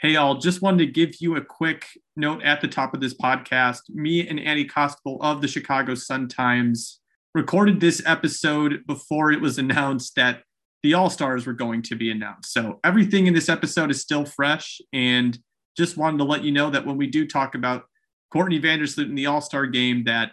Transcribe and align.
Hey, 0.00 0.12
y'all, 0.12 0.38
just 0.38 0.62
wanted 0.62 0.78
to 0.78 0.90
give 0.90 1.20
you 1.20 1.36
a 1.36 1.44
quick 1.44 1.84
note 2.16 2.42
at 2.42 2.62
the 2.62 2.68
top 2.68 2.94
of 2.94 3.02
this 3.02 3.12
podcast. 3.12 3.80
Me 3.90 4.26
and 4.26 4.40
Annie 4.40 4.64
Costabile 4.64 5.18
of 5.20 5.42
the 5.42 5.46
Chicago 5.46 5.94
Sun-Times 5.94 7.00
recorded 7.34 7.80
this 7.80 8.00
episode 8.06 8.80
before 8.86 9.30
it 9.30 9.42
was 9.42 9.58
announced 9.58 10.14
that 10.16 10.44
the 10.82 10.94
All 10.94 11.10
Stars 11.10 11.46
were 11.46 11.52
going 11.52 11.82
to 11.82 11.96
be 11.96 12.10
announced. 12.10 12.50
So 12.50 12.80
everything 12.82 13.26
in 13.26 13.34
this 13.34 13.50
episode 13.50 13.90
is 13.90 14.00
still 14.00 14.24
fresh. 14.24 14.80
And 14.90 15.38
just 15.76 15.98
wanted 15.98 16.16
to 16.16 16.24
let 16.24 16.44
you 16.44 16.50
know 16.50 16.70
that 16.70 16.86
when 16.86 16.96
we 16.96 17.06
do 17.06 17.26
talk 17.26 17.54
about 17.54 17.84
Courtney 18.32 18.58
Vandersloot 18.58 19.04
in 19.04 19.16
the 19.16 19.26
All 19.26 19.42
Star 19.42 19.66
game, 19.66 20.04
that 20.04 20.32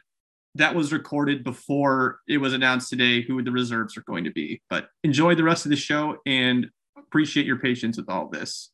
that 0.56 0.76
was 0.76 0.94
recorded 0.94 1.44
before 1.44 2.20
it 2.26 2.38
was 2.38 2.54
announced 2.54 2.90
today 2.90 3.22
who 3.22 3.44
the 3.44 3.52
reserves 3.52 3.98
are 3.98 4.04
going 4.08 4.24
to 4.24 4.32
be. 4.32 4.62
But 4.70 4.88
enjoy 5.04 5.36
the 5.36 5.44
rest 5.44 5.66
of 5.66 5.72
the 5.72 5.76
show 5.76 6.20
and 6.26 6.68
appreciate 6.98 7.46
your 7.46 7.60
patience 7.60 7.98
with 7.98 8.08
all 8.08 8.30
this. 8.30 8.72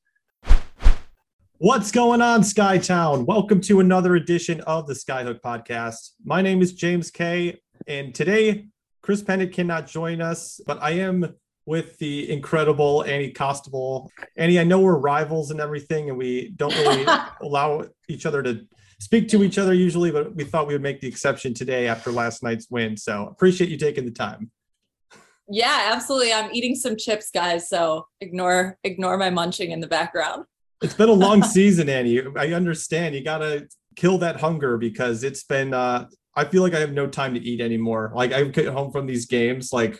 What's 1.64 1.93
going 1.93 2.21
on, 2.21 2.41
Skytown? 2.41 3.25
Welcome 3.25 3.61
to 3.61 3.79
another 3.79 4.18
edition 4.18 4.60
of 4.68 4.86
the 4.86 4.93
Skyhook 4.93 5.39
podcast. 5.39 6.10
My 6.25 6.42
name 6.42 6.61
is 6.61 6.74
James 6.74 7.10
Kay, 7.10 7.57
and 7.88 8.14
today 8.14 8.68
Chris 9.01 9.24
Pennant 9.24 9.54
cannot 9.54 9.88
join 9.88 10.21
us, 10.21 10.60
but 10.68 10.83
I 10.83 10.91
am 10.91 11.36
with 11.65 11.97
the 12.00 12.29
incredible 12.29 13.05
Annie 13.05 13.32
Costabile. 13.32 14.10
Annie, 14.36 14.60
I 14.60 14.65
know 14.65 14.82
we're 14.82 14.97
rivals 14.97 15.52
and 15.52 15.61
everything, 15.61 16.10
and 16.10 16.18
we 16.18 16.50
don't 16.57 16.75
really 16.75 17.05
allow 17.41 17.86
each 18.10 18.25
other 18.25 18.43
to 18.43 18.68
speak 19.00 19.30
to 19.30 19.41
each 19.41 19.57
other 19.57 19.74
usually, 19.74 20.11
but 20.11 20.36
we 20.36 20.43
thought 20.43 20.68
we 20.68 20.74
would 20.74 20.83
make 20.83 21.00
the 21.00 21.07
exception 21.07 21.54
today 21.54 21.88
after 21.88 22.11
last 22.11 22.43
night's 22.43 22.69
win. 22.69 22.97
So 22.97 23.27
appreciate 23.27 23.69
you 23.69 23.77
taking 23.77 24.04
the 24.04 24.11
time. 24.11 24.52
Yeah, 25.47 25.91
absolutely. 25.93 26.33
I'm 26.33 26.54
eating 26.54 26.75
some 26.75 26.97
chips, 26.97 27.32
guys. 27.33 27.69
So 27.69 28.07
ignore 28.19 28.77
ignore 28.83 29.16
my 29.16 29.30
munching 29.30 29.71
in 29.71 29.80
the 29.80 29.88
background. 29.88 30.43
It's 30.83 30.93
been 30.93 31.10
a 31.10 31.14
long 31.14 31.42
season, 31.57 31.89
Annie. 31.89 32.22
I 32.38 32.52
understand. 32.53 33.16
You 33.16 33.23
gotta 33.23 33.67
kill 33.95 34.17
that 34.19 34.39
hunger 34.39 34.77
because 34.77 35.23
it's 35.23 35.44
been 35.44 35.73
uh 35.73 36.08
I 36.35 36.45
feel 36.45 36.63
like 36.63 36.73
I 36.73 36.80
have 36.80 36.94
no 36.94 37.08
time 37.08 37.33
to 37.35 37.39
eat 37.39 37.61
anymore. 37.61 38.11
Like 38.16 38.33
I 38.33 38.44
get 38.44 38.67
home 38.67 38.91
from 38.91 39.05
these 39.05 39.25
games, 39.25 39.71
like 39.71 39.99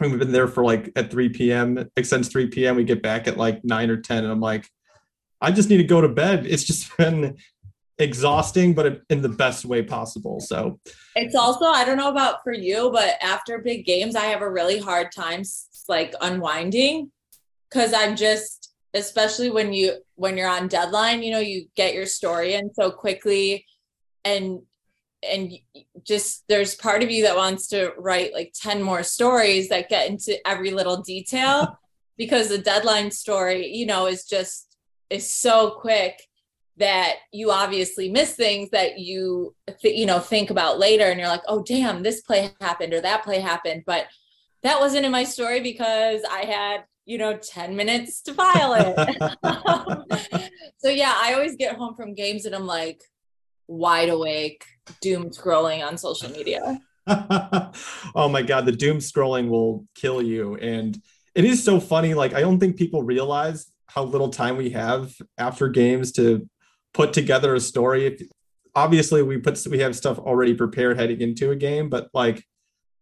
we've 0.00 0.18
been 0.18 0.32
there 0.32 0.48
for 0.48 0.64
like 0.64 0.92
at 0.96 1.10
3 1.10 1.30
p.m. 1.30 1.88
Like 1.96 2.06
since 2.06 2.28
3 2.28 2.48
p.m. 2.48 2.76
We 2.76 2.84
get 2.84 3.02
back 3.02 3.26
at 3.26 3.36
like 3.36 3.64
nine 3.64 3.90
or 3.90 3.96
10, 3.96 4.24
and 4.24 4.32
I'm 4.32 4.40
like, 4.40 4.68
I 5.40 5.50
just 5.50 5.68
need 5.68 5.78
to 5.78 5.84
go 5.84 6.00
to 6.00 6.08
bed. 6.08 6.46
It's 6.46 6.64
just 6.64 6.96
been 6.98 7.36
exhausting, 7.98 8.74
but 8.74 9.02
in 9.08 9.22
the 9.22 9.28
best 9.28 9.64
way 9.64 9.82
possible. 9.82 10.40
So 10.40 10.78
it's 11.14 11.34
also, 11.34 11.64
I 11.66 11.84
don't 11.84 11.96
know 11.96 12.10
about 12.10 12.44
for 12.44 12.52
you, 12.52 12.90
but 12.92 13.14
after 13.22 13.58
big 13.58 13.86
games, 13.86 14.14
I 14.16 14.26
have 14.26 14.42
a 14.42 14.50
really 14.50 14.78
hard 14.78 15.12
time 15.12 15.42
like 15.88 16.14
unwinding 16.20 17.10
because 17.70 17.94
I'm 17.94 18.16
just, 18.16 18.74
especially 18.96 19.50
when 19.50 19.72
you 19.72 19.94
when 20.14 20.36
you're 20.36 20.48
on 20.48 20.68
deadline, 20.68 21.22
you 21.22 21.30
know, 21.30 21.40
you 21.40 21.66
get 21.76 21.94
your 21.94 22.06
story 22.06 22.54
in 22.54 22.72
so 22.74 22.90
quickly 22.90 23.66
and 24.24 24.60
and 25.22 25.52
just 26.04 26.44
there's 26.48 26.74
part 26.74 27.02
of 27.02 27.10
you 27.10 27.22
that 27.24 27.36
wants 27.36 27.68
to 27.68 27.92
write 27.98 28.32
like 28.32 28.52
10 28.60 28.82
more 28.82 29.02
stories 29.02 29.68
that 29.68 29.88
get 29.88 30.10
into 30.10 30.36
every 30.46 30.70
little 30.70 31.02
detail 31.02 31.78
because 32.18 32.48
the 32.48 32.58
deadline 32.58 33.10
story 33.10 33.66
you 33.66 33.86
know 33.86 34.06
is 34.06 34.24
just 34.24 34.76
is 35.10 35.32
so 35.32 35.78
quick 35.80 36.20
that 36.76 37.14
you 37.32 37.50
obviously 37.50 38.10
miss 38.10 38.34
things 38.34 38.68
that 38.70 38.98
you 38.98 39.54
th- 39.80 39.98
you 39.98 40.06
know 40.06 40.18
think 40.18 40.50
about 40.50 40.78
later 40.78 41.04
and 41.04 41.18
you're 41.18 41.28
like 41.28 41.42
oh 41.48 41.62
damn 41.62 42.02
this 42.02 42.20
play 42.20 42.50
happened 42.60 42.92
or 42.92 43.00
that 43.00 43.24
play 43.24 43.40
happened 43.40 43.82
but 43.86 44.06
that 44.62 44.80
wasn't 44.80 45.04
in 45.04 45.12
my 45.12 45.24
story 45.24 45.60
because 45.60 46.20
i 46.30 46.40
had 46.40 46.84
you 47.06 47.18
know 47.18 47.36
10 47.36 47.74
minutes 47.74 48.20
to 48.20 48.34
file 48.34 48.74
it 48.74 48.94
so 50.78 50.88
yeah 50.88 51.14
i 51.22 51.32
always 51.32 51.56
get 51.56 51.76
home 51.76 51.94
from 51.94 52.14
games 52.14 52.44
and 52.44 52.54
i'm 52.54 52.66
like 52.66 53.00
wide 53.68 54.08
awake 54.08 54.64
doom 55.00 55.30
scrolling 55.30 55.86
on 55.86 55.98
social 55.98 56.30
media. 56.30 56.78
oh 58.14 58.28
my 58.28 58.42
god, 58.42 58.66
the 58.66 58.72
doom 58.72 58.98
scrolling 58.98 59.48
will 59.48 59.86
kill 59.94 60.20
you 60.20 60.56
and 60.56 61.00
it 61.34 61.44
is 61.44 61.62
so 61.62 61.78
funny 61.78 62.14
like 62.14 62.34
I 62.34 62.40
don't 62.40 62.58
think 62.58 62.76
people 62.76 63.02
realize 63.02 63.66
how 63.86 64.04
little 64.04 64.30
time 64.30 64.56
we 64.56 64.70
have 64.70 65.14
after 65.38 65.68
games 65.68 66.12
to 66.12 66.48
put 66.92 67.12
together 67.12 67.54
a 67.54 67.60
story. 67.60 68.18
Obviously, 68.74 69.22
we 69.22 69.38
put 69.38 69.64
we 69.70 69.78
have 69.80 69.94
stuff 69.94 70.18
already 70.18 70.54
prepared 70.54 70.98
heading 70.98 71.20
into 71.20 71.50
a 71.50 71.56
game, 71.56 71.88
but 71.88 72.08
like 72.12 72.44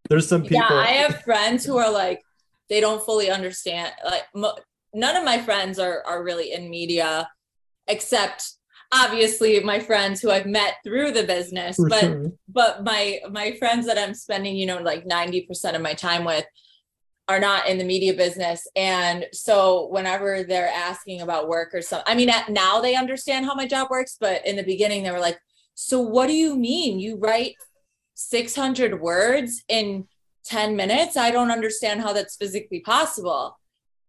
there's 0.08 0.28
some 0.28 0.42
people 0.42 0.58
Yeah, 0.68 0.82
I 0.82 0.86
have 0.88 1.22
friends 1.22 1.64
who 1.64 1.78
are 1.78 1.90
like 1.90 2.22
they 2.68 2.80
don't 2.80 3.04
fully 3.04 3.30
understand 3.30 3.92
like 4.04 4.24
mo- 4.34 4.56
none 4.94 5.16
of 5.16 5.24
my 5.24 5.38
friends 5.38 5.78
are 5.78 6.02
are 6.06 6.24
really 6.24 6.52
in 6.52 6.70
media 6.70 7.28
except 7.86 8.54
obviously 8.92 9.58
my 9.60 9.80
friends 9.80 10.20
who 10.20 10.30
I've 10.30 10.46
met 10.46 10.74
through 10.84 11.12
the 11.12 11.24
business, 11.24 11.76
For 11.76 11.88
but 11.88 12.00
sure. 12.00 12.32
but 12.48 12.84
my 12.84 13.20
my 13.30 13.52
friends 13.58 13.86
that 13.86 13.98
I'm 13.98 14.14
spending, 14.14 14.56
you 14.56 14.66
know, 14.66 14.78
like 14.78 15.04
90% 15.04 15.74
of 15.74 15.82
my 15.82 15.94
time 15.94 16.24
with 16.24 16.44
are 17.26 17.40
not 17.40 17.68
in 17.68 17.78
the 17.78 17.84
media 17.84 18.12
business. 18.12 18.66
And 18.76 19.26
so 19.32 19.88
whenever 19.88 20.42
they're 20.42 20.68
asking 20.68 21.22
about 21.22 21.48
work 21.48 21.74
or 21.74 21.80
something, 21.80 22.04
I 22.06 22.14
mean, 22.14 22.30
now 22.50 22.80
they 22.80 22.96
understand 22.96 23.46
how 23.46 23.54
my 23.54 23.66
job 23.66 23.88
works, 23.90 24.16
but 24.20 24.46
in 24.46 24.56
the 24.56 24.62
beginning 24.62 25.02
they 25.02 25.10
were 25.10 25.20
like, 25.20 25.38
so 25.74 26.00
what 26.00 26.26
do 26.26 26.34
you 26.34 26.54
mean? 26.54 27.00
You 27.00 27.16
write 27.16 27.54
600 28.14 29.00
words 29.00 29.64
in 29.68 30.06
10 30.46 30.76
minutes? 30.76 31.16
I 31.16 31.30
don't 31.30 31.50
understand 31.50 32.00
how 32.00 32.12
that's 32.12 32.36
physically 32.36 32.80
possible. 32.80 33.58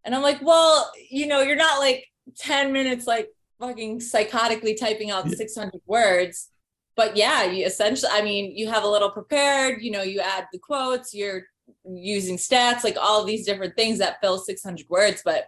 And 0.03 0.13
I'm 0.13 0.21
like, 0.21 0.41
well, 0.41 0.91
you 1.09 1.27
know, 1.27 1.41
you're 1.41 1.55
not 1.55 1.79
like 1.79 2.05
10 2.37 2.71
minutes 2.71 3.07
like 3.07 3.29
fucking 3.59 3.99
psychotically 3.99 4.77
typing 4.79 5.11
out 5.11 5.25
yeah. 5.27 5.35
600 5.35 5.81
words 5.85 6.49
but 6.95 7.15
yeah 7.15 7.43
you 7.43 7.65
essentially 7.65 8.11
i 8.13 8.21
mean 8.21 8.55
you 8.55 8.69
have 8.69 8.83
a 8.83 8.87
little 8.87 9.11
prepared 9.11 9.81
you 9.81 9.91
know 9.91 10.01
you 10.01 10.19
add 10.19 10.47
the 10.51 10.59
quotes 10.59 11.13
you're 11.13 11.43
using 11.85 12.37
stats 12.37 12.83
like 12.83 12.97
all 12.99 13.23
these 13.23 13.45
different 13.45 13.75
things 13.75 13.99
that 13.99 14.17
fill 14.21 14.37
600 14.37 14.85
words 14.89 15.21
but 15.23 15.45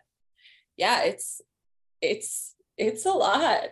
yeah 0.78 1.04
it's 1.04 1.42
it's 2.02 2.56
it's 2.78 3.06
a 3.06 3.12
lot 3.12 3.64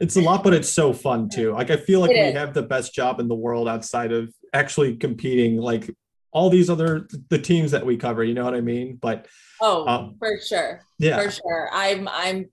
it's 0.00 0.16
a 0.16 0.20
lot 0.20 0.44
but 0.44 0.54
it's 0.54 0.68
so 0.68 0.92
fun 0.92 1.28
too 1.28 1.52
like 1.52 1.70
i 1.70 1.76
feel 1.76 2.00
like 2.00 2.10
it 2.10 2.14
we 2.14 2.28
is. 2.28 2.34
have 2.34 2.54
the 2.54 2.62
best 2.62 2.94
job 2.94 3.20
in 3.20 3.28
the 3.28 3.34
world 3.34 3.68
outside 3.68 4.12
of 4.12 4.32
actually 4.52 4.96
competing 4.96 5.56
like 5.56 5.90
all 6.32 6.50
these 6.50 6.68
other 6.68 7.08
the 7.30 7.38
teams 7.38 7.70
that 7.70 7.84
we 7.84 7.96
cover 7.96 8.22
you 8.22 8.34
know 8.34 8.44
what 8.44 8.54
i 8.54 8.60
mean 8.60 8.98
but 9.00 9.26
oh 9.60 9.86
um, 9.86 10.16
for 10.18 10.38
sure 10.40 10.80
yeah 10.98 11.20
for 11.20 11.30
sure 11.30 11.68
i'm 11.72 12.08
i'm 12.08 12.48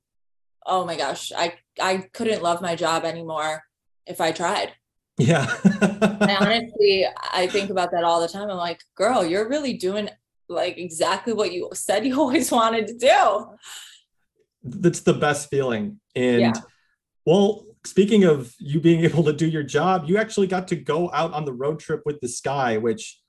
oh 0.65 0.85
my 0.85 0.95
gosh, 0.95 1.31
I 1.35 1.53
I 1.79 1.97
couldn't 2.13 2.41
love 2.41 2.61
my 2.61 2.75
job 2.75 3.05
anymore 3.05 3.63
if 4.05 4.19
I 4.19 4.31
tried. 4.31 4.73
Yeah. 5.17 5.45
I 5.63 6.37
honestly, 6.41 7.05
I 7.31 7.47
think 7.47 7.69
about 7.69 7.91
that 7.91 8.03
all 8.03 8.21
the 8.21 8.27
time. 8.27 8.49
I'm 8.49 8.57
like, 8.57 8.81
girl, 8.95 9.23
you're 9.25 9.47
really 9.47 9.73
doing 9.73 10.09
like 10.49 10.77
exactly 10.77 11.33
what 11.33 11.51
you 11.51 11.69
said 11.73 12.05
you 12.05 12.19
always 12.19 12.51
wanted 12.51 12.87
to 12.87 12.97
do. 12.97 13.57
That's 14.63 15.01
the 15.01 15.13
best 15.13 15.49
feeling. 15.49 15.99
And 16.15 16.41
yeah. 16.41 16.53
well, 17.25 17.65
speaking 17.85 18.23
of 18.23 18.53
you 18.59 18.79
being 18.79 19.05
able 19.05 19.23
to 19.25 19.33
do 19.33 19.47
your 19.47 19.63
job, 19.63 20.05
you 20.07 20.17
actually 20.17 20.47
got 20.47 20.67
to 20.69 20.75
go 20.75 21.11
out 21.13 21.33
on 21.33 21.45
the 21.45 21.53
road 21.53 21.79
trip 21.79 22.01
with 22.05 22.19
the 22.21 22.27
sky, 22.27 22.77
which 22.77 23.19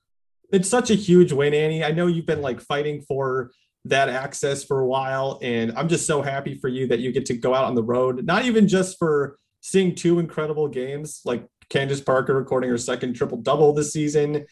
it's 0.51 0.69
such 0.69 0.89
a 0.89 0.95
huge 0.95 1.31
win, 1.31 1.53
Annie. 1.53 1.83
I 1.83 1.91
know 1.91 2.07
you've 2.07 2.25
been 2.25 2.41
like 2.41 2.61
fighting 2.61 3.01
for 3.01 3.51
that 3.89 4.09
access 4.09 4.63
for 4.63 4.79
a 4.79 4.87
while. 4.87 5.39
And 5.41 5.73
I'm 5.77 5.87
just 5.87 6.05
so 6.05 6.21
happy 6.21 6.55
for 6.55 6.67
you 6.67 6.87
that 6.87 6.99
you 6.99 7.11
get 7.11 7.25
to 7.27 7.33
go 7.33 7.53
out 7.53 7.65
on 7.65 7.75
the 7.75 7.83
road, 7.83 8.25
not 8.25 8.45
even 8.45 8.67
just 8.67 8.97
for 8.97 9.37
seeing 9.61 9.95
two 9.95 10.19
incredible 10.19 10.67
games 10.67 11.21
like 11.25 11.45
Candace 11.69 12.01
Parker 12.01 12.33
recording 12.33 12.69
her 12.69 12.77
second 12.77 13.13
triple 13.15 13.37
double 13.37 13.73
this 13.73 13.91
season. 13.91 14.45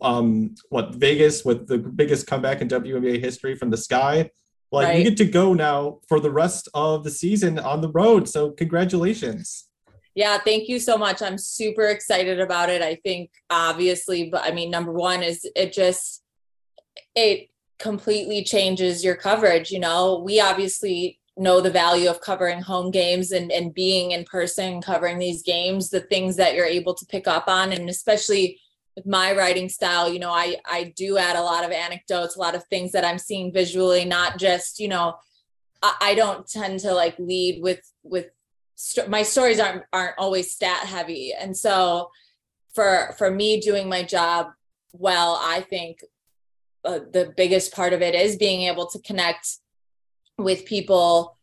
Um, 0.00 0.54
what 0.70 0.94
Vegas 0.94 1.44
with 1.44 1.66
the 1.66 1.78
biggest 1.78 2.26
comeback 2.26 2.62
in 2.62 2.68
WNBA 2.68 3.20
history 3.20 3.56
from 3.56 3.70
the 3.70 3.76
sky. 3.76 4.30
Like 4.70 4.88
right. 4.88 4.98
you 4.98 5.04
get 5.04 5.18
to 5.18 5.26
go 5.26 5.52
now 5.52 5.98
for 6.08 6.18
the 6.18 6.30
rest 6.30 6.70
of 6.72 7.04
the 7.04 7.10
season 7.10 7.58
on 7.58 7.82
the 7.82 7.90
road. 7.90 8.26
So 8.26 8.52
congratulations. 8.52 9.68
Yeah, 10.14 10.38
thank 10.38 10.68
you 10.68 10.78
so 10.78 10.98
much. 10.98 11.22
I'm 11.22 11.38
super 11.38 11.86
excited 11.86 12.38
about 12.38 12.68
it. 12.68 12.82
I 12.82 12.96
think 12.96 13.30
obviously, 13.48 14.28
but 14.28 14.42
I 14.44 14.52
mean, 14.52 14.70
number 14.70 14.92
one 14.92 15.22
is 15.22 15.48
it 15.56 15.72
just 15.72 16.22
it 17.14 17.48
completely 17.78 18.44
changes 18.44 19.02
your 19.02 19.16
coverage. 19.16 19.70
You 19.70 19.80
know, 19.80 20.22
we 20.24 20.40
obviously 20.40 21.18
know 21.36 21.60
the 21.60 21.70
value 21.70 22.10
of 22.10 22.20
covering 22.20 22.60
home 22.60 22.90
games 22.90 23.32
and, 23.32 23.50
and 23.50 23.72
being 23.72 24.10
in 24.10 24.24
person 24.24 24.82
covering 24.82 25.18
these 25.18 25.42
games, 25.42 25.88
the 25.88 26.00
things 26.00 26.36
that 26.36 26.54
you're 26.54 26.66
able 26.66 26.94
to 26.94 27.06
pick 27.06 27.26
up 27.26 27.44
on. 27.48 27.72
And 27.72 27.88
especially 27.88 28.60
with 28.94 29.06
my 29.06 29.34
writing 29.34 29.70
style, 29.70 30.12
you 30.12 30.18
know, 30.18 30.30
I, 30.30 30.56
I 30.66 30.92
do 30.94 31.16
add 31.16 31.36
a 31.36 31.42
lot 31.42 31.64
of 31.64 31.70
anecdotes, 31.70 32.36
a 32.36 32.38
lot 32.38 32.54
of 32.54 32.64
things 32.64 32.92
that 32.92 33.04
I'm 33.04 33.18
seeing 33.18 33.50
visually, 33.50 34.04
not 34.04 34.38
just, 34.38 34.78
you 34.78 34.88
know, 34.88 35.14
I, 35.82 35.94
I 36.02 36.14
don't 36.14 36.46
tend 36.46 36.80
to 36.80 36.92
like 36.92 37.18
lead 37.18 37.62
with, 37.62 37.80
with 38.02 38.26
st- 38.82 39.08
my 39.08 39.22
stories 39.22 39.60
aren't, 39.60 39.84
aren't 39.92 40.18
always 40.18 40.52
stat 40.52 40.86
heavy. 40.86 41.32
And 41.32 41.56
so 41.56 42.10
for, 42.74 43.14
for 43.16 43.30
me 43.30 43.60
doing 43.60 43.88
my 43.88 44.02
job 44.02 44.48
well, 44.94 45.40
I 45.42 45.62
think 45.62 46.04
uh, 46.84 46.98
the 47.12 47.32
biggest 47.36 47.72
part 47.72 47.92
of 47.92 48.02
it 48.02 48.14
is 48.14 48.36
being 48.36 48.62
able 48.62 48.86
to 48.88 48.98
connect 49.00 49.48
with 50.36 50.66
people 50.66 51.38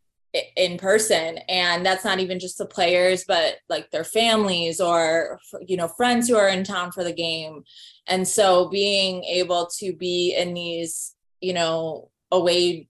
in 0.56 0.78
person 0.78 1.38
and 1.48 1.84
that's 1.84 2.04
not 2.04 2.20
even 2.20 2.38
just 2.38 2.56
the 2.56 2.66
players 2.66 3.24
but 3.26 3.56
like 3.68 3.90
their 3.90 4.04
families 4.04 4.80
or 4.80 5.40
you 5.66 5.76
know 5.76 5.88
friends 5.88 6.28
who 6.28 6.36
are 6.36 6.48
in 6.48 6.62
town 6.62 6.92
for 6.92 7.02
the 7.02 7.12
game 7.12 7.64
and 8.06 8.28
so 8.28 8.68
being 8.68 9.24
able 9.24 9.66
to 9.66 9.92
be 9.92 10.32
in 10.38 10.54
these 10.54 11.16
you 11.40 11.52
know 11.52 12.10
away 12.30 12.88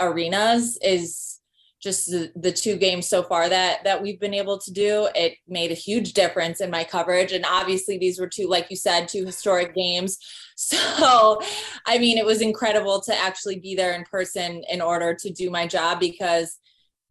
arenas 0.00 0.76
is 0.82 1.38
just 1.82 2.10
the, 2.10 2.30
the 2.36 2.52
two 2.52 2.76
games 2.76 3.08
so 3.08 3.22
far 3.22 3.48
that 3.48 3.82
that 3.82 4.00
we've 4.00 4.20
been 4.20 4.34
able 4.34 4.56
to 4.56 4.70
do 4.70 5.08
it 5.14 5.34
made 5.48 5.72
a 5.72 5.74
huge 5.74 6.12
difference 6.12 6.60
in 6.60 6.70
my 6.70 6.84
coverage. 6.84 7.32
And 7.32 7.44
obviously 7.44 7.98
these 7.98 8.20
were 8.20 8.28
two 8.28 8.48
like 8.48 8.70
you 8.70 8.76
said 8.76 9.08
two 9.08 9.24
historic 9.24 9.74
games. 9.74 10.18
So 10.54 11.40
i 11.86 11.98
mean 11.98 12.18
it 12.18 12.26
was 12.26 12.42
incredible 12.42 13.00
to 13.00 13.16
actually 13.16 13.58
be 13.58 13.74
there 13.74 13.94
in 13.94 14.04
person 14.04 14.62
in 14.70 14.80
order 14.80 15.14
to 15.14 15.30
do 15.30 15.50
my 15.50 15.66
job 15.66 15.98
because 15.98 16.58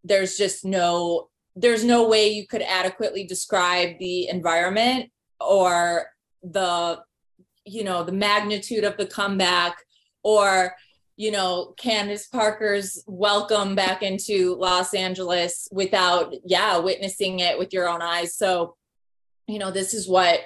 there's 0.03 0.38
just 0.38 0.63
no 0.63 1.29
there's 1.56 1.83
no 1.83 2.07
way 2.07 2.29
you 2.29 2.47
could 2.47 2.62
adequately 2.62 3.25
describe 3.25 3.97
the 4.00 4.29
environment 4.29 5.09
or 5.41 6.06
the 6.44 7.00
you 7.65 7.83
know 7.83 8.03
the 8.03 8.12
magnitude 8.12 8.83
of 8.83 8.95
the 8.97 9.06
comeback 9.06 9.75
or 10.23 10.73
you 11.21 11.29
know 11.29 11.75
candace 11.77 12.25
parker's 12.25 13.03
welcome 13.06 13.75
back 13.75 14.01
into 14.01 14.56
los 14.56 14.91
angeles 14.95 15.68
without 15.71 16.33
yeah 16.45 16.79
witnessing 16.79 17.41
it 17.41 17.59
with 17.59 17.71
your 17.71 17.88
own 17.88 18.01
eyes 18.01 18.35
so 18.35 18.75
you 19.47 19.59
know 19.59 19.69
this 19.69 19.94
is 19.94 20.09
what 20.09 20.39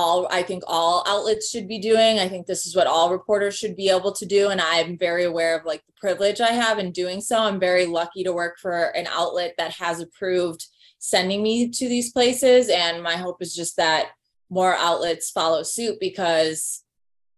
all 0.00 0.28
I 0.30 0.42
think 0.42 0.62
all 0.66 1.02
outlets 1.08 1.50
should 1.50 1.66
be 1.66 1.80
doing. 1.80 2.20
I 2.20 2.28
think 2.28 2.46
this 2.46 2.66
is 2.66 2.76
what 2.76 2.86
all 2.86 3.10
reporters 3.10 3.58
should 3.58 3.74
be 3.74 3.90
able 3.90 4.12
to 4.12 4.24
do. 4.24 4.48
And 4.48 4.60
I'm 4.60 4.96
very 4.96 5.24
aware 5.24 5.58
of 5.58 5.64
like 5.64 5.84
the 5.86 5.92
privilege 6.00 6.40
I 6.40 6.52
have 6.52 6.78
in 6.78 6.92
doing 6.92 7.20
so. 7.20 7.36
I'm 7.36 7.58
very 7.58 7.84
lucky 7.84 8.22
to 8.22 8.32
work 8.32 8.60
for 8.60 8.96
an 8.96 9.08
outlet 9.10 9.54
that 9.58 9.72
has 9.72 9.98
approved 9.98 10.64
sending 11.00 11.42
me 11.42 11.68
to 11.70 11.88
these 11.88 12.12
places. 12.12 12.68
And 12.68 13.02
my 13.02 13.16
hope 13.16 13.42
is 13.42 13.56
just 13.56 13.76
that 13.76 14.10
more 14.50 14.76
outlets 14.76 15.32
follow 15.32 15.64
suit 15.64 15.96
because 15.98 16.84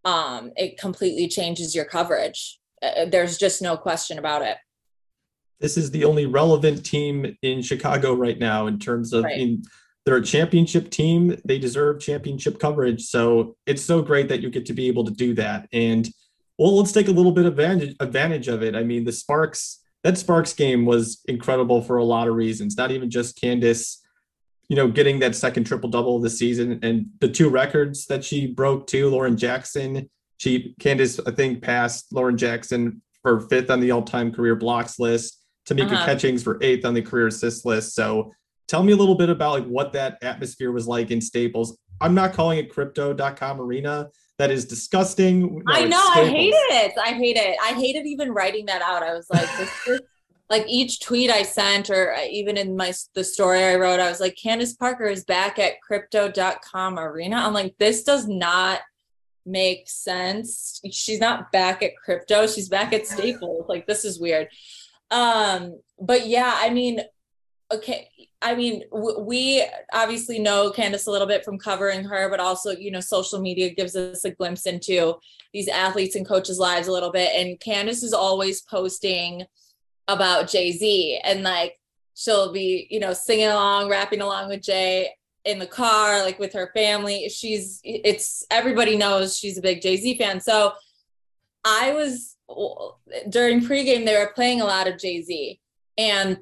um, 0.05 0.53
it 0.57 0.79
completely 0.79 1.29
changes 1.29 1.75
your 1.75 1.85
coverage. 1.85 2.59
Uh, 2.83 2.87
uh 2.87 3.05
there's 3.07 3.39
just 3.39 3.63
no 3.63 3.77
question 3.77 4.19
about 4.19 4.43
it. 4.43 4.57
This 5.61 5.77
is 5.77 5.91
the 5.91 6.05
only 6.05 6.27
relevant 6.27 6.85
team 6.85 7.37
in 7.43 7.61
Chicago 7.61 8.15
right 8.15 8.39
now 8.39 8.67
in 8.67 8.79
terms 8.79 9.13
of 9.13 9.25
right. 9.25 9.39
in 9.39 9.63
they're 10.07 10.17
a 10.17 10.23
championship 10.23 10.91
team. 10.91 11.37
They 11.45 11.59
deserve 11.59 12.01
championship 12.01 12.59
coverage. 12.59 13.03
So 13.03 13.57
it's 13.67 13.83
so 13.83 14.03
great 14.03 14.29
that 14.29 14.41
you 14.41 14.51
get 14.51 14.67
to 14.67 14.73
be 14.73 14.89
able 14.89 15.05
to 15.05 15.11
do 15.11 15.35
that. 15.35 15.69
And 15.73 16.09
well, 16.59 16.77
let's 16.77 16.93
take 16.93 17.09
a 17.09 17.13
little 17.13 17.33
bit 17.33 17.47
of 17.47 17.59
advantage, 17.59 17.97
advantage 18.01 18.49
of 18.49 18.63
it. 18.63 18.75
I 18.75 18.83
mean, 18.83 19.05
the 19.05 19.13
Sparks, 19.13 19.81
that 20.03 20.19
Sparks 20.19 20.53
game 20.53 20.85
was 20.87 21.23
incredible 21.27 21.83
for 21.83 21.99
a 21.99 22.05
lot 22.05 22.29
of 22.29 22.35
reasons, 22.35 22.77
not 22.77 22.91
even 22.91 23.11
just 23.11 23.41
Candace, 23.41 24.00
you 24.71 24.77
know, 24.77 24.89
getting 24.89 25.19
that 25.19 25.37
second 25.37 25.65
triple 25.65 25.91
double 25.91 26.17
of 26.17 26.23
the 26.23 26.31
season 26.31 26.79
and 26.83 27.07
the 27.21 27.29
two 27.29 27.51
records 27.51 28.07
that 28.07 28.25
she 28.25 28.47
broke 28.47 28.87
too. 28.87 29.11
Lauren 29.11 29.37
Jackson, 29.37 30.09
she, 30.39 30.75
Candace, 30.81 31.21
I 31.27 31.33
think, 31.33 31.63
passed 31.63 32.11
Lauren 32.13 32.39
Jackson 32.39 33.03
for 33.23 33.43
fifth 33.43 33.69
on 33.69 33.81
the 33.81 33.91
all 33.91 34.03
time 34.03 34.33
career 34.33 34.57
blocks 34.57 34.99
list. 34.99 35.37
Tamika 35.69 35.93
uh-huh. 35.93 36.07
Catchings 36.07 36.43
for 36.43 36.59
eighth 36.63 36.87
on 36.87 36.95
the 36.95 37.03
career 37.03 37.27
assist 37.27 37.67
list. 37.67 37.95
So 37.95 38.33
Tell 38.71 38.85
me 38.85 38.93
a 38.93 38.97
little 38.97 39.17
bit 39.17 39.29
about 39.29 39.51
like 39.51 39.67
what 39.67 39.93
that 39.95 40.17
atmosphere 40.23 40.71
was 40.71 40.87
like 40.87 41.11
in 41.11 41.21
Staples. 41.21 41.77
I'm 42.01 42.15
not 42.15 42.33
calling 42.33 42.61
it 42.61 42.73
crypto.com 42.73 43.61
arena. 43.61 44.11
That 44.39 44.53
is 44.53 44.65
disgusting. 44.65 45.65
No, 45.67 45.75
I 45.75 45.87
know. 45.87 46.01
I 46.15 46.25
hate 46.25 46.55
it. 46.55 46.93
I 46.97 47.09
hate 47.09 47.37
it. 47.37 47.57
I 47.61 47.73
hated 47.73 48.07
even 48.07 48.31
writing 48.31 48.67
that 48.67 48.81
out. 48.81 49.03
I 49.03 49.13
was 49.13 49.27
like, 49.29 49.49
this 49.59 49.89
is 49.89 50.01
like 50.51 50.65
each 50.69 51.01
tweet 51.01 51.31
I 51.31 51.45
sent 51.45 51.91
or 51.91 52.15
even 52.29 52.57
in 52.57 52.77
my 52.77 52.93
the 53.15 53.23
story 53.23 53.65
I 53.65 53.77
wrote, 53.77 54.01
I 54.01 54.11
was 54.11 54.21
like, 54.21 54.37
Candace 54.37 54.75
Parker 54.75 55.07
is 55.07 55.25
back 55.25 55.61
at 55.61 55.81
crypto.com 55.81 56.99
arena. 56.99 57.37
I'm 57.37 57.55
like, 57.55 57.77
this 57.79 58.03
does 58.03 58.27
not 58.27 58.81
make 59.47 59.89
sense. 59.89 60.81
She's 60.91 61.21
not 61.21 61.53
back 61.53 61.85
at 61.85 61.97
crypto. 61.97 62.49
She's 62.49 62.69
back 62.69 62.93
at 62.93 63.07
Staples. 63.07 63.67
Like 63.69 63.87
this 63.87 64.05
is 64.05 64.19
weird. 64.19 64.49
Um, 65.13 65.81
but 66.01 66.27
yeah, 66.27 66.57
I 66.57 66.71
mean, 66.71 67.01
okay, 67.73 68.09
I 68.43 68.57
mean, 68.57 68.83
we 68.91 69.65
obviously 69.93 70.41
know 70.41 70.71
Candace 70.71 71.07
a 71.07 71.11
little 71.13 71.29
bit 71.29 71.45
from 71.45 71.59
covering 71.59 72.05
her, 72.05 72.29
but 72.29 72.41
also, 72.41 72.71
you 72.71 72.91
know, 72.91 73.01
social 73.01 73.41
media 73.41 73.71
gives 73.71 73.95
us 73.95 74.25
a 74.25 74.31
glimpse 74.31 74.67
into 74.67 75.15
these 75.53 75.69
athletes 75.69 76.17
and 76.17 76.27
coaches' 76.27 76.59
lives 76.59 76.89
a 76.89 76.93
little 76.93 77.13
bit. 77.13 77.31
And 77.35 77.61
Candace 77.61 78.03
is 78.03 78.13
always 78.13 78.63
posting 78.63 79.45
about 80.09 80.49
Jay 80.49 80.73
Z, 80.73 81.21
and 81.25 81.43
like 81.43 81.79
she'll 82.15 82.53
be, 82.53 82.87
you 82.91 83.01
know, 83.01 83.13
singing 83.13 83.47
along, 83.47 83.89
rapping 83.89 84.21
along 84.21 84.49
with 84.49 84.63
Jay 84.63 85.11
in 85.45 85.59
the 85.59 85.67
car, 85.67 86.23
like 86.23 86.39
with 86.39 86.53
her 86.53 86.71
family. 86.75 87.29
She's, 87.29 87.81
it's 87.83 88.45
everybody 88.51 88.97
knows 88.97 89.39
she's 89.39 89.57
a 89.57 89.63
big 89.63 89.81
Jay 89.81 89.97
Z 89.97 90.19
fan. 90.19 90.41
So 90.41 90.73
I 91.65 91.93
was 91.95 92.37
during 93.29 93.61
pregame, 93.61 94.05
they 94.05 94.17
were 94.17 94.33
playing 94.35 94.61
a 94.61 94.65
lot 94.65 94.89
of 94.89 94.99
Jay 94.99 95.23
Z. 95.23 95.61
And 95.97 96.39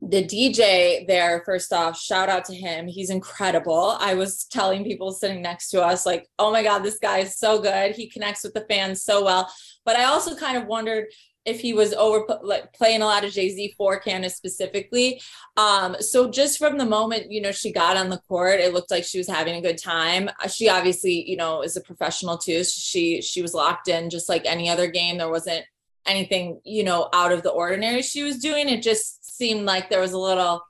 the 0.00 0.22
DJ 0.22 1.06
there, 1.06 1.42
first 1.46 1.72
off, 1.72 1.98
shout 1.98 2.28
out 2.28 2.44
to 2.46 2.54
him. 2.54 2.86
He's 2.86 3.10
incredible. 3.10 3.96
I 3.98 4.14
was 4.14 4.44
telling 4.44 4.84
people 4.84 5.12
sitting 5.12 5.40
next 5.40 5.70
to 5.70 5.82
us, 5.82 6.04
like, 6.04 6.28
oh 6.38 6.52
my 6.52 6.62
God, 6.62 6.80
this 6.80 6.98
guy 6.98 7.18
is 7.18 7.38
so 7.38 7.60
good. 7.60 7.94
He 7.94 8.08
connects 8.08 8.44
with 8.44 8.52
the 8.52 8.66
fans 8.68 9.02
so 9.02 9.24
well. 9.24 9.50
But 9.84 9.96
I 9.96 10.04
also 10.04 10.36
kind 10.36 10.58
of 10.58 10.66
wondered 10.66 11.06
if 11.44 11.60
he 11.60 11.74
was 11.74 11.92
over 11.92 12.38
like 12.42 12.72
playing 12.72 13.02
a 13.02 13.06
lot 13.06 13.24
of 13.24 13.32
Jay 13.32 13.50
Z 13.50 13.74
for 13.76 13.98
Candace 13.98 14.36
specifically. 14.36 15.20
Um, 15.56 15.96
so 16.00 16.30
just 16.30 16.58
from 16.58 16.78
the 16.78 16.86
moment 16.86 17.30
you 17.30 17.40
know 17.40 17.52
she 17.52 17.72
got 17.72 17.96
on 17.96 18.10
the 18.10 18.20
court, 18.28 18.60
it 18.60 18.72
looked 18.72 18.90
like 18.90 19.04
she 19.04 19.18
was 19.18 19.28
having 19.28 19.56
a 19.56 19.62
good 19.62 19.78
time. 19.78 20.30
Uh, 20.42 20.48
she 20.48 20.68
obviously 20.68 21.28
you 21.28 21.36
know 21.36 21.62
is 21.62 21.76
a 21.76 21.80
professional 21.80 22.38
too. 22.38 22.64
She 22.64 23.20
she 23.20 23.42
was 23.42 23.54
locked 23.54 23.88
in 23.88 24.10
just 24.10 24.28
like 24.28 24.46
any 24.46 24.68
other 24.68 24.86
game. 24.86 25.18
There 25.18 25.30
wasn't 25.30 25.64
anything 26.06 26.60
you 26.64 26.84
know 26.84 27.08
out 27.12 27.32
of 27.32 27.42
the 27.42 27.50
ordinary 27.50 28.02
she 28.02 28.22
was 28.22 28.38
doing. 28.38 28.68
It 28.68 28.82
just 28.82 29.36
seemed 29.36 29.64
like 29.64 29.90
there 29.90 30.00
was 30.00 30.12
a 30.12 30.18
little 30.18 30.62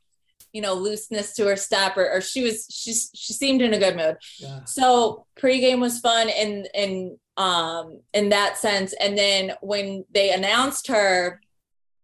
you 0.53 0.63
know 0.63 0.75
looseness 0.75 1.35
to 1.35 1.47
her 1.47 1.57
step 1.57 1.97
or, 1.97 2.09
or 2.11 2.21
she 2.21 2.43
was 2.43 2.67
she 2.71 2.93
she 2.93 3.33
seemed 3.33 3.61
in 3.61 3.75
a 3.75 3.79
good 3.79 3.97
mood 3.97 4.17
yeah. 4.39 4.65
so 4.65 5.27
pregame 5.37 5.81
was 5.81 5.99
fun 5.99 6.31
and 6.31 6.69
in 6.75 7.19
um 7.37 8.01
in 8.13 8.29
that 8.29 8.57
sense. 8.57 8.95
And 8.95 9.17
then 9.19 9.53
when 9.61 10.05
they 10.13 10.33
announced 10.33 10.89
her 10.89 11.41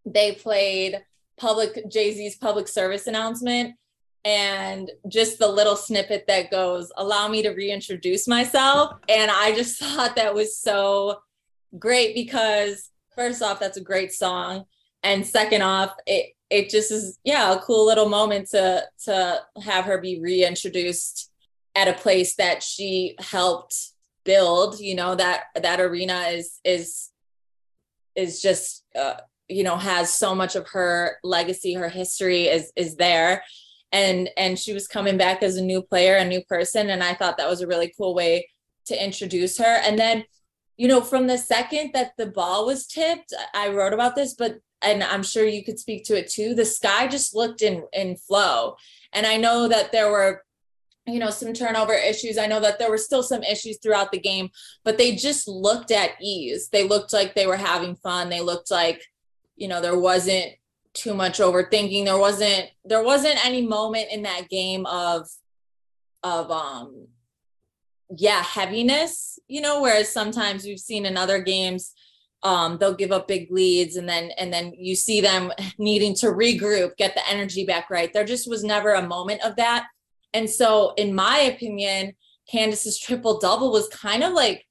they 0.04 0.32
played 0.32 1.02
public 1.36 1.88
jay-z's 1.90 2.36
public 2.36 2.68
service 2.68 3.06
announcement. 3.06 3.74
And 4.22 4.90
just 5.08 5.38
the 5.38 5.48
little 5.48 5.76
snippet 5.76 6.26
that 6.26 6.50
goes 6.50 6.92
allow 6.96 7.28
me 7.28 7.42
to 7.42 7.50
reintroduce 7.50 8.28
myself. 8.28 8.94
And 9.08 9.30
i 9.30 9.54
just 9.54 9.78
thought 9.82 10.16
that 10.16 10.34
was 10.34 10.58
so 10.58 11.20
great 11.78 12.14
because 12.14 12.90
first 13.14 13.42
off 13.42 13.60
that's 13.60 13.78
a 13.78 13.82
great 13.82 14.12
song. 14.12 14.64
And 15.02 15.26
second 15.26 15.62
off 15.62 15.94
it 16.06 16.34
it 16.50 16.68
just 16.68 16.90
is 16.90 17.18
yeah 17.24 17.54
a 17.54 17.60
cool 17.60 17.86
little 17.86 18.08
moment 18.08 18.48
to 18.50 18.82
to 19.04 19.40
have 19.62 19.84
her 19.84 19.98
be 19.98 20.20
reintroduced 20.20 21.30
at 21.74 21.88
a 21.88 21.94
place 21.94 22.34
that 22.36 22.62
she 22.62 23.14
helped 23.18 23.92
build 24.30 24.78
you 24.78 24.94
know 24.94 25.14
that 25.14 25.44
that 25.60 25.80
arena 25.80 26.18
is 26.38 26.60
is 26.64 27.10
is 28.14 28.40
just 28.40 28.84
uh, 29.02 29.16
you 29.48 29.64
know 29.64 29.76
has 29.76 30.14
so 30.14 30.34
much 30.34 30.54
of 30.54 30.68
her 30.68 31.16
legacy 31.24 31.74
her 31.74 31.88
history 31.88 32.42
is 32.56 32.72
is 32.76 32.94
there 32.96 33.42
and 33.90 34.30
and 34.36 34.56
she 34.56 34.72
was 34.72 34.86
coming 34.86 35.16
back 35.16 35.42
as 35.42 35.56
a 35.56 35.68
new 35.72 35.82
player 35.82 36.16
a 36.16 36.24
new 36.24 36.42
person 36.44 36.90
and 36.90 37.02
i 37.02 37.12
thought 37.12 37.36
that 37.38 37.48
was 37.48 37.60
a 37.60 37.66
really 37.66 37.92
cool 37.98 38.14
way 38.14 38.48
to 38.86 39.04
introduce 39.04 39.58
her 39.58 39.74
and 39.86 39.98
then 39.98 40.24
you 40.76 40.86
know 40.86 41.00
from 41.00 41.26
the 41.26 41.38
second 41.38 41.90
that 41.92 42.12
the 42.16 42.26
ball 42.26 42.66
was 42.66 42.86
tipped 42.86 43.32
i 43.52 43.68
wrote 43.68 43.92
about 43.92 44.14
this 44.14 44.34
but 44.34 44.60
and 44.82 45.02
I'm 45.02 45.22
sure 45.22 45.44
you 45.44 45.64
could 45.64 45.78
speak 45.78 46.04
to 46.04 46.18
it 46.18 46.30
too. 46.30 46.54
The 46.54 46.64
sky 46.64 47.06
just 47.06 47.34
looked 47.34 47.62
in 47.62 47.84
in 47.92 48.16
flow, 48.16 48.76
and 49.12 49.26
I 49.26 49.36
know 49.36 49.68
that 49.68 49.92
there 49.92 50.10
were 50.10 50.42
you 51.12 51.18
know 51.18 51.30
some 51.30 51.52
turnover 51.52 51.94
issues. 51.94 52.38
I 52.38 52.46
know 52.46 52.60
that 52.60 52.78
there 52.78 52.90
were 52.90 52.98
still 52.98 53.22
some 53.22 53.42
issues 53.42 53.78
throughout 53.78 54.12
the 54.12 54.18
game 54.18 54.50
but 54.84 54.98
they 54.98 55.14
just 55.14 55.48
looked 55.48 55.90
at 55.90 56.20
ease. 56.20 56.68
They 56.68 56.86
looked 56.86 57.12
like 57.12 57.34
they 57.34 57.46
were 57.46 57.56
having 57.56 57.96
fun. 57.96 58.28
They 58.28 58.40
looked 58.40 58.70
like 58.70 59.02
you 59.56 59.68
know 59.68 59.80
there 59.80 59.98
wasn't 59.98 60.52
too 60.94 61.14
much 61.14 61.38
overthinking. 61.38 62.04
There 62.04 62.18
wasn't 62.18 62.70
there 62.84 63.02
wasn't 63.02 63.44
any 63.44 63.66
moment 63.66 64.08
in 64.10 64.22
that 64.22 64.48
game 64.48 64.86
of 64.86 65.28
of 66.22 66.50
um 66.50 67.06
yeah 68.16 68.42
heaviness 68.42 69.38
you 69.46 69.60
know 69.60 69.80
whereas 69.80 70.12
sometimes 70.12 70.64
we've 70.64 70.80
seen 70.80 71.06
in 71.06 71.16
other 71.16 71.40
games 71.40 71.94
um, 72.42 72.78
they'll 72.78 72.94
give 72.94 73.12
up 73.12 73.28
big 73.28 73.50
leads 73.50 73.96
and 73.96 74.08
then 74.08 74.30
and 74.38 74.52
then 74.52 74.72
you 74.76 74.94
see 74.94 75.20
them 75.20 75.52
needing 75.78 76.14
to 76.16 76.26
regroup 76.26 76.96
get 76.96 77.14
the 77.14 77.28
energy 77.28 77.64
back 77.64 77.90
right. 77.90 78.12
There 78.12 78.24
just 78.24 78.48
was 78.48 78.64
never 78.64 78.94
a 78.94 79.06
moment 79.06 79.44
of 79.44 79.56
that 79.56 79.86
and 80.34 80.48
so 80.48 80.92
in 80.96 81.14
my 81.14 81.38
opinion 81.40 82.12
candace's 82.50 82.98
triple 82.98 83.38
double 83.38 83.70
was 83.70 83.88
kind 83.88 84.22
of 84.22 84.32
like 84.32 84.66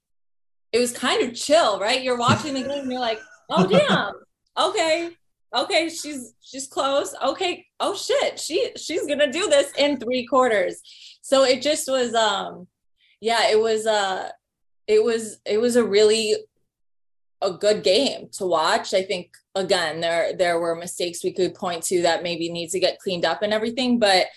it 0.71 0.79
was 0.79 0.91
kind 0.91 1.21
of 1.27 1.35
chill 1.35 1.79
right 1.79 2.03
you're 2.03 2.17
watching 2.17 2.53
the 2.53 2.61
game 2.61 2.81
and 2.81 2.91
you're 2.91 2.99
like 2.99 3.19
oh 3.49 3.65
damn 3.65 4.13
okay 4.57 5.11
okay, 5.55 5.89
she's 5.89 6.33
she's 6.41 6.67
close. 6.67 7.15
Okay, 7.23 7.65
oh 7.79 7.95
shit, 7.95 8.39
she 8.39 8.71
she's 8.77 9.05
gonna 9.05 9.31
do 9.31 9.47
this 9.47 9.71
in 9.77 9.97
three 9.97 10.25
quarters. 10.25 10.81
So 11.21 11.43
it 11.43 11.61
just 11.61 11.87
was 11.87 12.13
um 12.13 12.67
yeah, 13.21 13.49
it 13.49 13.59
was 13.59 13.85
uh 13.85 14.29
it 14.87 15.03
was 15.03 15.39
it 15.45 15.59
was 15.59 15.75
a 15.75 15.83
really 15.83 16.35
a 17.41 17.51
good 17.51 17.83
game 17.83 18.29
to 18.33 18.45
watch. 18.45 18.93
I 18.93 19.03
think 19.03 19.31
again 19.55 20.01
there 20.01 20.33
there 20.35 20.59
were 20.59 20.75
mistakes 20.75 21.23
we 21.23 21.33
could 21.33 21.55
point 21.55 21.83
to 21.83 22.03
that 22.03 22.23
maybe 22.23 22.51
need 22.51 22.69
to 22.69 22.79
get 22.79 22.99
cleaned 22.99 23.25
up 23.25 23.41
and 23.41 23.53
everything, 23.53 23.99
but 23.99 24.27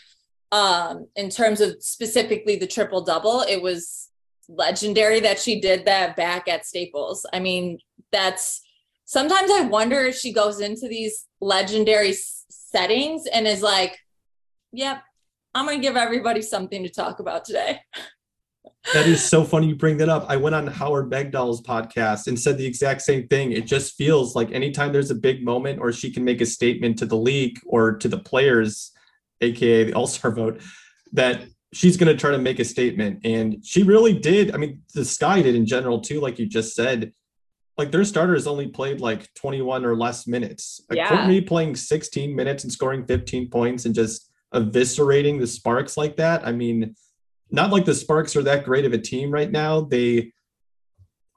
um 0.53 1.09
in 1.17 1.31
terms 1.31 1.61
of 1.61 1.75
specifically 1.81 2.57
the 2.57 2.67
triple 2.67 3.03
double, 3.03 3.41
it 3.43 3.61
was 3.61 4.11
legendary 4.49 5.21
that 5.21 5.39
she 5.39 5.61
did 5.61 5.85
that 5.87 6.17
back 6.17 6.49
at 6.49 6.67
Staples. 6.67 7.27
I 7.33 7.41
mean, 7.41 7.79
that's 8.13 8.61
sometimes 9.05 9.51
I 9.51 9.63
wonder 9.63 10.01
if 10.01 10.17
she 10.17 10.33
goes 10.33 10.61
into 10.61 10.89
these 10.89 11.27
legendary 11.41 12.15
settings 12.15 13.27
and 13.27 13.47
is 13.47 13.63
like, 13.63 13.99
yep, 14.73 15.03
I'm 15.55 15.67
going 15.67 15.81
to 15.81 15.87
give 15.87 15.97
everybody 15.97 16.43
something 16.43 16.83
to 16.83 16.89
talk 16.89 17.21
about 17.21 17.45
today. 17.45 17.81
that 18.95 19.07
is 19.07 19.23
so 19.25 19.45
funny 19.45 19.69
you 19.69 19.77
bring 19.77 19.97
that 19.99 20.09
up. 20.09 20.25
I 20.29 20.37
went 20.37 20.55
on 20.55 20.67
Howard 20.67 21.11
Megdal's 21.11 21.63
podcast 21.63 22.27
and 22.27 22.39
said 22.39 22.59
the 22.59 22.67
exact 22.67 23.03
same 23.03 23.29
thing. 23.29 23.53
It 23.53 23.67
just 23.67 23.95
feels 23.95 24.35
like 24.35 24.51
anytime 24.53 24.93
there's 24.93 25.11
a 25.11 25.17
big 25.17 25.45
moment 25.45 25.79
or 25.79 25.93
she 25.93 26.11
can 26.11 26.25
make 26.25 26.41
a 26.41 26.47
statement 26.47 26.99
to 26.99 27.07
the 27.07 27.17
league 27.17 27.59
or 27.67 27.97
to 27.99 28.09
the 28.09 28.19
players, 28.19 28.93
aka 29.43 29.85
the 29.85 29.95
All-Star 29.95 30.31
vote, 30.31 30.61
that 31.13 31.45
she's 31.73 31.97
going 31.97 32.15
to 32.15 32.19
try 32.19 32.31
to 32.31 32.39
make 32.39 32.59
a 32.59 32.65
statement. 32.65 33.21
And 33.25 33.65
she 33.65 33.83
really 33.83 34.13
did. 34.19 34.55
I 34.55 34.59
mean, 34.59 34.83
the 34.95 35.05
Sky 35.05 35.43
did 35.43 35.55
in 35.55 35.67
general 35.67 36.01
too, 36.01 36.21
like 36.21 36.39
you 36.39 36.47
just 36.47 36.75
said 36.75 37.13
like 37.79 37.91
their 37.91 38.05
starters 38.05 38.47
only 38.47 38.69
played 38.69 39.01
like 39.01 39.33
21 39.35 39.85
or 39.85 39.97
less 39.97 40.27
minutes. 40.27 40.81
Like 40.91 40.99
yeah. 40.99 41.09
Courtney 41.09 41.41
playing 41.41 41.77
16 41.77 42.35
minutes 42.35 42.65
and 42.65 42.73
scoring 42.73 43.05
15 43.07 43.49
points 43.49 43.87
and 43.87 43.95
just 43.95 44.31
eviscerating 44.55 45.41
the 45.41 45.47
Sparks 45.47 45.97
like 45.97 46.17
that. 46.17 46.47
I 46.47 46.53
mean, 46.53 46.95
not 47.51 47.71
like 47.71 47.85
the 47.85 47.95
Sparks 47.95 48.37
are 48.37 48.43
that 48.43 48.65
great 48.65 48.85
of 48.85 48.93
a 48.93 48.99
team 48.99 49.31
right 49.31 49.51
now. 49.51 49.83
They 49.83 50.33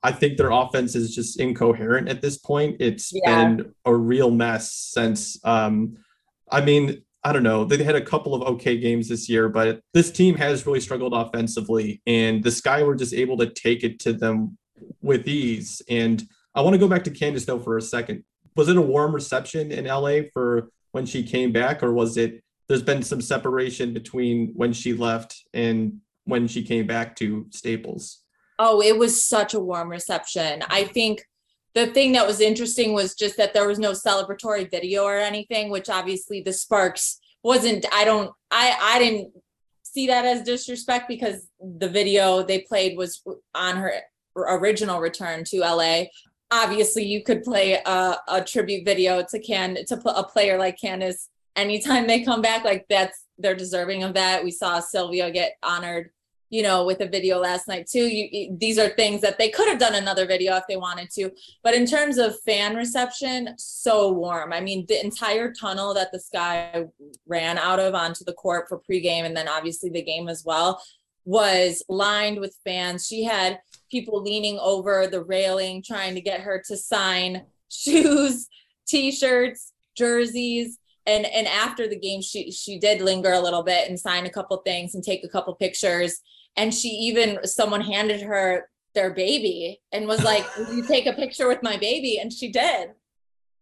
I 0.03 0.11
think 0.11 0.37
their 0.37 0.51
offense 0.51 0.93
is 0.95 1.15
just 1.15 1.39
incoherent 1.39 2.09
at 2.09 2.21
this 2.21 2.37
point. 2.37 2.77
It's 2.79 3.11
yeah. 3.11 3.43
been 3.43 3.73
a 3.85 3.95
real 3.95 4.29
mess 4.29 4.71
since 4.71 5.39
um 5.45 5.97
I 6.51 6.61
mean, 6.61 7.01
I 7.25 7.33
don't 7.33 7.41
know. 7.41 7.65
They 7.65 7.83
had 7.83 7.95
a 7.95 8.01
couple 8.01 8.35
of 8.35 8.43
okay 8.43 8.77
games 8.77 9.09
this 9.09 9.27
year, 9.27 9.49
but 9.49 9.81
this 9.95 10.11
team 10.11 10.35
has 10.35 10.67
really 10.67 10.79
struggled 10.79 11.11
offensively 11.11 11.99
and 12.05 12.43
the 12.43 12.51
Sky 12.51 12.83
were 12.83 12.93
just 12.93 13.15
able 13.15 13.35
to 13.37 13.47
take 13.47 13.83
it 13.83 13.99
to 14.01 14.13
them 14.13 14.59
with 15.01 15.27
ease. 15.27 15.81
And 15.89 16.23
I 16.53 16.61
want 16.61 16.75
to 16.75 16.77
go 16.77 16.87
back 16.87 17.03
to 17.05 17.09
Candace 17.09 17.45
though 17.45 17.59
for 17.59 17.77
a 17.77 17.81
second. 17.81 18.23
Was 18.55 18.69
it 18.69 18.77
a 18.77 18.81
warm 18.81 19.13
reception 19.13 19.71
in 19.71 19.85
LA 19.85 20.19
for 20.33 20.69
when 20.91 21.07
she 21.07 21.23
came 21.23 21.51
back, 21.51 21.81
or 21.81 21.91
was 21.91 22.15
it 22.15 22.43
there's 22.67 22.83
been 22.83 23.01
some 23.01 23.21
separation 23.21 23.91
between 23.91 24.53
when 24.55 24.71
she 24.71 24.93
left 24.93 25.35
and 25.51 25.99
when 26.25 26.47
she 26.47 26.61
came 26.61 26.85
back 26.85 27.15
to 27.15 27.47
Staples? 27.49 28.21
Oh, 28.59 28.81
it 28.83 28.97
was 28.97 29.25
such 29.25 29.55
a 29.55 29.59
warm 29.59 29.89
reception. 29.89 30.63
I 30.69 30.83
think 30.83 31.25
the 31.75 31.87
thing 31.87 32.13
that 32.13 32.25
was 32.25 32.39
interesting 32.39 32.93
was 32.93 33.13
just 33.15 33.35
that 33.37 33.53
there 33.53 33.67
was 33.67 33.77
no 33.77 33.91
celebratory 33.91 34.71
video 34.71 35.03
or 35.03 35.17
anything, 35.17 35.69
which 35.69 35.89
obviously 35.89 36.41
the 36.41 36.53
Sparks 36.53 37.19
wasn't. 37.43 37.85
I 37.93 38.05
don't. 38.05 38.31
I 38.49 38.77
I 38.81 38.99
didn't 38.99 39.33
see 39.83 40.07
that 40.07 40.25
as 40.25 40.43
disrespect 40.43 41.07
because 41.09 41.47
the 41.59 41.89
video 41.89 42.43
they 42.43 42.59
played 42.61 42.97
was 42.97 43.21
on 43.53 43.75
her 43.75 43.91
original 44.37 45.01
return 45.01 45.43
to 45.45 45.59
LA. 45.59 46.03
Obviously, 46.49 47.05
you 47.05 47.23
could 47.23 47.43
play 47.43 47.73
a, 47.85 48.17
a 48.29 48.41
tribute 48.41 48.85
video 48.85 49.23
to 49.29 49.39
Can 49.39 49.77
to 49.87 50.09
a 50.09 50.23
player 50.23 50.57
like 50.57 50.79
Candace 50.79 51.29
anytime 51.57 52.07
they 52.07 52.23
come 52.23 52.41
back. 52.41 52.63
Like 52.63 52.85
that's 52.89 53.25
they're 53.37 53.53
deserving 53.53 54.03
of 54.03 54.13
that. 54.13 54.45
We 54.45 54.51
saw 54.51 54.79
Sylvia 54.79 55.29
get 55.29 55.57
honored, 55.61 56.11
you 56.55 56.63
know, 56.63 56.85
with 56.85 57.01
a 57.01 57.05
video 57.05 57.37
last 57.37 57.67
night 57.67 57.85
too. 57.85 58.07
You, 58.07 58.55
these 58.57 58.77
are 58.77 58.87
things 58.87 59.19
that 59.19 59.37
they 59.37 59.49
could 59.49 59.67
have 59.67 59.77
done 59.77 59.95
another 59.95 60.25
video 60.25 60.55
if 60.55 60.63
they 60.69 60.77
wanted 60.77 61.09
to. 61.11 61.29
But 61.63 61.73
in 61.73 61.85
terms 61.85 62.17
of 62.17 62.39
fan 62.43 62.77
reception, 62.77 63.49
so 63.57 64.13
warm. 64.13 64.53
I 64.53 64.61
mean, 64.61 64.85
the 64.87 65.03
entire 65.03 65.51
tunnel 65.51 65.93
that 65.95 66.13
the 66.13 66.19
sky 66.19 66.85
ran 67.27 67.57
out 67.57 67.81
of 67.81 67.93
onto 67.93 68.23
the 68.23 68.31
court 68.31 68.69
for 68.69 68.79
pregame, 68.79 69.25
and 69.25 69.35
then 69.35 69.49
obviously 69.49 69.89
the 69.89 70.01
game 70.01 70.29
as 70.29 70.45
well 70.45 70.81
was 71.25 71.83
lined 71.89 72.39
with 72.39 72.57
fans. 72.63 73.05
She 73.05 73.25
had 73.25 73.59
people 73.91 74.23
leaning 74.23 74.57
over 74.61 75.07
the 75.07 75.25
railing 75.25 75.83
trying 75.83 76.15
to 76.15 76.21
get 76.21 76.39
her 76.39 76.63
to 76.67 76.77
sign 76.77 77.47
shoes, 77.69 78.47
t-shirts, 78.87 79.73
jerseys. 79.97 80.79
And 81.05 81.25
and 81.25 81.47
after 81.47 81.85
the 81.85 81.99
game, 81.99 82.21
she 82.21 82.49
she 82.49 82.79
did 82.79 83.01
linger 83.01 83.33
a 83.33 83.41
little 83.41 83.61
bit 83.61 83.89
and 83.89 83.99
sign 83.99 84.25
a 84.25 84.29
couple 84.29 84.55
things 84.59 84.95
and 84.95 85.03
take 85.03 85.25
a 85.25 85.27
couple 85.29 85.53
pictures. 85.55 86.21
And 86.57 86.73
she 86.73 86.89
even 86.89 87.39
someone 87.45 87.81
handed 87.81 88.21
her 88.21 88.69
their 88.93 89.13
baby 89.13 89.81
and 89.91 90.07
was 90.07 90.23
like, 90.23 90.45
Will 90.57 90.73
you 90.73 90.83
take 90.83 91.05
a 91.05 91.13
picture 91.13 91.47
with 91.47 91.63
my 91.63 91.77
baby? 91.77 92.19
And 92.19 92.31
she 92.31 92.51
did. 92.51 92.91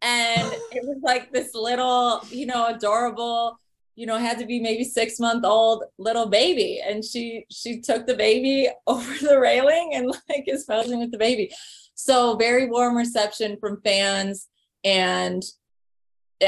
And 0.02 0.54
it 0.72 0.84
was 0.84 0.98
like 1.02 1.32
this 1.32 1.56
little, 1.56 2.22
you 2.30 2.46
know, 2.46 2.68
adorable 2.68 3.58
you 3.96 4.06
know 4.06 4.18
had 4.18 4.40
to 4.40 4.46
be 4.46 4.60
maybe 4.60 4.84
six 4.84 5.20
month 5.20 5.46
old 5.46 5.84
little 5.98 6.26
baby 6.26 6.82
and 6.86 7.04
she 7.04 7.46
she 7.52 7.80
took 7.80 8.08
the 8.08 8.16
baby 8.16 8.70
over 8.88 9.14
the 9.22 9.40
railing 9.40 9.92
and 9.94 10.08
like 10.08 10.46
is 10.48 10.66
posing 10.66 11.00
with 11.00 11.12
the 11.12 11.18
baby 11.18 11.52
so 11.96 12.36
very 12.36 12.68
warm 12.70 12.98
reception 12.98 13.58
from 13.60 13.82
fans 13.82 14.48
and 14.84 15.44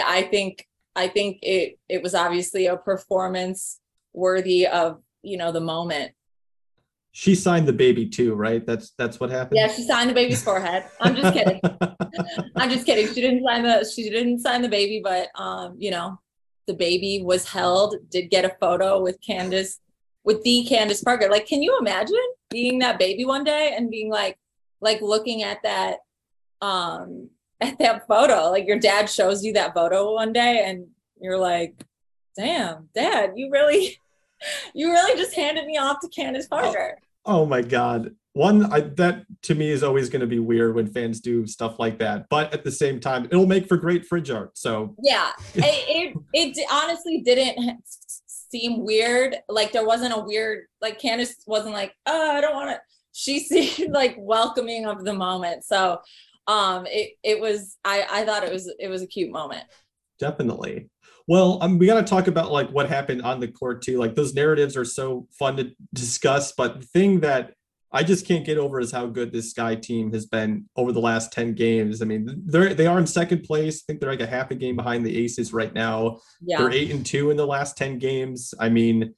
i 0.06 0.24
think 0.24 0.68
i 0.96 1.08
think 1.08 1.38
it 1.42 1.78
it 1.88 2.02
was 2.02 2.16
obviously 2.16 2.66
a 2.66 2.78
performance 2.78 3.80
worthy 4.14 4.66
of 4.68 5.02
you 5.22 5.38
know 5.38 5.52
the 5.52 5.62
moment 5.62 6.12
she 7.18 7.34
signed 7.34 7.66
the 7.66 7.74
baby 7.74 8.06
too 8.08 8.34
right 8.36 8.66
that's 8.66 8.92
that's 8.98 9.20
what 9.22 9.30
happened 9.30 9.58
yeah 9.58 9.68
she 9.68 9.84
signed 9.84 10.10
the 10.10 10.14
baby's 10.14 10.44
forehead 10.44 10.84
i'm 11.00 11.16
just 11.16 11.34
kidding 11.34 11.62
i'm 12.58 12.70
just 12.70 12.86
kidding 12.86 13.08
she 13.08 13.22
didn't 13.22 13.44
sign 13.44 13.64
the 13.64 13.90
she 13.96 14.10
didn't 14.10 14.40
sign 14.40 14.62
the 14.62 14.68
baby 14.68 15.00
but 15.02 15.30
um 15.36 15.76
you 15.78 15.92
know 15.92 16.20
the 16.68 16.74
baby 16.74 17.22
was 17.24 17.48
held, 17.48 17.96
did 18.10 18.30
get 18.30 18.46
a 18.46 18.56
photo 18.60 19.02
with 19.02 19.22
Candace, 19.22 19.80
with 20.24 20.44
the 20.44 20.66
Candace 20.68 21.04
Parker. 21.04 21.30
Like, 21.30 21.48
can 21.48 21.62
you 21.62 21.78
imagine 21.80 22.16
being 22.50 22.80
that 22.80 23.00
baby 23.00 23.26
one 23.26 23.44
day 23.44 23.74
and 23.76 23.92
being 23.92 24.10
like, 24.10 24.38
like 24.82 25.02
looking 25.02 25.44
at 25.44 25.62
that, 25.64 25.98
um, 26.62 27.30
at 27.62 27.78
that 27.80 28.08
photo? 28.08 28.50
Like 28.50 28.68
your 28.68 28.80
dad 28.80 29.10
shows 29.10 29.44
you 29.44 29.54
that 29.54 29.74
photo 29.74 30.14
one 30.14 30.34
day 30.34 30.64
and 30.66 30.88
you're 31.20 31.38
like, 31.38 31.76
damn, 32.36 32.90
dad, 32.94 33.34
you 33.36 33.50
really, 33.52 34.00
you 34.74 34.92
really 34.92 35.18
just 35.20 35.36
handed 35.36 35.66
me 35.66 35.78
off 35.78 36.00
to 36.02 36.10
Candace 36.10 36.48
Parker. 36.48 36.98
Oh, 37.26 37.46
my 37.46 37.62
God. 37.62 38.16
One 38.34 38.72
I, 38.72 38.82
that 38.82 39.26
to 39.44 39.56
me 39.56 39.72
is 39.72 39.82
always 39.82 40.10
going 40.10 40.20
to 40.20 40.28
be 40.28 40.40
weird 40.40 40.76
when 40.76 40.88
fans 40.88 41.22
do 41.22 41.48
stuff 41.48 41.80
like 41.80 42.00
that 42.00 42.26
but 42.30 42.54
at 42.54 42.66
the 42.66 42.72
same 42.72 43.00
time 43.00 43.24
it'll 43.32 43.46
make 43.48 43.66
for 43.66 43.78
great 43.78 44.06
fridge 44.06 44.30
art 44.30 44.58
so. 44.58 44.94
Yeah. 45.02 45.32
It, 45.54 46.18
it, 46.34 46.54
it 46.58 46.68
honestly 46.70 47.22
didn't 47.22 47.82
seem 48.56 48.84
weird. 48.84 49.38
Like 49.48 49.72
there 49.72 49.86
wasn't 49.86 50.14
a 50.14 50.20
weird 50.20 50.66
like 50.82 51.00
candace 51.00 51.36
wasn't 51.48 51.74
like 51.74 51.94
oh 52.06 52.32
i 52.32 52.42
don't 52.42 52.54
want 52.54 52.70
to 52.70 52.80
she 53.12 53.40
seemed 53.76 53.94
like 53.94 54.16
welcoming 54.20 54.86
of 54.86 55.04
the 55.04 55.14
moment 55.14 55.64
so 55.64 56.00
um 56.48 56.86
it 56.88 57.14
it 57.24 57.40
was 57.40 57.78
i 57.84 58.06
i 58.12 58.26
thought 58.26 58.44
it 58.44 58.54
was 58.54 58.72
it 58.80 58.88
was 58.88 59.02
a 59.02 59.08
cute 59.08 59.32
moment. 59.32 59.64
Definitely 60.20 60.90
well, 61.28 61.58
um, 61.62 61.78
we 61.78 61.88
got 61.88 61.96
to 61.96 62.04
talk 62.04 62.28
about 62.28 62.52
like 62.52 62.70
what 62.70 62.90
happened 62.90 63.22
on 63.24 63.40
the 63.40 63.48
court 63.48 63.82
too. 63.82 63.98
Like 63.98 64.16
those 64.16 64.34
narratives 64.34 64.78
are 64.78 64.86
so 64.86 65.28
fun 65.32 65.58
to 65.58 65.72
discuss, 65.94 66.52
but 66.52 66.82
the 66.82 66.86
thing 66.88 67.22
that 67.22 67.54
I 67.92 68.04
just 68.04 68.28
can't 68.28 68.46
get 68.46 68.58
over 68.58 68.80
is 68.80 68.92
how 68.92 69.06
good 69.06 69.32
this 69.32 69.52
Sky 69.52 69.76
team 69.76 70.12
has 70.12 70.26
been 70.26 70.66
over 70.76 70.92
the 70.92 71.00
last 71.00 71.32
10 71.32 71.54
games. 71.54 72.02
I 72.02 72.06
mean, 72.06 72.44
they're 72.46 72.74
they 72.74 72.88
are 72.88 73.00
in 73.00 73.08
second 73.08 73.44
place. 73.44 73.78
I 73.78 73.84
think 73.88 74.02
they're 74.02 74.10
like 74.10 74.20
a 74.20 74.28
half 74.28 74.52
a 74.52 74.56
game 74.56 74.76
behind 74.76 75.06
the 75.06 75.18
Aces 75.24 75.54
right 75.54 75.74
now. 75.74 76.20
Yeah. 76.42 76.58
They're 76.58 76.72
eight 76.72 76.92
and 76.92 77.06
two 77.06 77.32
in 77.32 77.38
the 77.38 77.48
last 77.48 77.78
10 77.78 77.98
games. 77.98 78.54
I 78.60 78.68
mean, 78.68 79.16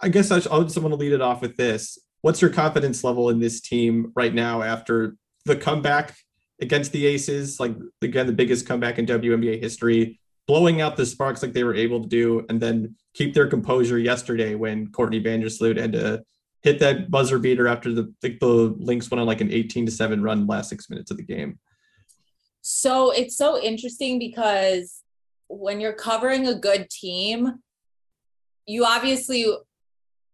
I 0.00 0.08
guess 0.08 0.32
I, 0.32 0.36
I 0.36 0.62
just 0.64 0.78
want 0.78 0.90
to 0.90 0.96
lead 0.96 1.12
it 1.12 1.22
off 1.22 1.40
with 1.40 1.56
this. 1.56 1.98
What's 2.22 2.42
your 2.42 2.50
confidence 2.50 3.04
level 3.04 3.30
in 3.30 3.38
this 3.38 3.60
team 3.60 4.12
right 4.16 4.34
now 4.34 4.62
after 4.62 5.16
the 5.44 5.54
comeback 5.54 6.16
against 6.60 6.90
the 6.90 7.06
Aces? 7.06 7.60
Like 7.60 7.76
again, 8.02 8.26
the 8.26 8.32
biggest 8.32 8.66
comeback 8.66 8.98
in 8.98 9.06
WNBA 9.06 9.60
history, 9.60 10.18
blowing 10.48 10.80
out 10.80 10.96
the 10.96 11.06
Sparks 11.06 11.42
like 11.42 11.52
they 11.52 11.62
were 11.62 11.74
able 11.74 12.02
to 12.02 12.08
do, 12.08 12.44
and 12.48 12.60
then 12.60 12.96
keep 13.14 13.34
their 13.34 13.46
composure 13.46 13.98
yesterday 13.98 14.56
when 14.56 14.90
Courtney 14.90 15.22
Vandersloot 15.22 15.76
had 15.76 15.92
to 15.92 16.24
hit 16.62 16.80
that 16.80 17.10
buzzer 17.10 17.38
beater 17.38 17.68
after 17.68 17.92
the 17.92 18.12
the 18.22 18.74
Lynx 18.78 19.10
went 19.10 19.20
on 19.20 19.26
like 19.26 19.40
an 19.40 19.52
18 19.52 19.86
to 19.86 19.92
7 19.92 20.22
run 20.22 20.46
last 20.46 20.70
six 20.70 20.90
minutes 20.90 21.12
of 21.12 21.18
the 21.18 21.22
game. 21.22 21.58
So 22.62 23.12
it's 23.12 23.36
so 23.36 23.60
interesting 23.62 24.18
because 24.18 25.02
when 25.46 25.80
you're 25.80 25.92
covering 25.92 26.48
a 26.48 26.54
good 26.54 26.90
team, 26.90 27.60
you 28.66 28.84
obviously, 28.84 29.46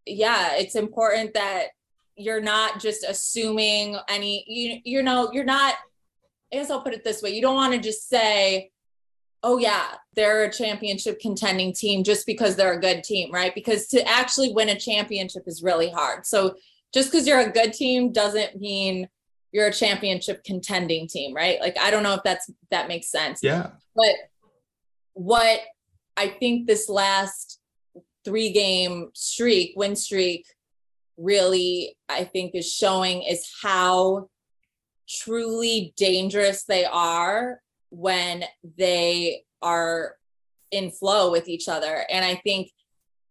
yeah, 0.06 0.54
it's 0.56 0.74
important 0.74 1.34
that 1.34 1.66
you're 2.16 2.40
not 2.40 2.80
just 2.80 3.04
assuming 3.06 3.96
any, 4.08 4.44
you, 4.46 4.80
you 4.84 5.02
know, 5.02 5.30
you're 5.32 5.44
not 5.44 5.74
I 6.52 6.58
guess 6.58 6.70
I'll 6.70 6.82
put 6.82 6.94
it 6.94 7.02
this 7.02 7.20
way. 7.20 7.30
You 7.30 7.42
don't 7.42 7.56
want 7.56 7.74
to 7.74 7.80
just 7.80 8.08
say, 8.08 8.70
oh 9.44 9.58
yeah, 9.58 9.88
they're 10.16 10.44
a 10.44 10.52
championship 10.52 11.20
contending 11.20 11.72
team 11.72 12.02
just 12.02 12.26
because 12.26 12.56
they're 12.56 12.72
a 12.72 12.80
good 12.80 13.04
team, 13.04 13.30
right? 13.30 13.54
Because 13.54 13.86
to 13.88 14.02
actually 14.08 14.52
win 14.52 14.70
a 14.70 14.78
championship 14.78 15.42
is 15.46 15.62
really 15.62 15.90
hard. 15.90 16.26
So 16.26 16.56
just 16.94 17.12
because 17.12 17.26
you're 17.26 17.40
a 17.40 17.50
good 17.50 17.74
team 17.74 18.10
doesn't 18.10 18.58
mean 18.58 19.06
you're 19.52 19.66
a 19.66 19.72
championship 19.72 20.42
contending 20.44 21.06
team, 21.06 21.34
right? 21.34 21.60
Like 21.60 21.76
I 21.78 21.90
don't 21.90 22.02
know 22.02 22.14
if 22.14 22.22
that's 22.24 22.50
that 22.70 22.88
makes 22.88 23.10
sense. 23.10 23.40
Yeah. 23.42 23.72
But 23.94 24.14
what 25.12 25.60
I 26.16 26.28
think 26.28 26.66
this 26.66 26.88
last 26.88 27.60
three 28.24 28.50
game 28.50 29.10
streak, 29.12 29.74
win 29.76 29.94
streak, 29.94 30.46
really, 31.18 31.98
I 32.08 32.24
think 32.24 32.54
is 32.54 32.72
showing 32.72 33.22
is 33.22 33.46
how 33.62 34.30
truly 35.06 35.92
dangerous 35.98 36.64
they 36.64 36.86
are 36.86 37.60
when 37.94 38.44
they 38.76 39.42
are 39.62 40.16
in 40.70 40.90
flow 40.90 41.30
with 41.30 41.48
each 41.48 41.68
other. 41.68 42.04
And 42.10 42.24
I 42.24 42.34
think 42.36 42.72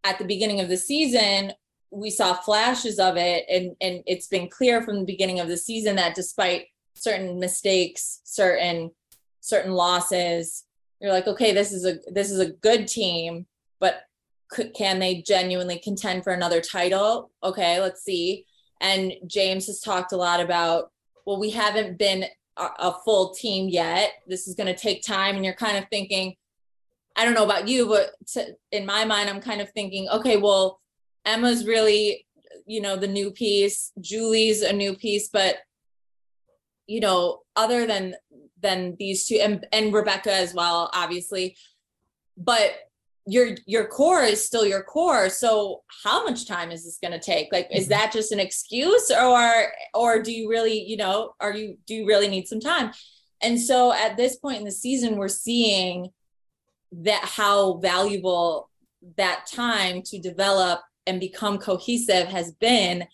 at 0.04 0.18
the 0.18 0.26
beginning 0.26 0.62
of 0.62 0.70
the 0.70 0.78
season, 0.78 1.54
we 1.92 2.10
saw 2.10 2.34
flashes 2.34 2.98
of 2.98 3.18
it 3.18 3.46
and 3.50 3.76
and 3.80 4.02
it's 4.08 4.28
been 4.28 4.50
clear 4.50 4.82
from 4.82 4.96
the 5.00 5.06
beginning 5.06 5.40
of 5.40 5.48
the 5.48 5.58
season 5.58 5.98
that 5.98 6.16
despite 6.16 6.68
certain 6.96 7.40
mistakes, 7.40 8.22
certain 8.24 8.92
certain 9.42 9.74
losses, 9.74 10.64
you're 11.00 11.12
like, 11.12 11.28
okay, 11.28 11.54
this 11.54 11.72
is 11.72 11.86
a 11.86 12.00
this 12.12 12.32
is 12.32 12.40
a 12.40 12.52
good 12.52 12.88
team, 12.88 13.46
but 13.80 14.04
could, 14.50 14.74
can 14.74 15.00
they 15.00 15.22
genuinely 15.22 15.80
contend 15.80 16.24
for 16.24 16.34
another 16.34 16.62
title? 16.62 17.32
Okay, 17.44 17.80
let's 17.80 18.04
see. 18.04 18.46
And 18.82 19.14
James 19.28 19.68
has 19.68 19.80
talked 19.80 20.14
a 20.14 20.18
lot 20.18 20.40
about, 20.40 20.92
well, 21.26 21.40
we 21.40 21.52
haven't 21.52 21.98
been 21.98 22.26
a, 22.58 22.94
full 23.06 23.34
team 23.34 23.70
yet. 23.70 24.12
This 24.28 24.48
is 24.48 24.56
going 24.56 24.74
to 24.74 24.80
take 24.80 25.04
time, 25.04 25.36
and 25.36 25.46
you're 25.46 25.54
kind 25.54 25.78
of 25.78 25.86
thinking, 25.90 26.36
I 27.16 27.26
don't 27.26 27.34
know 27.34 27.46
about 27.46 27.68
you, 27.68 27.88
but 27.88 28.12
to, 28.34 28.56
in 28.72 28.86
my 28.86 29.06
mind, 29.06 29.30
I'm 29.30 29.42
kind 29.42 29.62
of 29.62 29.72
thinking, 29.72 30.08
okay, 30.10 30.38
well, 30.38 30.80
Emma's 31.26 31.66
really, 31.66 32.26
you 32.66 32.82
know, 32.82 32.96
the 32.96 33.08
new 33.08 33.32
piece. 33.32 33.92
Julie's 34.00 34.62
a 34.62 34.74
new 34.74 34.96
piece, 34.96 35.30
but 35.30 35.58
you 36.88 37.00
know, 37.00 37.40
other 37.56 37.86
than 37.88 38.16
than 38.62 38.96
these 39.00 39.26
two, 39.26 39.40
and 39.42 39.66
and 39.72 39.94
Rebekah 39.94 40.34
as 40.34 40.54
well, 40.54 40.90
obviously. 40.94 41.56
But 42.38 42.72
your 43.26 43.56
your 43.66 43.86
core 43.88 44.22
is 44.22 44.46
still 44.46 44.66
your 44.66 44.84
core. 44.84 45.30
So 45.30 45.82
how 46.04 46.24
much 46.24 46.48
time 46.48 46.72
is 46.72 46.84
this 46.84 47.00
going 47.02 47.14
to 47.14 47.20
take? 47.20 47.50
Like 47.52 47.68
is 47.72 47.86
mm-hmm. 47.86 47.92
that 47.92 48.12
just 48.12 48.32
an 48.32 48.40
excuse 48.40 49.10
or 49.12 49.68
or 49.94 50.22
do 50.22 50.32
you 50.32 50.50
really 50.50 50.82
you 50.82 50.98
know 50.98 51.34
are 51.40 51.54
you 51.54 51.78
do 51.88 51.96
you 51.96 52.08
really 52.08 52.28
need 52.28 52.48
some 52.48 52.60
time? 52.60 52.92
And 53.42 53.60
so 53.60 53.94
at 53.94 54.18
this 54.18 54.38
point 54.38 54.60
in 54.60 54.66
the 54.66 54.72
season 54.72 55.18
we're 55.18 55.28
seeing 55.28 56.10
that 56.92 57.24
how 57.24 57.78
valuable 57.78 58.70
that 59.18 59.46
time 59.52 60.02
to 60.04 60.20
develop 60.20 60.82
and 61.08 61.20
become 61.20 61.58
cohesive 61.58 62.28
has 62.28 62.52
been 62.54 63.06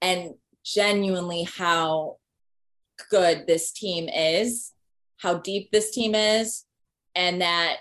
and 0.00 0.34
genuinely 0.64 1.46
how 1.56 2.16
good 3.10 3.46
this 3.46 3.70
team 3.72 4.08
is 4.08 4.72
how 5.18 5.34
deep 5.34 5.70
this 5.70 5.90
team 5.90 6.14
is 6.14 6.64
and 7.14 7.40
that 7.40 7.78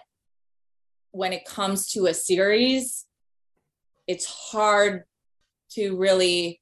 when 1.13 1.31
it 1.31 1.45
comes 1.45 1.87
to 1.91 2.07
a 2.07 2.13
series, 2.13 3.05
it's 4.07 4.25
hard 4.25 5.03
to 5.71 5.95
really 5.95 6.59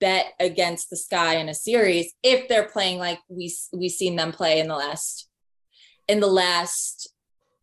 bet 0.00 0.26
against 0.38 0.90
the 0.90 0.96
sky 0.96 1.34
in 1.36 1.48
a 1.48 1.54
series 1.54 2.14
if 2.22 2.46
they're 2.48 2.68
playing 2.68 2.98
like 2.98 3.18
we 3.28 3.52
we 3.72 3.88
seen 3.88 4.14
them 4.14 4.30
play 4.30 4.60
in 4.60 4.68
the 4.68 4.76
last 4.76 5.28
in 6.06 6.20
the 6.20 6.28
last 6.28 7.12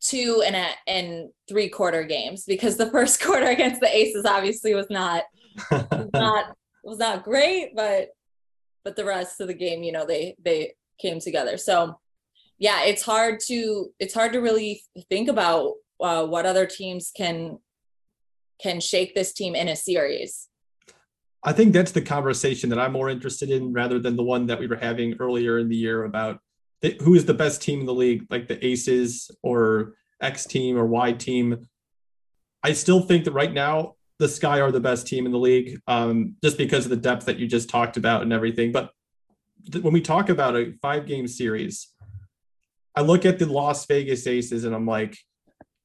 two 0.01 0.43
and 0.45 0.53
a 0.53 0.67
and 0.85 1.29
three 1.47 1.69
quarter 1.69 2.03
games 2.03 2.43
because 2.45 2.75
the 2.75 2.91
first 2.91 3.21
quarter 3.21 3.45
against 3.45 3.79
the 3.79 3.95
aces 3.95 4.25
obviously 4.25 4.75
was 4.75 4.87
not 4.89 5.23
was 5.71 6.09
not 6.13 6.57
was 6.83 6.97
not 6.99 7.23
great 7.23 7.73
but 7.73 8.09
but 8.83 8.97
the 8.97 9.05
rest 9.05 9.39
of 9.39 9.47
the 9.47 9.53
game 9.53 9.81
you 9.81 9.93
know 9.93 10.05
they 10.05 10.35
they 10.43 10.73
came 10.99 11.19
together. 11.19 11.57
So 11.57 11.99
yeah, 12.57 12.83
it's 12.83 13.03
hard 13.03 13.39
to 13.47 13.89
it's 13.99 14.13
hard 14.13 14.33
to 14.33 14.39
really 14.39 14.81
think 15.09 15.29
about 15.29 15.73
uh, 16.01 16.25
what 16.25 16.45
other 16.45 16.65
teams 16.65 17.11
can 17.15 17.59
can 18.61 18.79
shake 18.79 19.13
this 19.15 19.33
team 19.33 19.55
in 19.55 19.67
a 19.67 19.75
series. 19.75 20.47
I 21.43 21.53
think 21.53 21.73
that's 21.73 21.91
the 21.91 22.01
conversation 22.01 22.69
that 22.69 22.79
I'm 22.79 22.93
more 22.93 23.09
interested 23.09 23.51
in 23.51 23.71
rather 23.71 23.99
than 23.99 24.15
the 24.15 24.23
one 24.23 24.47
that 24.47 24.59
we 24.59 24.67
were 24.67 24.77
having 24.77 25.15
earlier 25.19 25.59
in 25.59 25.69
the 25.69 25.75
year 25.75 26.05
about 26.05 26.39
who 27.01 27.13
is 27.15 27.25
the 27.25 27.33
best 27.33 27.61
team 27.61 27.81
in 27.81 27.85
the 27.85 27.93
league, 27.93 28.25
like 28.29 28.47
the 28.47 28.63
Aces 28.65 29.29
or 29.43 29.95
X 30.21 30.45
team 30.45 30.77
or 30.77 30.85
Y 30.85 31.13
team. 31.13 31.67
I 32.63 32.73
still 32.73 33.01
think 33.01 33.25
that 33.25 33.31
right 33.31 33.53
now 33.53 33.95
the 34.17 34.27
Sky 34.27 34.61
are 34.61 34.71
the 34.71 34.79
best 34.79 35.07
team 35.07 35.25
in 35.25 35.31
the 35.31 35.37
league, 35.37 35.79
um, 35.87 36.35
just 36.43 36.57
because 36.57 36.85
of 36.85 36.89
the 36.89 36.97
depth 36.97 37.25
that 37.25 37.37
you 37.37 37.47
just 37.47 37.69
talked 37.69 37.97
about 37.97 38.21
and 38.21 38.33
everything. 38.33 38.71
But 38.71 38.91
th- 39.71 39.83
when 39.83 39.93
we 39.93 40.01
talk 40.01 40.29
about 40.29 40.55
a 40.55 40.73
five 40.81 41.05
game 41.05 41.27
series, 41.27 41.94
I 42.95 43.01
look 43.01 43.25
at 43.25 43.39
the 43.39 43.45
Las 43.45 43.85
Vegas 43.85 44.25
Aces 44.25 44.63
and 44.63 44.73
I'm 44.73 44.85
like, 44.85 45.17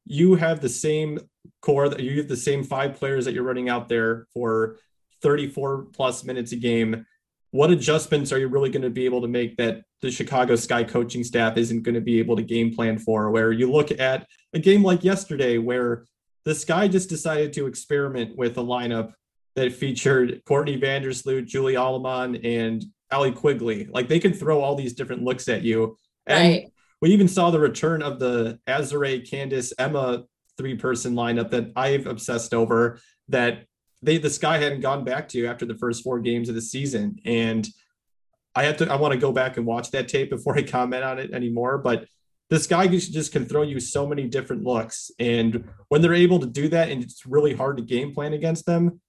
you 0.07 0.37
have 0.37 0.61
the 0.61 0.69
same 0.69 1.19
core 1.61 1.89
that 1.89 2.01
you 2.01 2.19
have 2.19 2.29
the 2.29 2.37
same 2.37 2.63
five 2.63 2.95
players 2.95 3.25
that 3.25 3.35
you're 3.35 3.45
running 3.45 3.69
out 3.69 3.89
there 3.89 4.27
for 4.33 4.77
34 5.23 5.87
plus 5.93 6.25
minutes 6.25 6.53
a 6.53 6.57
game. 6.57 7.07
What 7.51 7.71
adjustments 7.71 8.33
are 8.33 8.39
you 8.39 8.49
really 8.49 8.71
going 8.71 8.83
to 8.83 8.91
be 8.91 9.05
able 9.05 9.23
to 9.23 9.29
make 9.29 9.57
that 9.57 9.83
the 10.03 10.11
Chicago 10.11 10.55
Sky 10.55 10.85
coaching 10.85 11.25
staff 11.25 11.57
isn't 11.57 11.83
going 11.83 11.97
to 11.97 12.01
be 12.01 12.21
able 12.21 12.37
to 12.37 12.43
game 12.43 12.75
plan 12.75 12.99
for? 12.99 13.31
Where 13.31 13.51
you 13.51 13.71
look 13.71 13.91
at 13.99 14.27
a 14.55 14.59
game 14.61 14.85
like 14.85 15.03
yesterday, 15.03 15.59
where 15.59 16.05
the 16.45 16.55
Sky 16.55 16.87
just 16.87 17.09
decided 17.09 17.53
to 17.55 17.67
experiment 17.67 18.37
with 18.37 18.57
a 18.57 18.63
lineup 18.63 19.13
that 19.57 19.73
featured 19.73 20.43
Courtney 20.47 20.81
Vandersloot, 20.81 21.47
Julie 21.47 21.77
Allemand, 21.77 22.45
and 22.45 22.85
Allie 23.11 23.33
Quigley. 23.33 23.89
Like 23.93 24.07
they 24.07 24.21
can 24.21 24.33
throw 24.33 24.61
all 24.61 24.77
these 24.77 24.95
different 24.95 25.25
looks 25.25 25.49
at 25.49 25.63
you. 25.63 25.97
And 26.27 26.39
right 26.39 26.73
we 27.01 27.11
even 27.11 27.29
saw 27.29 27.51
the 27.51 27.61
return 27.61 28.03
of 28.03 28.19
the 28.19 28.59
Azurá, 28.67 29.29
Candace, 29.29 29.73
Emma 29.79 30.25
three 30.57 30.77
person 30.77 31.15
lineup 31.15 31.51
that 31.51 31.73
I've 31.75 32.07
obsessed 32.07 32.53
over 32.53 33.01
that 33.29 33.65
they 34.03 34.19
the 34.19 34.31
sky 34.31 34.59
hadn't 34.59 34.81
gone 34.81 35.05
back 35.05 35.29
to 35.31 35.47
after 35.47 35.65
the 35.65 35.77
first 35.77 36.03
four 36.05 36.21
games 36.21 36.49
of 36.49 36.55
the 36.55 36.61
season. 36.63 37.17
And 37.25 37.67
I 38.55 38.65
have 38.65 38.77
to 38.79 38.93
I 38.93 38.97
want 38.97 39.13
to 39.13 39.19
go 39.19 39.33
back 39.33 39.57
and 39.57 39.67
watch 39.67 39.91
that 39.93 40.09
tape 40.09 40.31
before 40.31 40.57
I 40.59 40.63
comment 40.63 41.05
on 41.05 41.19
it 41.19 41.33
anymore. 41.33 41.79
But 41.79 42.07
this 42.51 42.67
guy 42.67 42.89
just 42.89 43.33
can 43.33 43.47
throw 43.47 43.63
you 43.63 43.79
so 43.79 44.07
many 44.07 44.27
different 44.27 44.65
looks. 44.65 45.11
And 45.19 45.69
when 45.89 46.03
they're 46.03 46.15
able 46.15 46.41
to 46.41 46.47
do 46.47 46.69
that 46.69 46.91
and 46.91 47.03
it's 47.03 47.25
really 47.25 47.55
hard 47.55 47.77
to 47.77 47.83
game 47.83 48.13
plan 48.13 48.33
against 48.33 48.67
them, 48.67 49.01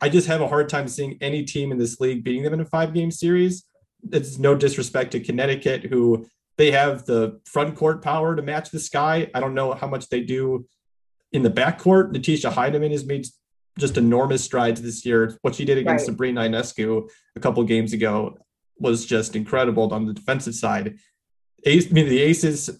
I 0.00 0.08
just 0.08 0.26
have 0.26 0.40
a 0.40 0.48
hard 0.48 0.68
time 0.68 0.88
seeing 0.88 1.16
any 1.20 1.44
team 1.44 1.70
in 1.70 1.78
this 1.78 2.00
league 2.00 2.24
beating 2.24 2.42
them 2.42 2.54
in 2.54 2.60
a 2.60 2.64
five 2.64 2.92
game 2.92 3.12
series. 3.12 3.64
It's 4.10 4.38
no 4.38 4.56
disrespect 4.56 5.12
to 5.12 5.20
Connecticut, 5.20 5.84
who 5.84 6.26
they 6.58 6.70
have 6.70 7.04
the 7.06 7.40
front 7.46 7.76
court 7.76 8.02
power 8.02 8.36
to 8.36 8.42
match 8.42 8.70
the 8.70 8.80
sky. 8.80 9.30
I 9.34 9.40
don't 9.40 9.54
know 9.54 9.72
how 9.72 9.86
much 9.86 10.08
they 10.08 10.20
do 10.20 10.66
in 11.32 11.42
the 11.42 11.50
back 11.50 11.78
court. 11.78 12.12
Natisha 12.12 12.52
Hiedeman 12.52 12.90
has 12.90 13.04
made 13.04 13.26
just 13.78 13.96
enormous 13.96 14.44
strides 14.44 14.82
this 14.82 15.04
year. 15.04 15.36
What 15.42 15.54
she 15.54 15.64
did 15.64 15.78
against 15.78 16.02
right. 16.02 16.12
Sabrina 16.12 16.42
Ionescu 16.42 17.08
a 17.36 17.40
couple 17.40 17.62
games 17.64 17.92
ago 17.92 18.36
was 18.78 19.06
just 19.06 19.34
incredible 19.34 19.92
on 19.94 20.06
the 20.06 20.12
defensive 20.12 20.54
side. 20.54 20.98
Ace, 21.64 21.86
I 21.88 21.92
mean, 21.92 22.08
the 22.08 22.20
Aces, 22.20 22.70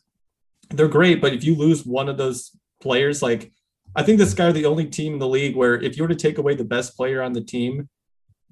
they're 0.70 0.88
great, 0.88 1.20
but 1.20 1.32
if 1.32 1.44
you 1.44 1.54
lose 1.54 1.86
one 1.86 2.08
of 2.08 2.18
those 2.18 2.50
players, 2.80 3.22
like 3.22 3.52
I 3.94 4.02
think 4.02 4.18
the 4.18 4.26
Sky 4.26 4.46
are 4.46 4.52
the 4.52 4.66
only 4.66 4.86
team 4.86 5.14
in 5.14 5.18
the 5.18 5.28
league 5.28 5.56
where 5.56 5.80
if 5.80 5.96
you 5.96 6.02
were 6.02 6.08
to 6.08 6.14
take 6.14 6.38
away 6.38 6.54
the 6.54 6.64
best 6.64 6.96
player 6.96 7.22
on 7.22 7.32
the 7.32 7.40
team, 7.40 7.88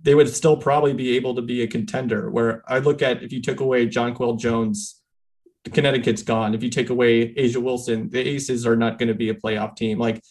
they 0.03 0.15
would 0.15 0.29
still 0.29 0.57
probably 0.57 0.95
be 0.95 1.17
able 1.17 1.35
to 1.35 1.43
be 1.43 1.63
a 1.63 1.67
contender. 1.67 2.31
Where 2.31 2.63
I 2.69 2.79
look 2.79 3.03
at 3.03 3.23
if 3.23 3.33
you 3.33 3.43
took 3.43 3.61
away 3.61 3.87
Jonquel 3.87 4.39
Jones 4.39 5.00
Connecticut's 5.65 6.23
gone. 6.23 6.55
If 6.55 6.63
you 6.63 6.71
take 6.71 6.91
away 6.91 7.35
A'ja 7.35 7.63
Wilson, 7.63 8.11
the 8.11 8.21
Aces 8.21 8.67
are 8.67 8.77
not 8.77 8.99
going 8.99 9.09
to 9.09 9.15
be 9.15 9.29
a 9.29 9.35
playoff 9.35 9.77
team. 9.77 9.99
Like 9.99 10.23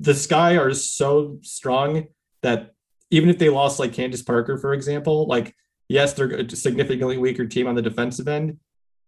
the 0.00 0.14
Sky 0.14 0.56
are 0.56 0.74
so 0.74 1.38
strong 1.42 2.06
that 2.42 2.72
even 3.10 3.28
if 3.28 3.38
they 3.38 3.48
lost 3.48 3.78
like 3.78 3.92
Candace 3.92 4.22
Parker, 4.22 4.58
for 4.58 4.72
example, 4.74 5.26
like 5.26 5.54
yes, 5.88 6.12
they're 6.12 6.30
a 6.30 6.50
significantly 6.50 7.16
weaker 7.16 7.46
team 7.46 7.66
on 7.66 7.74
the 7.74 7.82
defensive 7.82 8.28
end. 8.28 8.58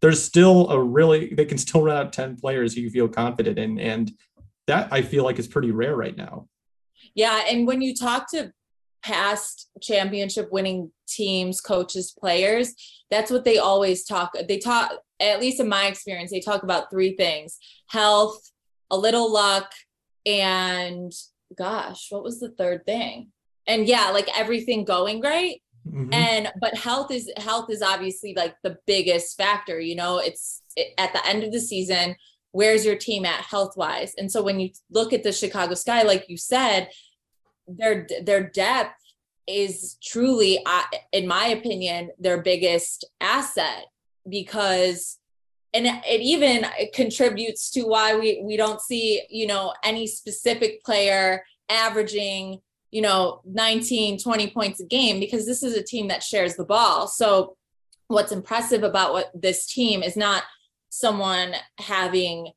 There's 0.00 0.22
still 0.22 0.70
a 0.70 0.81
really 0.81 1.35
they 1.35 1.44
can 1.44 1.59
still 1.59 1.83
run 1.83 1.96
out 1.96 2.12
10 2.12 2.37
players 2.37 2.74
who 2.74 2.83
you 2.83 2.90
feel 2.90 3.09
confident 3.09 3.59
in. 3.59 3.78
And 3.78 4.12
that 4.66 4.88
I 4.92 5.02
feel 5.02 5.24
like 5.24 5.38
is 5.38 5.48
pretty 5.48 5.70
rare 5.70 5.96
right 5.96 6.16
now. 6.16 6.46
Yeah. 7.14 7.42
And 7.48 7.66
when 7.66 7.81
you 7.81 7.94
talk 7.94 8.31
to 8.31 8.52
past 9.02 9.70
championship 9.83 10.52
winning 10.52 10.92
teams, 11.09 11.61
coaches, 11.61 12.14
players, 12.18 12.74
that's 13.11 13.31
what 13.31 13.44
they 13.44 13.59
always 13.59 14.04
talk. 14.04 14.33
They 14.46 14.59
talk, 14.59 14.92
at 15.20 15.40
least 15.40 15.61
in 15.61 15.68
my 15.68 15.87
experience, 15.87 16.31
they 16.31 16.40
talk 16.40 16.62
about 16.62 16.90
three 16.90 17.16
things 17.16 17.59
health, 17.88 18.50
a 18.90 18.96
little 18.96 19.33
luck, 19.33 19.72
and 20.26 21.12
gosh, 21.57 22.09
what 22.11 22.22
was 22.22 22.40
the 22.40 22.50
third 22.50 22.85
thing? 22.85 23.28
And 23.66 23.87
yeah, 23.87 24.11
like 24.11 24.28
everything 24.38 24.85
going 24.85 25.20
right. 25.20 25.61
Mm-hmm. 25.87 26.12
And 26.12 26.52
but 26.61 26.76
health 26.76 27.11
is 27.11 27.31
health 27.37 27.70
is 27.70 27.83
obviously 27.83 28.35
like 28.35 28.54
the 28.62 28.78
biggest 28.87 29.37
factor. 29.37 29.81
You 29.81 29.96
know, 29.96 30.18
it's 30.18 30.62
it, 30.76 30.92
at 30.98 31.12
the 31.12 31.26
end 31.26 31.44
of 31.44 31.52
the 31.52 31.61
season. 31.61 32.16
Where's 32.52 32.85
your 32.85 32.96
team 32.96 33.24
at 33.24 33.44
health 33.44 33.76
wise? 33.76 34.14
And 34.18 34.31
so 34.31 34.42
when 34.42 34.59
you 34.59 34.70
look 34.90 35.12
at 35.12 35.22
the 35.22 35.33
Chicago 35.33 35.74
Sky, 35.74 36.02
like 36.02 36.28
you 36.28 36.37
said, 36.37 36.90
their 37.66 38.07
their 38.22 38.48
depth 38.48 38.94
is 39.46 39.96
truly, 40.02 40.64
in 41.12 41.26
my 41.26 41.46
opinion, 41.46 42.11
their 42.18 42.42
biggest 42.42 43.07
asset 43.20 43.87
because 44.29 45.19
and 45.75 45.87
it 45.87 46.21
even 46.21 46.64
contributes 46.95 47.71
to 47.71 47.83
why 47.83 48.17
we 48.17 48.43
we 48.43 48.57
don't 48.57 48.81
see 48.81 49.23
you 49.29 49.47
know 49.47 49.75
any 49.85 50.07
specific 50.07 50.83
player 50.83 51.45
averaging 51.69 52.59
you 52.91 53.03
know 53.03 53.43
19 53.45 54.19
20 54.19 54.51
points 54.51 54.81
a 54.81 54.87
game 54.87 55.21
because 55.21 55.47
this 55.47 55.62
is 55.62 55.77
a 55.77 55.83
team 55.83 56.09
that 56.09 56.23
shares 56.23 56.57
the 56.57 56.64
ball. 56.64 57.07
So 57.07 57.57
what's 58.09 58.33
impressive 58.33 58.83
about 58.83 59.12
what 59.12 59.31
this 59.35 59.67
team 59.67 60.03
is 60.03 60.17
not 60.17 60.43
someone 60.88 61.53
having 61.79 62.53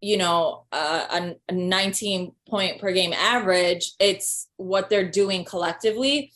you 0.00 0.16
know 0.16 0.64
a, 0.72 1.34
a 1.48 1.52
19 1.52 2.32
point 2.48 2.80
per 2.80 2.92
game 2.92 3.12
average. 3.12 3.92
It's 3.98 4.48
what 4.56 4.88
they're 4.88 5.10
doing 5.10 5.44
collectively 5.44 6.32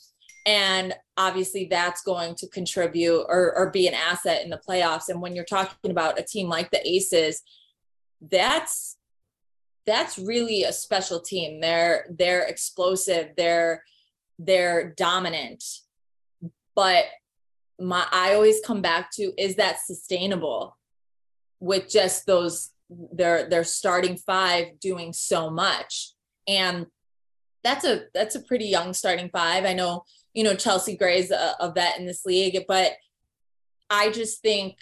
and 0.47 0.95
obviously 1.17 1.67
that's 1.69 2.03
going 2.03 2.35
to 2.37 2.49
contribute 2.49 3.25
or, 3.29 3.53
or 3.57 3.71
be 3.71 3.89
an 3.89 3.95
asset 3.95 4.43
in 4.45 4.51
the 4.51 4.61
playoffs. 4.67 5.09
And 5.09 5.21
when 5.21 5.35
you're 5.35 5.45
talking 5.45 5.91
about 5.91 6.19
a 6.19 6.23
team 6.23 6.49
like 6.49 6.71
the 6.71 6.89
aces 6.89 7.43
that's 8.21 8.97
that's 9.87 10.19
really 10.19 10.65
a 10.65 10.73
special 10.73 11.21
team. 11.21 11.61
They're 11.61 12.07
they're 12.19 12.43
explosive. 12.43 13.31
They're 13.37 13.83
they're 14.39 14.95
dominant. 14.97 15.63
But 16.75 17.05
my 17.79 18.07
i 18.11 18.35
always 18.35 18.61
come 18.65 18.81
back 18.81 19.11
to 19.13 19.33
is 19.37 19.57
that 19.57 19.79
sustainable 19.85 20.79
with 21.61 21.91
just 21.91 22.25
those 22.25 22.71
their 22.89 23.49
their 23.49 23.65
starting 23.65 24.17
five 24.17 24.81
doing 24.81 25.13
so 25.13 25.51
much? 25.51 26.13
And 26.49 26.87
that's 27.63 27.85
a 27.85 28.05
that's 28.15 28.35
a 28.35 28.43
pretty 28.43 28.67
young 28.67 28.93
starting 28.93 29.31
five. 29.31 29.65
I 29.65 29.73
know 29.73 30.05
you 30.37 30.45
know, 30.45 30.55
Chelsea 30.55 30.97
Gray's 30.97 31.31
a, 31.31 31.55
a 31.59 31.73
vet 31.73 31.99
in 31.99 32.05
this 32.05 32.27
league, 32.27 32.63
but 32.69 32.93
I 33.89 34.11
just 34.11 34.43
think, 34.43 34.77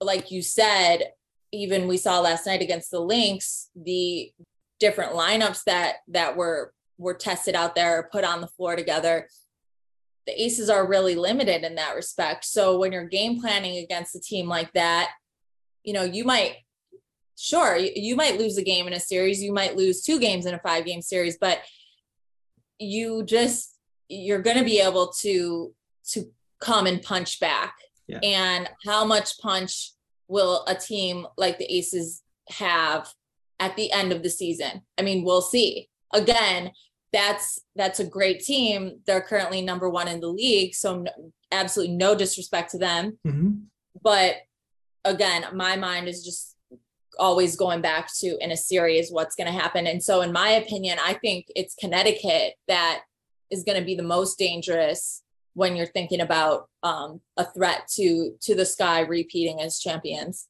like 0.00 0.30
you 0.30 0.42
said, 0.42 1.12
even 1.50 1.88
we 1.88 1.96
saw 1.96 2.20
last 2.20 2.46
night 2.46 2.62
against 2.62 2.92
the 2.92 3.00
Lynx, 3.00 3.68
the 3.74 4.32
different 4.78 5.12
lineups 5.12 5.64
that 5.64 5.96
that 6.08 6.36
were 6.36 6.72
were 6.98 7.14
tested 7.14 7.56
out 7.56 7.74
there, 7.74 7.98
or 7.98 8.08
put 8.12 8.22
on 8.22 8.40
the 8.40 8.46
floor 8.46 8.76
together. 8.76 9.28
The 10.28 10.40
aces 10.40 10.70
are 10.70 10.86
really 10.86 11.16
limited 11.16 11.64
in 11.64 11.74
that 11.74 11.96
respect. 11.96 12.44
So 12.44 12.78
when 12.78 12.92
you're 12.92 13.04
game 13.04 13.40
planning 13.40 13.78
against 13.78 14.14
a 14.14 14.20
team 14.20 14.46
like 14.46 14.72
that, 14.74 15.10
you 15.82 15.94
know, 15.94 16.04
you 16.04 16.24
might 16.24 16.58
sure 17.36 17.76
you 17.76 18.14
might 18.14 18.38
lose 18.38 18.56
a 18.56 18.62
game 18.62 18.86
in 18.86 18.92
a 18.92 19.00
series, 19.00 19.42
you 19.42 19.52
might 19.52 19.76
lose 19.76 20.02
two 20.02 20.20
games 20.20 20.46
in 20.46 20.54
a 20.54 20.60
five 20.60 20.84
game 20.84 21.02
series, 21.02 21.38
but 21.40 21.58
you 22.78 23.24
just 23.24 23.71
you're 24.12 24.42
going 24.42 24.58
to 24.58 24.64
be 24.64 24.80
able 24.80 25.12
to 25.20 25.74
to 26.10 26.24
come 26.60 26.86
and 26.86 27.02
punch 27.02 27.40
back. 27.40 27.74
Yeah. 28.08 28.18
and 28.24 28.68
how 28.84 29.04
much 29.04 29.38
punch 29.38 29.92
will 30.26 30.64
a 30.66 30.74
team 30.74 31.24
like 31.38 31.56
the 31.56 31.72
aces 31.72 32.22
have 32.48 33.08
at 33.60 33.76
the 33.76 33.92
end 33.92 34.12
of 34.12 34.22
the 34.22 34.28
season? 34.28 34.82
I 34.98 35.02
mean 35.02 35.24
we'll 35.24 35.42
see. 35.42 35.88
Again 36.12 36.72
that's 37.12 37.60
that's 37.76 38.00
a 38.00 38.06
great 38.06 38.40
team. 38.40 39.00
They're 39.06 39.22
currently 39.22 39.62
number 39.62 39.88
one 39.88 40.08
in 40.08 40.20
the 40.20 40.28
league 40.28 40.74
so 40.74 40.98
no, 40.98 41.10
absolutely 41.52 41.94
no 41.94 42.14
disrespect 42.14 42.72
to 42.72 42.78
them. 42.78 43.18
Mm-hmm. 43.26 43.50
but 44.02 44.36
again 45.04 45.44
my 45.54 45.76
mind 45.76 46.08
is 46.08 46.24
just 46.24 46.56
always 47.18 47.56
going 47.56 47.82
back 47.82 48.08
to 48.20 48.36
in 48.40 48.50
a 48.50 48.56
series 48.56 49.10
what's 49.10 49.36
going 49.36 49.46
to 49.46 49.58
happen. 49.58 49.86
And 49.86 50.02
so 50.02 50.22
in 50.22 50.32
my 50.32 50.50
opinion 50.50 50.98
i 51.06 51.14
think 51.14 51.46
it's 51.54 51.74
connecticut 51.76 52.54
that 52.68 53.02
is 53.52 53.62
going 53.62 53.78
to 53.78 53.84
be 53.84 53.94
the 53.94 54.02
most 54.02 54.38
dangerous 54.38 55.22
when 55.54 55.76
you're 55.76 55.86
thinking 55.86 56.20
about 56.20 56.68
um, 56.82 57.20
a 57.36 57.44
threat 57.44 57.86
to 57.96 58.32
to 58.42 58.54
the 58.54 58.66
sky 58.66 59.00
repeating 59.00 59.60
as 59.60 59.78
champions. 59.78 60.48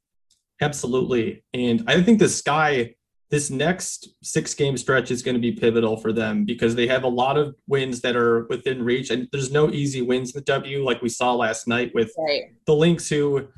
Absolutely. 0.61 1.45
And 1.53 1.85
i 1.89 2.01
think 2.03 2.19
the 2.19 2.29
sky 2.29 2.95
this 3.31 3.51
next 3.51 4.11
six 4.23 4.53
game 4.53 4.77
stretch 4.77 5.11
is 5.11 5.23
going 5.23 5.35
to 5.35 5.41
be 5.41 5.53
pivotal 5.53 5.97
for 5.97 6.13
them 6.13 6.45
because 6.45 6.75
they 6.75 6.87
have 6.87 7.03
a 7.03 7.09
lot 7.09 7.39
of 7.39 7.57
wins 7.67 8.03
that 8.03 8.15
are 8.15 8.47
within 8.51 8.83
reach 8.83 9.11
and 9.11 9.27
there's 9.33 9.51
no 9.51 9.71
easy 9.71 10.03
wins 10.03 10.33
with 10.35 10.45
w 10.45 10.85
like 10.85 11.03
we 11.03 11.09
saw 11.09 11.35
last 11.35 11.67
night 11.67 11.91
with 11.95 12.13
right. 12.19 12.43
the 12.67 12.75
lynx 12.75 13.09
who 13.09 13.49